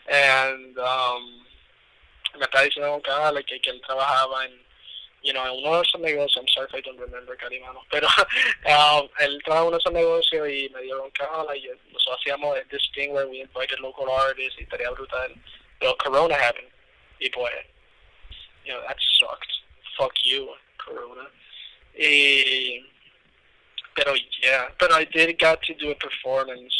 [0.10, 1.46] And um,
[2.38, 4.52] me estaba diciendo que, like, que él trabajaba en,
[5.22, 8.08] you know, en uno de esos negocios, I'm sorry if I don't remember, Carimano, pero
[8.66, 12.20] um, él trabajaba en uno de esos negocios y me dieron que, ah, like, nosotros
[12.20, 15.36] hacíamos this thing where we invited local artists y estaría brutal.
[15.80, 16.72] Pero Corona happened.
[17.20, 17.54] Y pues,
[18.66, 19.52] you know, that sucked.
[19.98, 21.28] Fuck you, Corona.
[21.98, 22.82] Y,
[23.96, 26.74] pero yeah, but I did got to do a performance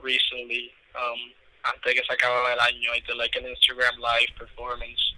[0.00, 0.70] recently.
[0.94, 1.32] Um,
[1.64, 5.14] antes que se acababa el año, I did like an Instagram live performance,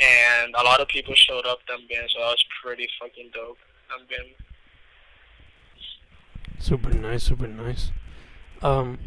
[0.00, 3.58] and a lot of people showed up también, so that was pretty fucking dope
[3.90, 4.34] también.
[6.58, 7.92] Super nice, super nice.
[8.62, 8.98] Um,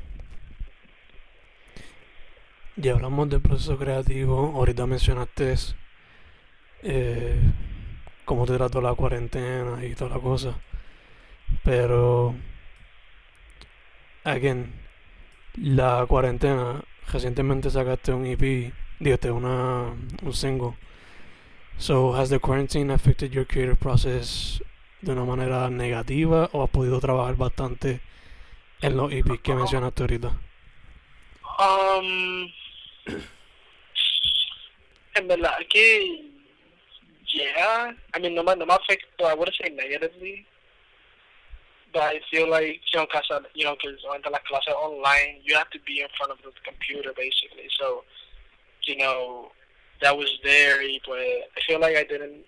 [2.76, 4.52] ya hablamos del proceso creativo.
[4.56, 5.56] Ahorita mencionaste
[6.82, 7.40] eh,
[8.26, 10.60] cómo te trató la cuarentena y toda la cosa.
[11.64, 12.36] Pero,
[14.24, 14.83] again,
[15.56, 20.76] la cuarentena, recientemente sacaste un EP, dijiste una, un single.
[21.78, 24.62] So, has the quarantine affected your creative process
[25.02, 28.02] de una manera negativa o has podido trabajar bastante
[28.82, 30.40] en los EPs que mencionaste ahorita?
[31.60, 32.52] Um,
[35.16, 36.32] en verdad que,
[37.28, 40.46] yeah, I mean, no me, no me afectó, I wouldn't say negatively,
[41.94, 45.80] but I feel like, you know, cause, you know, la clase online, you have to
[45.86, 48.04] be in front of the computer basically, so,
[48.84, 49.52] you know,
[50.02, 52.44] that was there, but I feel like I didn't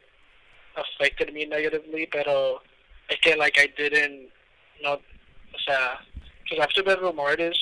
[0.75, 2.61] affected me negatively, pero
[3.09, 4.29] I feel like, I didn't,
[4.81, 5.99] no, o sea,
[6.43, 7.59] because after Bedroom Artist,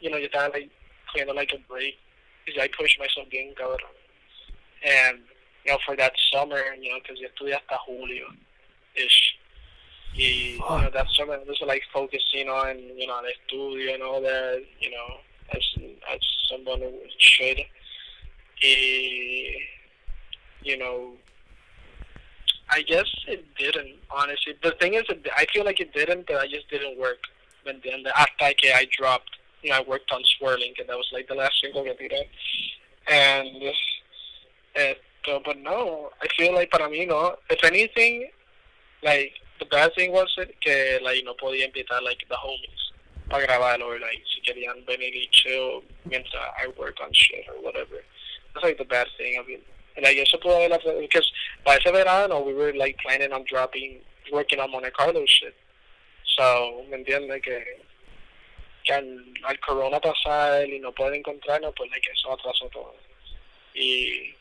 [0.00, 0.70] you know, you estaba, like,
[1.16, 1.94] kind of like a break,
[2.44, 3.78] because I pushed myself bien cabrón.
[4.84, 5.20] And,
[5.64, 9.38] you know, for that summer, you know, because estudié hasta julio-ish.
[10.14, 14.02] Y, you know, that summer I was like focusing on, you know, the studio and
[14.02, 15.16] all that, you know,
[15.54, 15.62] as
[16.12, 16.20] as
[16.50, 17.58] someone who should.
[18.62, 19.54] Y,
[20.62, 21.12] you know,
[22.68, 24.54] I guess it didn't, honestly.
[24.62, 27.18] The thing is, that I feel like it didn't, but I just didn't work.
[27.66, 29.30] And then the after I dropped,
[29.62, 32.24] you know, I worked on Swirling, and that was like the last single que tiré.
[33.08, 33.62] And,
[34.76, 37.36] uh, but no, I feel like para mí no.
[37.50, 38.30] If anything,
[39.02, 39.32] like,
[39.62, 42.90] the bad thing was it que, like, no podía invitar, like, the homies
[43.30, 47.62] para grabar, or, like, si querían venir y chill mientras I work on shit or
[47.62, 48.02] whatever.
[48.52, 49.38] That's, like, the bad thing.
[49.38, 49.60] I mean,
[49.96, 51.30] and I guess pudo haber, because
[51.64, 54.00] by ese verano, we were, like, planning on dropping,
[54.32, 55.54] working on Monte Carlo shit.
[56.36, 57.40] So, ¿me entiendes?
[57.42, 57.62] Que,
[58.84, 62.96] que al, al corona pasar y no puede encontrarnos, pues, like, eso atrasó todo.
[63.74, 64.34] Y,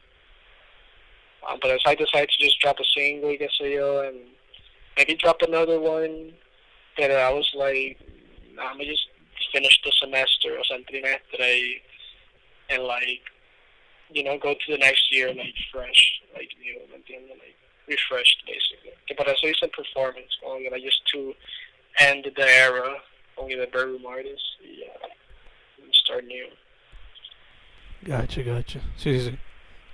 [1.48, 4.12] um, but I decided to just drop a single, qué sé yo,
[4.98, 6.34] and maybe drop another one.
[6.98, 7.98] But I was like,
[8.60, 9.08] I'm gonna just
[9.52, 11.82] finish the semester, or something el trimestre,
[12.70, 13.22] and like,
[14.12, 17.30] you know, go to the next year like fresh, like new, ¿me entiendes?
[17.30, 17.56] Like
[17.88, 18.92] refreshed basically.
[19.08, 21.34] But por eso hice performance, como que like, just to
[22.00, 22.98] end the era,
[23.38, 24.88] only the bedroom artist, yeah,
[25.82, 26.48] and start new.
[28.04, 28.80] Gotcha, gotcha.
[28.98, 29.38] Sí, sí, sí.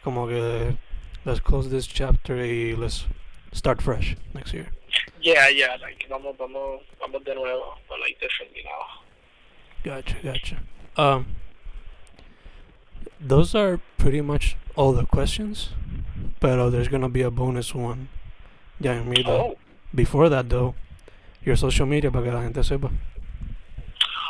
[0.04, 0.78] Como que
[1.26, 3.06] let's close this chapter y let's
[3.54, 4.68] start fresh next year.
[5.22, 9.04] Yeah, yeah, like vamos, vamos, vamos de nuevo, but like differently now.
[9.84, 10.58] Gotcha, gotcha.
[10.96, 11.28] Um,
[13.20, 15.70] those are pretty much all the questions,
[16.40, 18.10] but there's gonna be a bonus one.
[18.80, 19.58] Yeah, mi Oh,
[19.94, 20.76] Before that though,
[21.44, 22.92] your social media para que la gente sepa.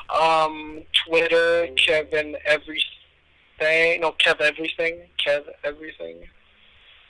[0.09, 6.17] um, Twitter, Kevin everything, no, Kev everything, Kev everything.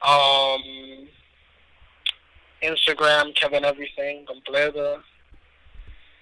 [0.01, 1.07] Um,
[2.63, 5.01] Instagram, Kevin everything, completo.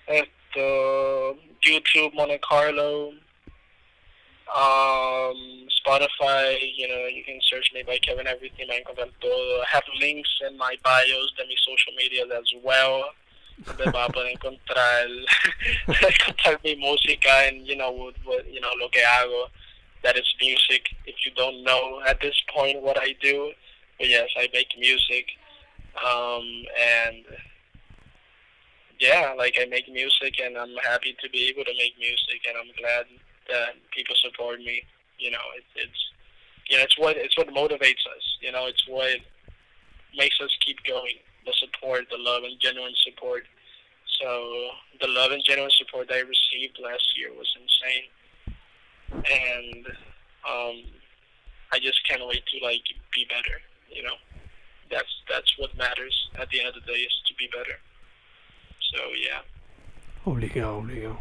[0.08, 3.14] Esto, YouTube, Monte Carlo.
[4.54, 8.82] Um, Spotify, you know, you can search me by Kevin Everything, I
[9.72, 13.06] have links in my bios de mis social media as well.
[13.66, 15.08] Donde va a poder encontrar,
[15.88, 19.48] encontrar mi música and, you know, what, what, you know, lo que hago.
[20.04, 20.90] That is music.
[21.06, 23.52] If you don't know at this point what I do,
[23.98, 25.26] but yes, I make music.
[25.96, 26.44] Um,
[26.76, 27.24] and
[29.00, 32.58] yeah, like I make music and I'm happy to be able to make music and
[32.58, 33.06] I'm glad
[33.50, 34.84] that people support me.
[35.20, 36.06] You know, it, it's
[36.78, 38.26] know, it's what it's what motivates us.
[38.42, 39.20] You know, it's what
[40.18, 41.16] makes us keep going.
[41.46, 43.44] The support, the love and genuine support.
[44.22, 44.70] So
[45.02, 48.10] the love and genuine support that I received last year was insane.
[49.14, 49.88] And
[50.48, 50.84] um
[51.72, 53.60] I just can't wait to like be better,
[53.90, 54.16] you know.
[54.92, 57.78] That's that's what matters at the end of the day is to be better.
[58.94, 59.42] So yeah.
[60.24, 60.80] Holy cow!
[60.82, 61.18] Holy obligado.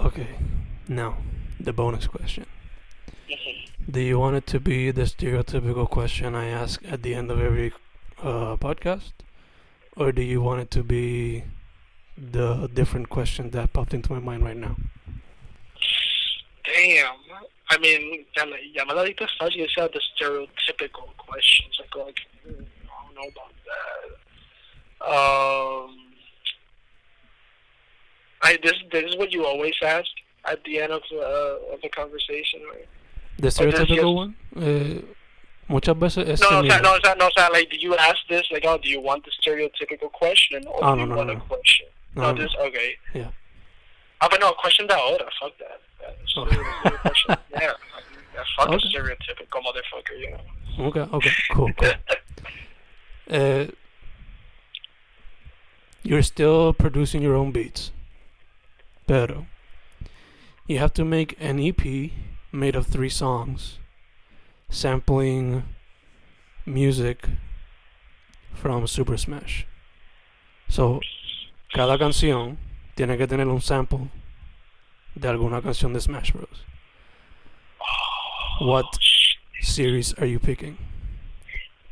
[0.00, 0.28] Okay,
[0.88, 1.16] now
[1.60, 2.46] the bonus question.
[3.28, 3.68] Mhm.
[3.90, 7.40] Do you want it to be the stereotypical question I ask at the end of
[7.40, 7.72] every
[8.22, 9.12] uh, podcast?
[9.96, 11.44] Or do you want it to be
[12.16, 14.76] the different question that popped into my mind right now?
[16.64, 17.14] Damn.
[17.70, 19.56] I mean, ya me, ya me la diste fácil.
[19.56, 21.78] You the stereotypical questions.
[21.80, 24.08] I go like, hmm, I don't know about that.
[25.04, 25.96] Um,
[28.42, 30.08] I this this is what you always ask
[30.46, 32.88] at the end of uh, of the conversation, right?
[33.38, 34.34] The Oh, stereotypical one?
[34.56, 35.00] Eh,
[35.68, 37.82] muchas veces es No, no, o sea, no, o sea, no, o sea, like, did
[37.82, 38.50] you ask this?
[38.50, 41.28] Like, oh, do you want the stereotypical question, or Oh, do no, you no, want
[41.28, 41.86] no, a question?
[42.16, 42.96] No, No, no, this okay.
[43.14, 43.30] Yeah.
[44.20, 45.28] Ah, but no, question that ahora.
[45.40, 45.80] Fuck that.
[46.00, 46.42] That's Oh.
[46.84, 47.36] a question.
[47.52, 47.72] Yeah,
[48.56, 48.88] fuck a Okay.
[48.88, 50.86] stereotypical motherfucker, you know.
[50.88, 51.92] Okay, okay, cool, cool.
[53.30, 53.66] Uh,
[56.02, 57.92] you're still producing your own beats.
[59.06, 59.46] Pero
[60.66, 62.12] you have to make an EP
[62.52, 63.78] made of three songs,
[64.70, 65.62] sampling
[66.64, 67.28] music
[68.54, 69.66] from Super Smash.
[70.68, 71.00] So,
[71.74, 72.56] cada canción
[72.98, 74.10] tiene que tener un sample
[75.14, 76.64] de alguna canción de Smash Bros.
[78.60, 78.86] What
[79.60, 80.76] series are you picking?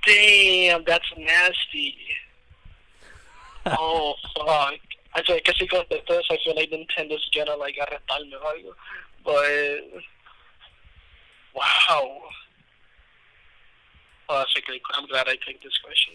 [0.05, 1.95] Damn, that's nasty.
[3.67, 4.81] oh fuck.
[5.15, 8.75] I feel que si contestas, I feel like Nintendo's gonna like arrestarme o algo.
[9.25, 10.03] But
[11.55, 12.21] wow.
[14.29, 14.83] Oh, that's a great.
[14.97, 16.15] I'm glad I picked this question.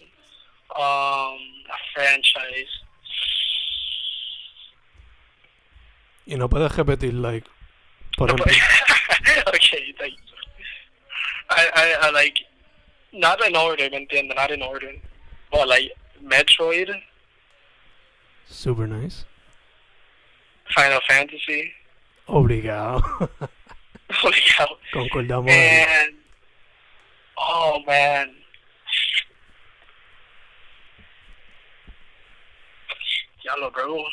[0.76, 1.38] Um,
[1.72, 2.68] a franchise.
[6.26, 7.46] Y no puedes repetir, like,
[8.16, 8.54] por No, ejemplo,
[9.54, 10.14] okay, like
[11.50, 12.38] I, I, I like
[13.12, 14.34] not in order, ¿me entiendes?
[14.36, 14.92] Not in order,
[15.50, 15.90] but like
[16.22, 16.90] Metroid,
[18.46, 19.24] super nice.
[20.74, 21.72] Final Fantasy,
[22.28, 23.02] Obligado.
[24.08, 25.50] cow, Concordamos.
[25.50, 26.14] and
[27.36, 28.30] oh man,
[33.44, 34.04] yellow bro,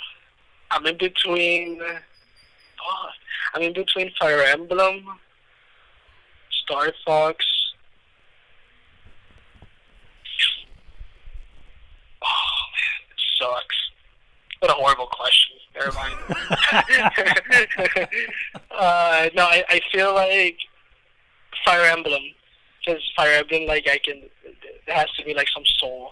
[0.72, 1.82] I'm in between.
[1.82, 3.10] Oh,
[3.56, 5.06] I'm in between Fire Emblem,
[6.64, 7.46] Star Fox.
[12.24, 13.76] Oh man, it sucks.
[14.60, 15.56] What a horrible question.
[15.76, 16.16] Never mind.
[18.72, 20.58] uh, no, I, I feel like
[21.66, 22.22] Fire Emblem.
[22.86, 24.22] Because Fire Emblem, like I can,
[24.86, 26.12] there has to be like some soul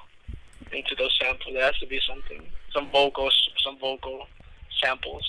[0.72, 1.54] into those samples.
[1.54, 4.28] There has to be something, some vocals, some vocal
[4.84, 5.24] samples,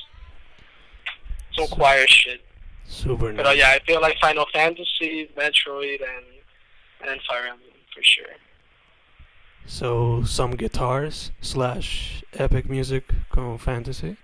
[1.54, 2.44] some So- choir shit.
[2.90, 6.24] Super But uh, yeah, I feel like Final Fantasy, Metroid, and
[7.10, 8.34] and Fire Emblem for sure.
[9.66, 14.16] So, some guitars slash epic music con fantasy.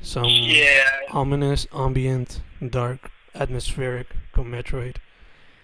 [0.00, 4.96] Some Yeah, ominous, ambient, dark, atmospheric con Metroid.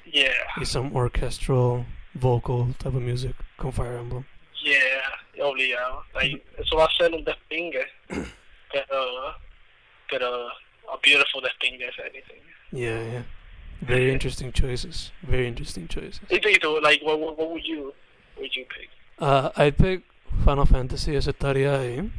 [0.04, 4.26] yeah, Y some orchestral, vocal type of music con Fire Emblem.
[4.62, 5.00] yeah,
[5.40, 6.02] obligado.
[6.14, 7.24] Like eso va a ser un
[8.72, 9.34] despingue, pero
[10.08, 10.48] pero
[10.92, 12.42] a beautiful despingue if anything.
[12.72, 13.22] Yeah, yeah.
[13.80, 15.10] Very interesting choices.
[15.22, 16.20] Very interesting choices.
[16.30, 16.38] Y
[16.82, 17.92] like what, what what would you
[18.38, 18.88] would you pick?
[19.18, 20.02] Uh, I'd pick
[20.44, 22.10] Final Fantasy as estaría ahí.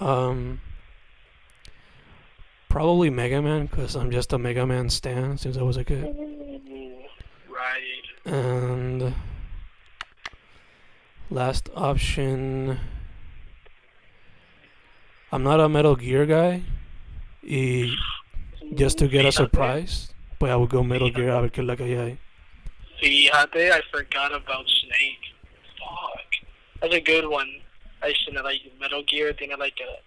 [0.00, 0.60] Um,
[2.68, 6.04] probably Mega Man because I'm just a Mega Man stan since I was a kid.
[7.48, 8.32] Right.
[8.32, 9.14] And
[11.30, 12.78] last option,
[15.32, 16.62] I'm not a Metal Gear guy.
[17.42, 17.96] Y
[18.74, 21.66] just to get a surprise, pues I would go Metal Gear a ver qué es
[21.66, 22.18] la que hay ahí.
[23.00, 25.34] Fíjate, I forgot about Snake.
[25.78, 26.46] Fuck.
[26.80, 27.48] That's a good one.
[28.02, 30.02] I should know, like Metal Gear tiene like a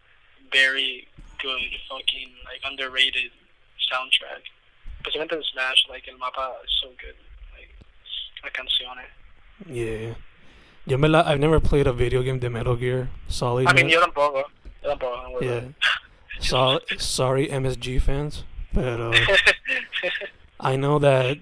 [0.51, 1.07] very
[1.41, 3.31] good fucking like underrated
[3.91, 4.43] soundtrack.
[5.01, 7.15] Especialmente en Smash, like el mapa is so good.
[7.53, 7.69] Like
[8.43, 9.09] la canciones.
[9.69, 10.07] Eh.
[10.07, 10.15] Yeah.
[10.85, 13.67] Yo me la, I've never played a video game de Metal Gear Solid.
[13.67, 14.43] I mean, yo tampoco.
[14.84, 14.99] Don't
[15.41, 15.61] Yeah.
[16.39, 18.43] So, sorry, MSG fans,
[18.73, 19.30] but it.
[20.60, 21.38] I know that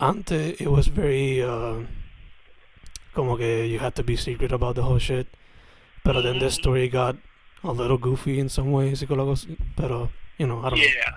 [0.00, 1.80] ante it was very uh,
[3.14, 5.26] como que you had to be secret about the whole shit.
[6.02, 6.52] Pero then the Mhm.
[6.60, 7.16] story got
[7.62, 9.02] a little goofy in some ways.
[9.02, 10.84] y con algo así, Pero you know, I don't know.
[10.84, 11.14] yeah.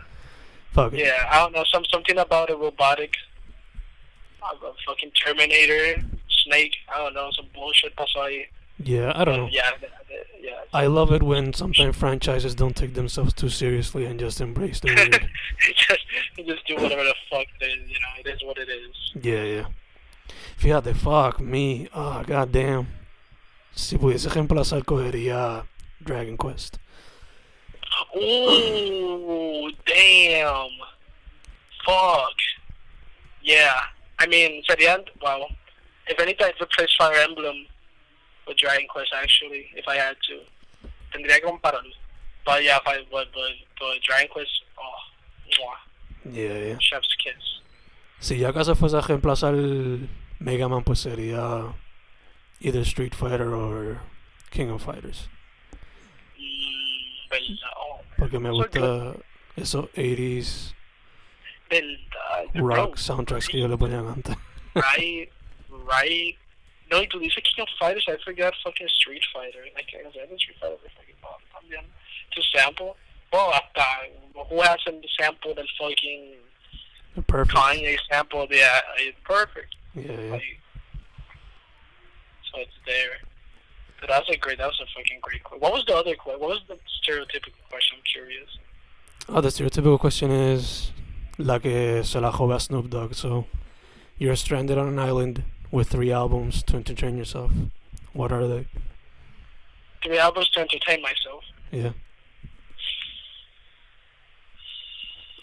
[0.73, 0.99] Fuck it.
[0.99, 1.63] Yeah, I don't know.
[1.71, 3.15] Some something about a robotic,
[4.43, 6.03] uh, a fucking Terminator,
[6.43, 6.75] Snake.
[6.93, 7.31] I don't know.
[7.31, 8.45] Some bullshit pasó ahí.
[8.77, 9.49] Yeah, I don't know.
[9.51, 9.71] Yeah,
[10.41, 10.51] yeah.
[10.73, 14.93] I love it when sometimes franchises don't take themselves too seriously and just embrace the
[14.93, 15.11] weird.
[15.77, 16.05] just
[16.45, 17.89] just do whatever the fuck it is.
[17.89, 19.11] You know, it is what it is.
[19.21, 19.65] yeah, yeah.
[20.59, 21.87] Fíjate, fuck me.
[21.93, 22.87] Ah, oh, god damn.
[23.73, 25.65] Si pudiese reemplazar, cogería
[26.03, 26.79] Dragon Quest.
[28.15, 30.69] Ooh, damn.
[31.85, 32.37] Fuck.
[33.41, 33.79] Yeah.
[34.19, 35.47] I mean, sería, well,
[36.07, 37.67] if anything, I'd replace Fire Emblem
[38.47, 40.39] with Dragon Quest, actually, if I had to.
[41.13, 41.91] Tendría que compararlo.
[42.45, 46.77] But yeah, if I, but, but, but Dragon Quest, oh, mwah, Yeah, yeah.
[46.79, 47.61] chef's kiss.
[48.19, 49.53] Si ya acaso fuese a reemplazar
[50.39, 51.73] Mega Man, pues sería
[52.59, 54.01] either Street Fighter or
[54.51, 55.27] King of Fighters.
[56.39, 59.15] Mm, oh, Porque me gusta
[59.55, 60.73] esos 80s
[61.69, 62.45] verdad.
[62.55, 64.35] rock soundtracks que yo le ponía antes.
[64.75, 65.29] right,
[65.69, 66.37] right.
[66.91, 69.65] No, tú dices King of Fighters, I forgot fucking Street Fighter.
[69.73, 71.85] Like, I was like, Street Fighter fucking Bob también.
[72.35, 72.95] To sample.
[73.33, 73.83] Well, hasta,
[74.49, 76.35] who hasn't sampled the fucking
[77.27, 77.55] Perfect.
[77.55, 78.47] Kanye sample?
[78.51, 79.75] Yeah, it's perfect.
[79.95, 80.31] Yeah, yeah.
[80.31, 80.59] Like,
[82.51, 83.17] so it's there.
[83.99, 85.61] But that was a great, that was a fucking great question.
[85.61, 86.39] What was the other question?
[86.41, 87.97] What was the stereotypical question?
[87.97, 88.49] I'm curious.
[89.27, 90.91] Oh, the stereotypical question is
[91.37, 93.15] que eh, se la jobe Snoop Dogg.
[93.15, 93.47] So,
[94.17, 95.43] you're stranded on an island
[95.75, 97.51] with three albums to entertain yourself.
[98.13, 98.65] What are they?
[100.01, 101.43] Three albums to entertain myself.
[101.69, 101.91] Yeah.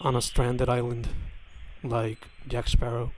[0.01, 1.07] On a stranded island,
[1.83, 3.11] like Jack Sparrow.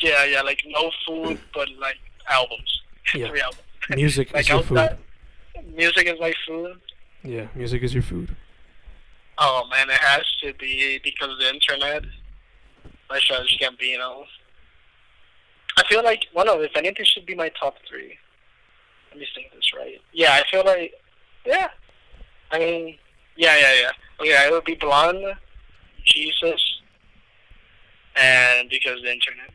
[0.00, 1.98] Yeah, yeah, like no food, but like
[2.28, 2.80] albums.
[3.14, 3.28] Yeah.
[3.28, 3.62] Three albums.
[3.94, 4.96] Music Like is your food.
[5.76, 6.80] music is my food.
[7.22, 8.34] Yeah, music is your food.
[9.38, 12.02] Oh man, it has to be because of the internet.
[13.10, 14.24] My Childish Gambino.
[15.76, 18.16] I feel like one of, if anything, should be my top three.
[19.10, 20.00] Let me think this right.
[20.12, 20.92] Yeah, I feel like,
[21.44, 21.68] yeah.
[22.50, 22.98] I mean,
[23.36, 23.90] yeah, yeah, yeah.
[24.20, 25.24] Okay, it would be Blonde,
[26.06, 26.60] Yeezus,
[28.16, 29.50] and because the internet.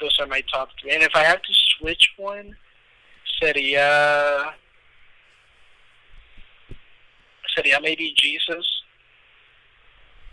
[0.00, 0.92] Those are my top three.
[0.92, 2.56] And if I had to switch one,
[3.42, 4.52] sería
[7.56, 8.66] sería maybe Yeezus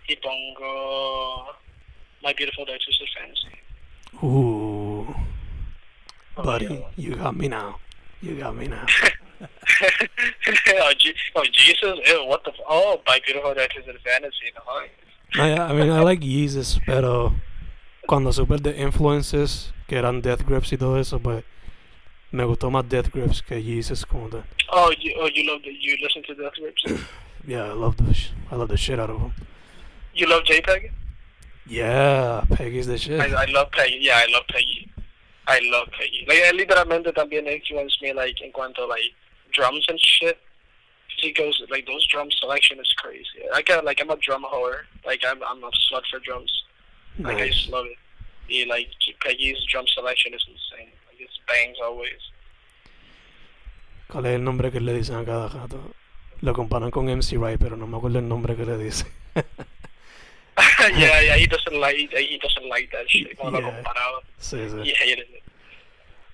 [0.10, 0.18] y
[2.22, 3.63] My Beautiful Dark Twisted Fantasy.
[4.22, 5.08] Ooh,
[6.36, 6.80] Oh, buddy, yeah.
[6.96, 7.80] you got me now.
[8.22, 8.86] You got me now.
[9.42, 10.94] oh,
[11.36, 12.00] oh, Jesus!
[12.08, 12.52] Ew, what the?
[12.52, 14.52] F- oh, My Beautiful Dark Twisted Fantasy.
[15.36, 17.34] No, yeah, I mean, I like Yeezus, pero
[18.08, 21.44] cuando supe de influences que eran Death Grips y todo eso, pues
[22.32, 24.44] me gustó más Death Grips que Yeezus como tal.
[24.72, 26.84] oh, you, oh, you love the, you listen to Death Grips.
[27.46, 29.34] Yeah, I love the sh- I love the shit out of them.
[30.16, 30.92] you love JPEG?
[31.66, 33.20] Yeah, Peggy's the shit.
[33.20, 34.00] I, I love Peggy.
[34.02, 34.90] Yeah, I love Peggy.
[35.48, 36.26] I love Peggy.
[36.28, 39.14] Like, literalmente también influenced me, like, en cuanto, like,
[39.54, 40.38] drums and shit.
[41.18, 43.48] He goes, like, those drum selection is crazy.
[43.54, 44.82] I got, like, I'm a drum whore.
[45.06, 46.52] Like, I'm, I'm a slut for drums.
[47.20, 47.56] Like, I Nice.
[47.56, 47.98] just love it.
[48.48, 48.90] He, like,
[49.22, 50.92] Peggy's drum selection is insane.
[51.08, 52.20] Like, it's bangs always.
[54.10, 55.94] ¿Cuál es el nombre que le dicen a cada gato?
[56.42, 59.06] Lo comparan con MC Rai, pero no me acuerdo el nombre que le dice.
[60.98, 63.38] yeah, yeah, he doesn't like, he doesn't like that shit.
[63.44, 63.62] Lo Yeah.
[63.62, 64.22] comparaba.
[64.40, 64.84] sí, sí.
[64.84, 65.44] He hated it.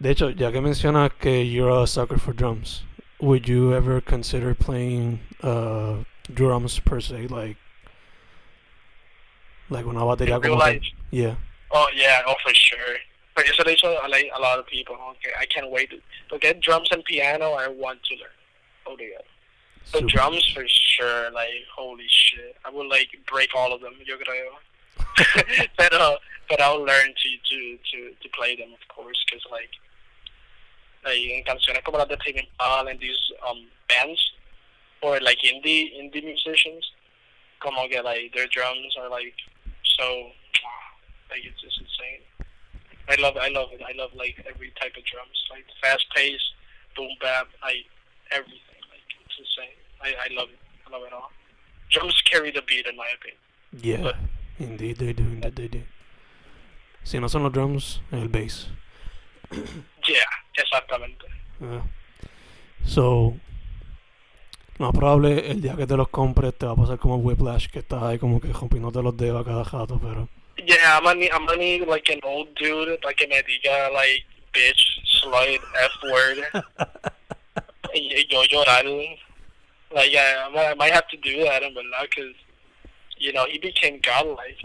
[0.02, 2.84] De hecho, ya que mencionas que you're a sucker for drums,
[3.20, 7.58] would you ever consider playing uh, drums per se, like
[9.70, 10.84] like una batería In real como life.
[11.12, 11.36] Yeah.
[11.72, 12.98] Oh yeah, oh for sure.
[13.36, 14.96] But eso le hizo a, like, a lot of people.
[15.12, 15.98] Okay, I can't wait to,
[16.30, 17.52] to get drums and piano.
[17.54, 18.30] I want to learn.
[18.88, 19.20] Oh yeah.
[19.91, 20.07] Super.
[20.07, 21.32] drums for sure.
[21.32, 23.94] Like holy shit, I would like break all of them.
[24.06, 24.53] Yo creo.
[25.78, 26.18] but uh,
[26.49, 29.70] but I'll learn to to to to play them of course, because like.
[31.06, 33.18] Like en canciones como las de Tame Impala and these
[33.48, 34.20] um bands,
[35.02, 36.84] or like indie indie musicians,
[37.61, 39.34] como que like their drums are like
[39.98, 40.28] so
[41.32, 42.20] like it's just insane.
[43.07, 43.82] I love I love it.
[43.82, 46.44] I love like every type of drums, like fast pace,
[46.98, 47.88] boom bap, like
[48.32, 48.84] everything.
[48.91, 49.78] Like it's insane.
[50.02, 50.60] I, I love it.
[50.88, 51.32] I love it all.
[51.92, 53.40] Drums carry the beat in my opinion.
[53.82, 54.02] Yeah.
[54.04, 54.16] But-
[54.60, 55.84] Indeed they do, indeed they do.
[57.04, 58.68] Si no son los drums, el bass.
[59.52, 61.26] Yeah, exactamente.
[61.62, 61.84] Yeah.
[62.86, 63.36] So,
[64.80, 67.80] más probable el día que te los compres te va a pasar como Whiplash, que
[67.80, 70.28] estás ahí como que rompiéndote los dedos a cada rato, pero...
[70.66, 73.90] Yeah, I'm gonna need, I'm gonna need like an old dude, like que me diga
[73.94, 76.44] like bitch, slut, f word.
[77.94, 78.84] y yo llorar.
[79.94, 82.36] Like yeah, I might, I might have to do that in verdad, because
[83.18, 84.57] you know he became godlike.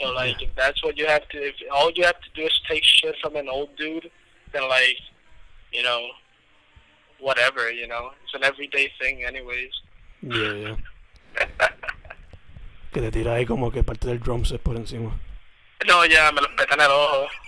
[0.00, 2.60] So like if that's what you have to, if all you have to do is
[2.68, 4.10] take shit from an old dude,
[4.52, 4.96] then like,
[5.72, 6.08] you know,
[7.18, 9.72] whatever, you know, it's an everyday thing, anyways.
[10.22, 10.76] Yeah, yeah.
[12.92, 15.16] Que te tira ahí como que parte del drum set por encima.
[15.86, 17.28] No, ya, me lo petan el ojo.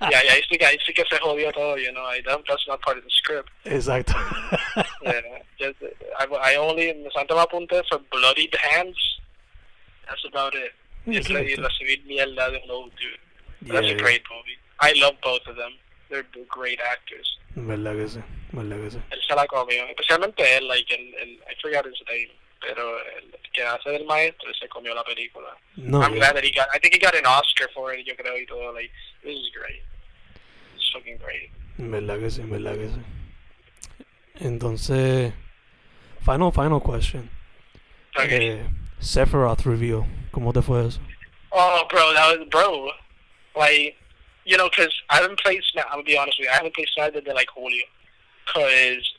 [0.00, 2.04] Yeah, yeah, ahí sí que, ahí sí que se jodió todo, you know.
[2.04, 3.50] I, that, that's not part of the script.
[3.64, 4.14] Exacto.
[5.02, 5.20] Yeah,
[5.58, 5.76] just,
[6.18, 8.96] I, I only, me Santa me apunté for bloodied hands.
[10.08, 10.72] That's about it.
[11.06, 11.62] Re- y Exacto.
[11.62, 13.18] recibir mierda de un old dude.
[13.62, 14.58] Yeah, That's a great movie.
[14.80, 15.72] I love both of them.
[16.10, 17.38] They're great actors.
[17.54, 18.22] Verdad que sí,
[18.52, 18.98] verdad que sí.
[19.10, 22.30] Él se la comió, especialmente él, like, el, el, I forgot his name,
[22.62, 25.56] pero el que hace del maestro se comió la película.
[25.76, 26.18] No, I'm yeah.
[26.18, 28.46] glad that he got, I think he got an Oscar for it, yo creo, y
[28.46, 28.90] todo, like,
[29.22, 29.82] this is great.
[30.76, 31.50] It's fucking great.
[31.76, 33.02] Verdad que sí, verdad que sí.
[34.40, 35.32] Entonces,
[36.24, 37.28] final, final question.
[38.16, 38.50] Okay.
[38.50, 38.66] Eh,
[39.00, 41.00] Sephiroth reveal, ¿cómo te fue eso?
[41.50, 42.90] Oh, bro, that was, bro,
[43.56, 43.96] like,
[44.44, 46.74] you know, because I haven't played Smash, I'm gonna be honest with you, I haven't
[46.74, 47.84] played Smash desde, like, julio.
[48.46, 49.14] Because,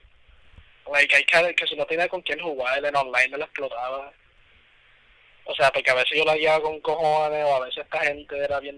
[0.91, 4.11] like, I kind of, because no tenía con quién jugar, en online me la explotaba.
[5.45, 8.37] O sea, porque a veces yo la guiaba con cojones, o a veces esta gente
[8.37, 8.77] era bien,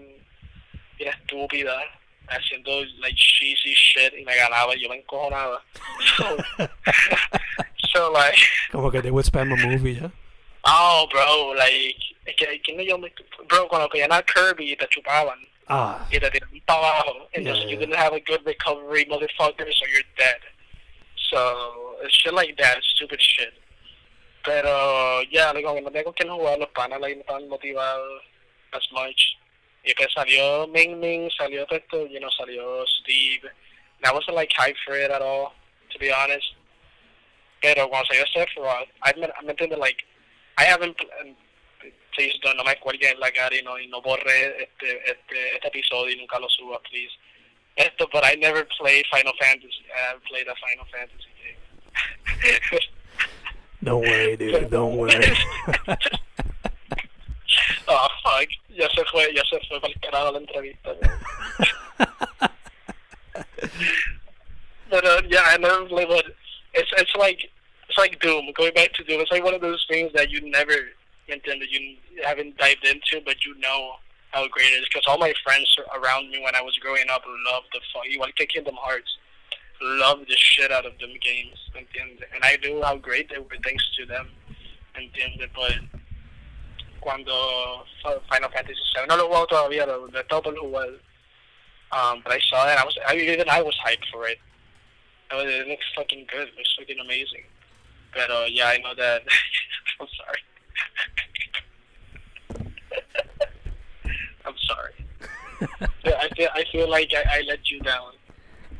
[0.98, 1.80] bien estúpida,
[2.28, 5.62] haciendo, like, cheesy shit, y me ganaba, y yo me encojonaba.
[6.16, 6.36] So,
[7.92, 8.38] so like,
[8.72, 10.10] Como que they would spam a movie, ¿ya?
[10.64, 13.12] oh, bro, like, es que, ¿quién yo me,
[13.48, 15.38] bro, cuando pedían a Kirby, te chupaban.
[15.68, 17.28] Ah, y te tiran para abajo.
[17.34, 20.40] And Yeah, just, you didn't have a good recovery, motherfucker, so you're dead.
[21.30, 23.54] So, it's shit like that, stupid shit.
[24.44, 27.40] Pero, uh, yeah, like, como que no tengo con quién jugar, los panas, like, no
[27.48, 28.22] motivados
[28.72, 29.36] as much.
[29.84, 33.42] Y pues salió Min Min, salió esto, you know, salió Steve.
[33.98, 35.52] And I wasn't, like, hyped for it at all,
[35.90, 36.46] to be honest.
[37.60, 40.04] Pero cuando salió Sephiroth, I mean, I'm thinking, like,
[40.58, 40.96] I haven't,
[42.14, 45.68] please don't, no me cuelguen la cara y no, y no borre este, este, este
[45.68, 47.12] episodio y nunca lo suba, please.
[48.16, 49.84] But I never played Final Fantasy.
[49.94, 51.28] I haven't played a Final Fantasy
[52.70, 52.80] game.
[53.84, 55.36] don't worry, dude, don't worry.
[57.88, 58.48] oh, fuck.
[58.70, 60.96] Ya se fue, ya se fue para el carajo la entrevista.
[64.90, 66.24] but, uh, yeah, I never played, but
[66.72, 67.50] it's, it's like,
[67.88, 68.50] it's like Doom.
[68.56, 70.74] Going back to Doom, it's like one of those things that you never
[71.28, 73.96] intended, you haven't dived into, but you know
[74.32, 74.88] how great it is.
[74.88, 78.34] Because all my friends around me when I was growing up loved the fuck, igual
[78.36, 79.18] que Kingdom Hearts,
[79.80, 82.24] loved the shit out of them games, ¿entiendes?
[82.34, 84.28] And I knew how great they were thanks to them,
[84.96, 85.48] ¿entiendes?
[85.54, 85.74] But
[88.02, 91.00] Fi- Final Fantasy VII, no lo jugado todavía, lo, lo he estado por.
[91.92, 94.38] Um, but I saw it, I was, I, even I was hyped for it.
[95.30, 97.44] I was, it looks fucking good, it looks fucking amazing.
[98.12, 99.22] But uh, yeah, I know that.
[100.00, 100.40] I'm sorry.
[104.46, 104.92] I'm sorry.
[106.04, 108.12] I feel I feel like I, I let you down.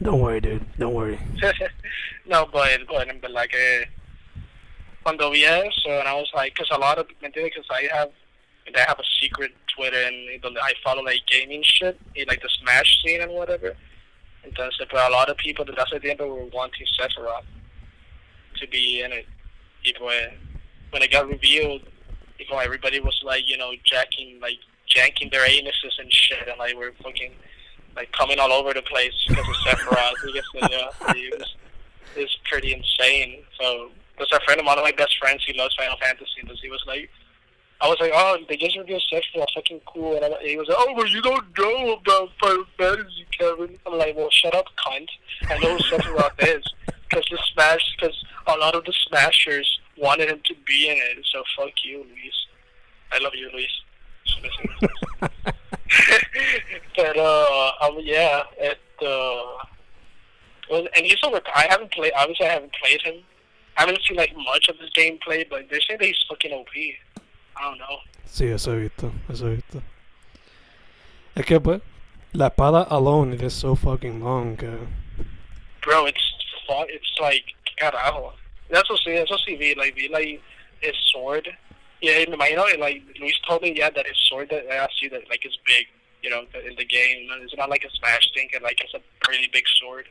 [0.03, 1.19] don't worry, dude, don't worry.
[2.27, 3.85] no, but but but like eh,
[5.03, 7.55] cuando vi eso, and I was like, because a lot of ¿me entiendes?
[7.55, 8.11] Because I have
[8.75, 13.23] I have a secret Twitter and I follow like gaming shit, like the Smash scene
[13.23, 13.77] and whatever.
[14.47, 17.45] Entonces, but a lot of people that hace tiempo were wanting Sephiroth
[18.61, 19.27] to be in it.
[19.85, 20.33] Y pues,
[20.91, 21.83] when it got revealed,
[22.39, 24.59] you know, everybody was like, you know, jacking, like,
[24.95, 27.33] janking their anuses and shit, and like, we're fucking,
[27.95, 29.97] like, coming all over the place because of Sephiroth.
[29.97, 31.55] I guess, it was,
[32.17, 33.43] it was pretty insane.
[33.61, 36.41] So, there's a friend of mine, one of my best friends, he loves Final Fantasy,
[36.41, 37.11] and he was like,
[37.81, 40.17] I was like, oh, they just revealed Sephiroth, fucking cool.
[40.17, 43.79] And I, he was like, oh, but you don't know about Final Fantasy, Kevin.
[43.85, 45.09] I'm like, well, shut up, cunt.
[45.43, 46.65] I know who Sephiroth is.
[46.87, 51.27] Because the Smash, because a lot of the Smashers wanted him to be in it.
[51.31, 52.47] So fuck you, Luis.
[53.13, 53.71] I love you, Luis.
[56.97, 59.65] but uh, um, yeah, it uh,
[60.71, 61.41] well, and he's over.
[61.55, 62.13] I haven't played.
[62.17, 63.23] Obviously, I haven't played him.
[63.77, 66.69] I haven't seen like much of his gameplay, but they say that he's fucking OP.
[67.57, 67.99] I don't know.
[68.27, 69.83] Sí, eso he visto, eso he visto.
[71.35, 71.81] Es que pues,
[72.33, 74.57] la espada alone it is so fucking long.
[75.83, 76.33] Bro, it's
[76.69, 77.45] it's like
[77.79, 78.33] carajo.
[78.71, 80.43] That's what that's what vi, like vi like
[80.81, 81.49] his sword.
[82.03, 85.29] Yeah, me imagino like Luis told me yeah that his sword that I see that
[85.31, 85.87] like is big,
[86.23, 87.29] you know, in the game.
[87.43, 90.07] It's not like a smash thing, and like it's a pretty big sword.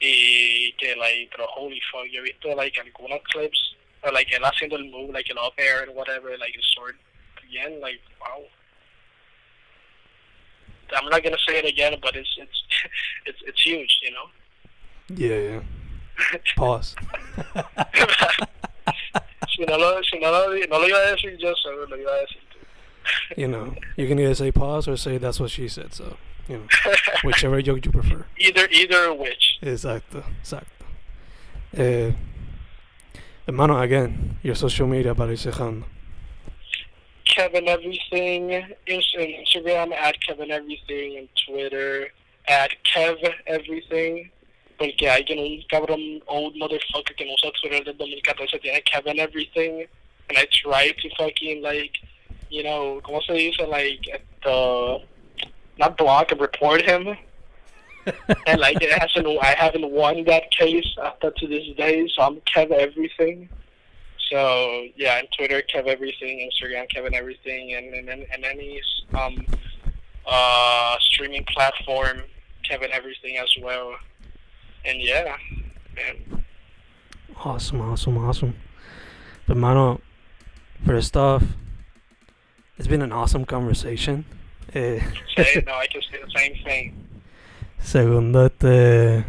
[0.00, 4.42] Y que like, pero holy fuck, yo he visto like algunos clips, or like él
[4.42, 6.96] haciendo el move, like el up air and whatever, like his sword
[7.46, 8.42] again, like wow.
[10.96, 12.62] I'm not gonna say it again, but it's it's
[13.26, 14.28] it's it's huge, you know.
[15.08, 16.38] Yeah, yeah.
[16.56, 16.96] Pause.
[19.48, 22.10] si no lo, si no lo, no lo iba a decir yo, solo lo iba
[22.10, 22.58] a decir tú.
[23.36, 26.16] You know, you can either say pause or say that's what she said, so,
[26.48, 26.66] you know,
[27.24, 28.26] whichever joke you prefer.
[28.38, 29.58] either, either which.
[29.62, 30.86] Exacto, exacto.
[31.76, 32.12] Eh,
[33.46, 35.84] hermano, again, your social media para ir cerrando.
[37.24, 42.08] Kevin Everything Instagram at Kevin Everything and Twitter
[42.46, 43.16] at Kev
[43.46, 44.30] Everything.
[44.78, 49.86] Porque alguien, un cabrón old motherfucker que no usa Twitter del 2014 tiene Kevin Everything.
[50.28, 51.92] And I try to fucking like,
[52.50, 53.66] you know, ¿cómo se dice?
[53.68, 55.00] Like, at the,
[55.78, 57.16] not block and report him.
[58.46, 62.36] and like it hasn't, I haven't won that case after to this day, so I'm
[62.42, 63.48] Kev Everything.
[64.30, 68.80] So yeah, on Twitter, Kev Everything, Instagram, Kevin Everything, and and, and any
[69.14, 69.46] um
[70.26, 72.22] uh streaming platform,
[72.68, 73.94] Kevin Everything as well.
[74.86, 75.36] And yeah,
[75.96, 76.44] man.
[77.44, 78.54] Awesome, awesome, awesome.
[79.46, 80.00] But mano,
[80.86, 81.42] first off,
[82.78, 84.24] it's been an awesome conversation.
[84.74, 85.00] Eh,
[85.36, 87.04] Say, no, I can say the same thing.
[87.78, 89.24] segundo, este,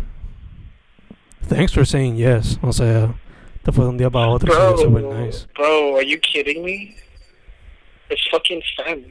[1.48, 2.58] thanks for saying yes.
[2.64, 3.14] O sea,
[3.64, 4.48] te fue de un día para otro.
[4.54, 5.48] Bro, super nice.
[5.56, 6.96] bro, are you kidding me?
[8.10, 9.06] It's fucking fun.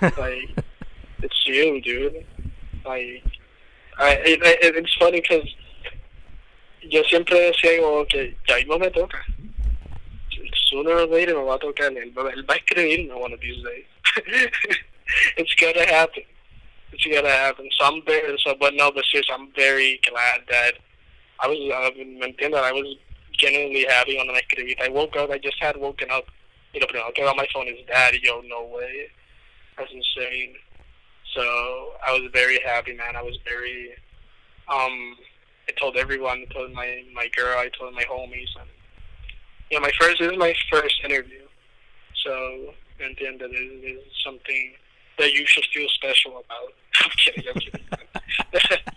[0.18, 0.48] like,
[1.22, 2.24] it's you, dude.
[2.84, 3.24] Like,
[4.00, 5.48] It, it, it's funny because
[6.82, 9.24] yo siempre decía como que ya mismo me toca.
[10.70, 11.92] Sooner or later me va a tocar.
[11.92, 13.84] Él, él va a escribirme one of these days.
[15.36, 16.24] it's gonna happen.
[16.92, 17.68] It's gonna happen.
[17.78, 20.74] So I'm very, so, but no, but seriously, I'm very glad that
[21.40, 22.96] I was, I entiendo, I was
[23.32, 24.76] genuinely happy on the escribir.
[24.82, 26.24] I woke up, I just had woken up.
[26.72, 29.08] You know, veo on my phone is daddy, yo, no way.
[29.76, 30.54] That's insane.
[31.34, 33.16] So I was very happy, man.
[33.16, 33.94] I was very,
[34.68, 35.16] um,
[35.68, 38.48] I told everyone, I told my, my girl, I told my homies.
[38.60, 38.68] And,
[39.72, 41.40] know, my first, this is my first interview.
[42.24, 44.72] So, then that is, is something
[45.18, 46.74] that you should feel special about.
[47.02, 48.78] I'm kidding, I'm kidding.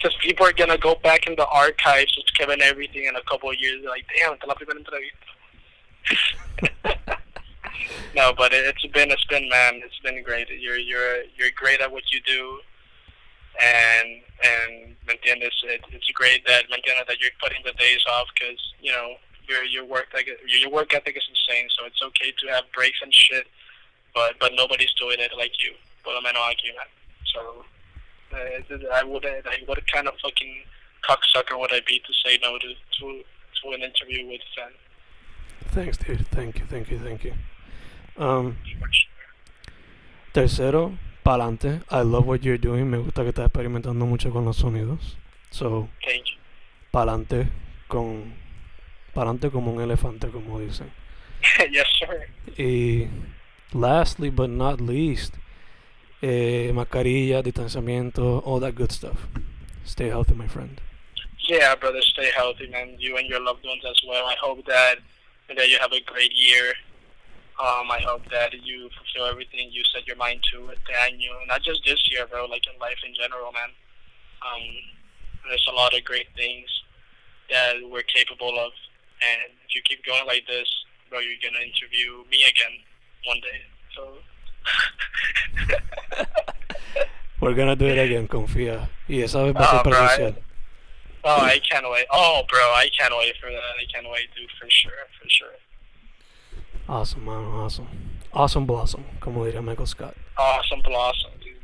[0.00, 3.22] Because people are going to go back in the archives with Kevin Everything in a
[3.28, 3.82] couple of years.
[3.82, 5.26] They're like, damn, es la primera entrevista.
[8.14, 10.48] no, but it, it's been, it's been, man, it's been great.
[10.48, 12.60] You're, you're, you're great at what you do.
[13.60, 15.52] And, and, ¿me entiendes?
[15.64, 17.06] It, it's great that, ¿me entiendes?
[17.06, 19.14] That you're putting the days off because, you know,
[19.48, 21.68] your, your work like your work ethic is insane.
[21.78, 23.46] So it's okay to have breaks and shit.
[24.14, 25.74] But, but nobody's doing it like you.
[26.04, 26.88] Por lo menos aquí, man.
[27.34, 27.64] So,
[28.32, 30.62] uh, I would, I, what kind of fucking
[31.08, 33.22] cocksucker would I be to say no to, to,
[33.62, 34.70] to an interview with Fan?
[35.68, 36.26] Thanks, dude.
[36.28, 37.34] Thank you, thank you, thank you.
[38.18, 38.56] Um,
[40.32, 41.82] tercero, pa'lante.
[41.90, 42.90] I love what you're doing.
[42.90, 45.16] Me gusta que estás experimentando mucho con los sonidos.
[45.50, 45.88] So,
[46.92, 47.48] pa'lante
[47.86, 48.34] con...
[49.14, 50.92] Pa'lante como un elefante, como dicen.
[51.70, 52.28] yes, sir.
[52.56, 53.08] Y
[53.72, 55.34] lastly but not least,
[56.22, 59.28] eh, mascarilla, distanciamiento, all that good stuff.
[59.84, 60.80] Stay healthy, my friend.
[61.48, 62.96] Yeah, brother, stay healthy, man.
[62.98, 64.26] You and your loved ones as well.
[64.26, 64.98] I hope that
[65.56, 66.74] that you have a great year.
[67.58, 71.62] Um, I hope that you fulfill everything you set your mind to the annual, not
[71.62, 72.46] just this year, bro.
[72.46, 73.70] Like in life in general, man.
[74.46, 74.62] Um,
[75.48, 76.68] there's a lot of great things
[77.50, 78.70] that we're capable of,
[79.26, 80.68] and if you keep going like this,
[81.10, 82.78] bro, you're gonna interview me again
[83.26, 83.60] one day.
[83.96, 84.18] So.
[87.40, 88.88] We're gonna do it again, confía.
[89.08, 90.36] Y esa vez va a Oh, ser bro, I- presencial.
[91.24, 92.06] Oh, I can't wait.
[92.12, 93.74] Oh, bro, I can't wait for that.
[93.78, 95.54] I can't wait, dude, for sure, for sure.
[96.88, 97.86] Awesome, man, awesome.
[98.32, 100.14] Awesome blossom, como diría Michael Scott.
[100.36, 101.60] Awesome, blossom, dude.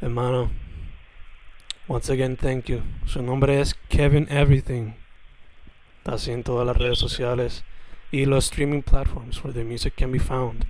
[0.00, 0.50] Hermano,
[1.88, 2.82] once again, thank you.
[3.06, 4.94] Su nombre es Kevin Everything.
[5.98, 7.64] Está así en todas las redes sociales
[8.10, 10.66] y los streaming platforms where the music can be found.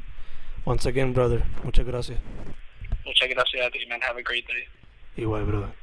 [0.64, 2.20] Once again, brother, muchas gracias.
[3.04, 4.00] Muchas gracias a ti, man.
[4.00, 4.68] Have a great day.
[5.16, 5.81] Igual, brother.